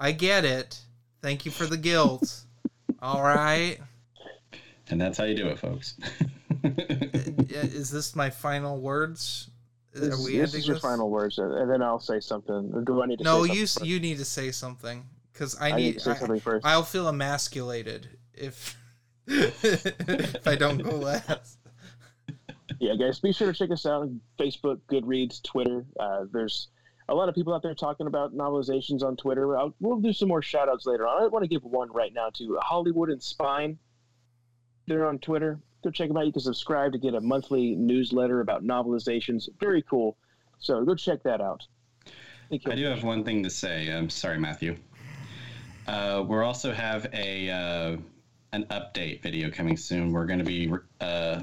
I 0.00 0.10
get 0.12 0.44
it. 0.44 0.80
Thank 1.22 1.44
you 1.46 1.50
for 1.52 1.66
the 1.66 1.76
guilt. 1.76 2.40
All 3.00 3.22
right. 3.22 3.78
and 4.88 5.00
that's 5.00 5.16
how 5.18 5.24
you 5.24 5.34
do 5.36 5.48
it, 5.48 5.58
folks. 5.58 5.96
Is 6.64 7.90
this 7.90 8.14
my 8.16 8.30
final 8.30 8.80
words? 8.80 9.48
This, 9.92 10.14
Are 10.14 10.24
we 10.24 10.38
this 10.38 10.50
ending 10.50 10.60
is 10.60 10.66
your 10.66 10.76
this? 10.76 10.82
final 10.82 11.10
words, 11.10 11.38
and 11.38 11.70
then 11.70 11.82
I'll 11.82 12.00
say 12.00 12.18
something. 12.20 12.70
Or 12.74 12.80
do 12.82 13.02
I 13.02 13.06
need 13.06 13.18
to 13.18 13.24
No, 13.24 13.44
say 13.46 13.54
you 13.54 13.66
something? 13.66 13.90
you 13.90 14.00
need 14.00 14.18
to 14.18 14.24
say 14.24 14.50
something 14.50 15.04
because 15.32 15.56
I 15.60 15.68
I 15.70 15.76
need. 15.76 15.82
need 15.82 15.92
to 15.94 16.00
say 16.00 16.10
I, 16.12 16.14
something 16.14 16.40
first. 16.40 16.64
I'll 16.66 16.82
feel 16.82 17.08
emasculated 17.08 18.08
if 18.34 18.76
if 19.26 20.46
I 20.46 20.54
don't 20.56 20.78
go 20.78 20.96
last. 20.96 21.58
yeah, 22.80 22.94
guys, 22.96 23.20
be 23.20 23.32
sure 23.32 23.52
to 23.52 23.58
check 23.58 23.70
us 23.70 23.84
out 23.84 24.02
on 24.02 24.20
Facebook, 24.38 24.78
Goodreads, 24.90 25.42
Twitter. 25.42 25.84
Uh, 26.00 26.24
there's 26.32 26.68
a 27.12 27.14
lot 27.14 27.28
of 27.28 27.34
people 27.34 27.52
out 27.52 27.62
there 27.62 27.74
talking 27.74 28.06
about 28.06 28.34
novelizations 28.34 29.02
on 29.02 29.16
Twitter. 29.16 29.58
I'll, 29.58 29.74
we'll 29.80 30.00
do 30.00 30.14
some 30.14 30.28
more 30.28 30.40
shout 30.40 30.70
outs 30.70 30.86
later 30.86 31.06
on. 31.06 31.22
I 31.22 31.26
want 31.26 31.42
to 31.44 31.48
give 31.48 31.62
one 31.62 31.92
right 31.92 32.12
now 32.12 32.30
to 32.34 32.58
Hollywood 32.62 33.10
and 33.10 33.22
Spine. 33.22 33.78
They're 34.86 35.06
on 35.06 35.18
Twitter. 35.18 35.60
Go 35.84 35.90
check 35.90 36.08
them 36.08 36.16
out. 36.16 36.24
You 36.24 36.32
can 36.32 36.40
subscribe 36.40 36.92
to 36.92 36.98
get 36.98 37.14
a 37.14 37.20
monthly 37.20 37.74
newsletter 37.74 38.40
about 38.40 38.64
novelizations. 38.64 39.48
Very 39.60 39.82
cool. 39.82 40.16
So 40.58 40.82
go 40.84 40.94
check 40.94 41.22
that 41.24 41.42
out. 41.42 41.66
Thank 42.48 42.64
you. 42.64 42.72
I 42.72 42.76
do 42.76 42.84
have 42.86 43.04
one 43.04 43.24
thing 43.24 43.42
to 43.42 43.50
say. 43.50 43.92
I'm 43.92 44.08
sorry, 44.08 44.38
Matthew. 44.38 44.76
Uh, 45.86 46.24
we'll 46.26 46.42
also 46.42 46.72
have 46.72 47.06
a 47.12 47.50
uh, 47.50 47.96
an 48.52 48.64
update 48.70 49.20
video 49.20 49.50
coming 49.50 49.76
soon. 49.76 50.12
We're 50.12 50.26
going 50.26 50.38
to 50.38 50.44
be 50.44 50.72
uh, 51.00 51.42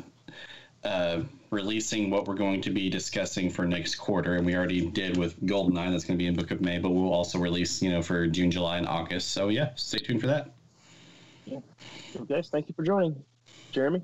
uh, 0.84 1.22
releasing 1.50 2.10
what 2.10 2.28
we're 2.28 2.36
going 2.36 2.62
to 2.62 2.70
be 2.70 2.90
discussing 2.90 3.50
for 3.50 3.66
next 3.66 3.96
quarter, 3.96 4.36
and 4.36 4.46
we 4.46 4.56
already 4.56 4.86
did 4.86 5.18
with 5.18 5.42
Goldeneye. 5.44 5.92
That's 5.92 6.04
going 6.04 6.18
to 6.18 6.24
be 6.24 6.28
in 6.28 6.36
Book 6.36 6.52
of 6.52 6.62
May, 6.62 6.80
but 6.80 6.92
we'll 6.92 7.14
also 7.14 7.40
release, 7.40 7.82
you 7.82 7.92
know, 7.92 8.02
for 8.02 8.28
June, 8.28 8.52
July, 8.52 8.78
and 8.78 8.88
August. 8.88 9.32
So 9.32 9.50
yeah, 9.50 9.72
stay 9.76 10.00
tuned 10.00 10.22
for 10.22 10.28
that. 10.28 10.52
So, 12.14 12.24
guys, 12.26 12.50
thank 12.50 12.68
you 12.68 12.76
for 12.76 12.84
joining. 12.84 13.24
Jeremy? 13.72 14.04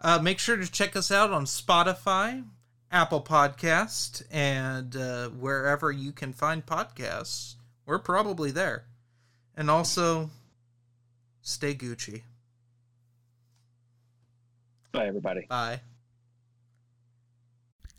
Uh, 0.00 0.18
make 0.22 0.38
sure 0.38 0.56
to 0.56 0.70
check 0.70 0.94
us 0.94 1.10
out 1.10 1.30
on 1.30 1.44
Spotify, 1.44 2.44
Apple 2.92 3.22
Podcast, 3.22 4.22
and 4.30 4.94
uh, 4.94 5.28
wherever 5.30 5.90
you 5.90 6.12
can 6.12 6.32
find 6.32 6.64
podcasts. 6.64 7.54
We're 7.86 7.98
probably 7.98 8.50
there. 8.50 8.84
And 9.56 9.70
also, 9.70 10.30
stay 11.40 11.74
Gucci. 11.74 12.22
Bye, 14.92 15.06
everybody. 15.06 15.46
Bye. 15.48 15.80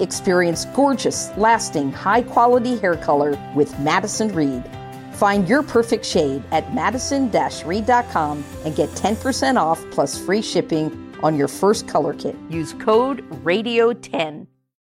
Experience 0.00 0.64
gorgeous, 0.66 1.30
lasting, 1.36 1.92
high 1.92 2.22
quality 2.22 2.76
hair 2.76 2.96
color 2.96 3.38
with 3.54 3.78
Madison 3.78 4.34
Reed. 4.34 4.64
Find 5.14 5.48
your 5.48 5.62
perfect 5.62 6.04
shade 6.04 6.42
at 6.50 6.74
madison 6.74 7.30
reed.com 7.30 8.44
and 8.64 8.74
get 8.74 8.88
10% 8.90 9.56
off 9.56 9.84
plus 9.90 10.18
free 10.18 10.42
shipping 10.42 11.14
on 11.22 11.36
your 11.36 11.48
first 11.48 11.86
color 11.86 12.14
kit. 12.14 12.36
Use 12.50 12.72
code 12.74 13.28
RADIO10. 13.44 14.51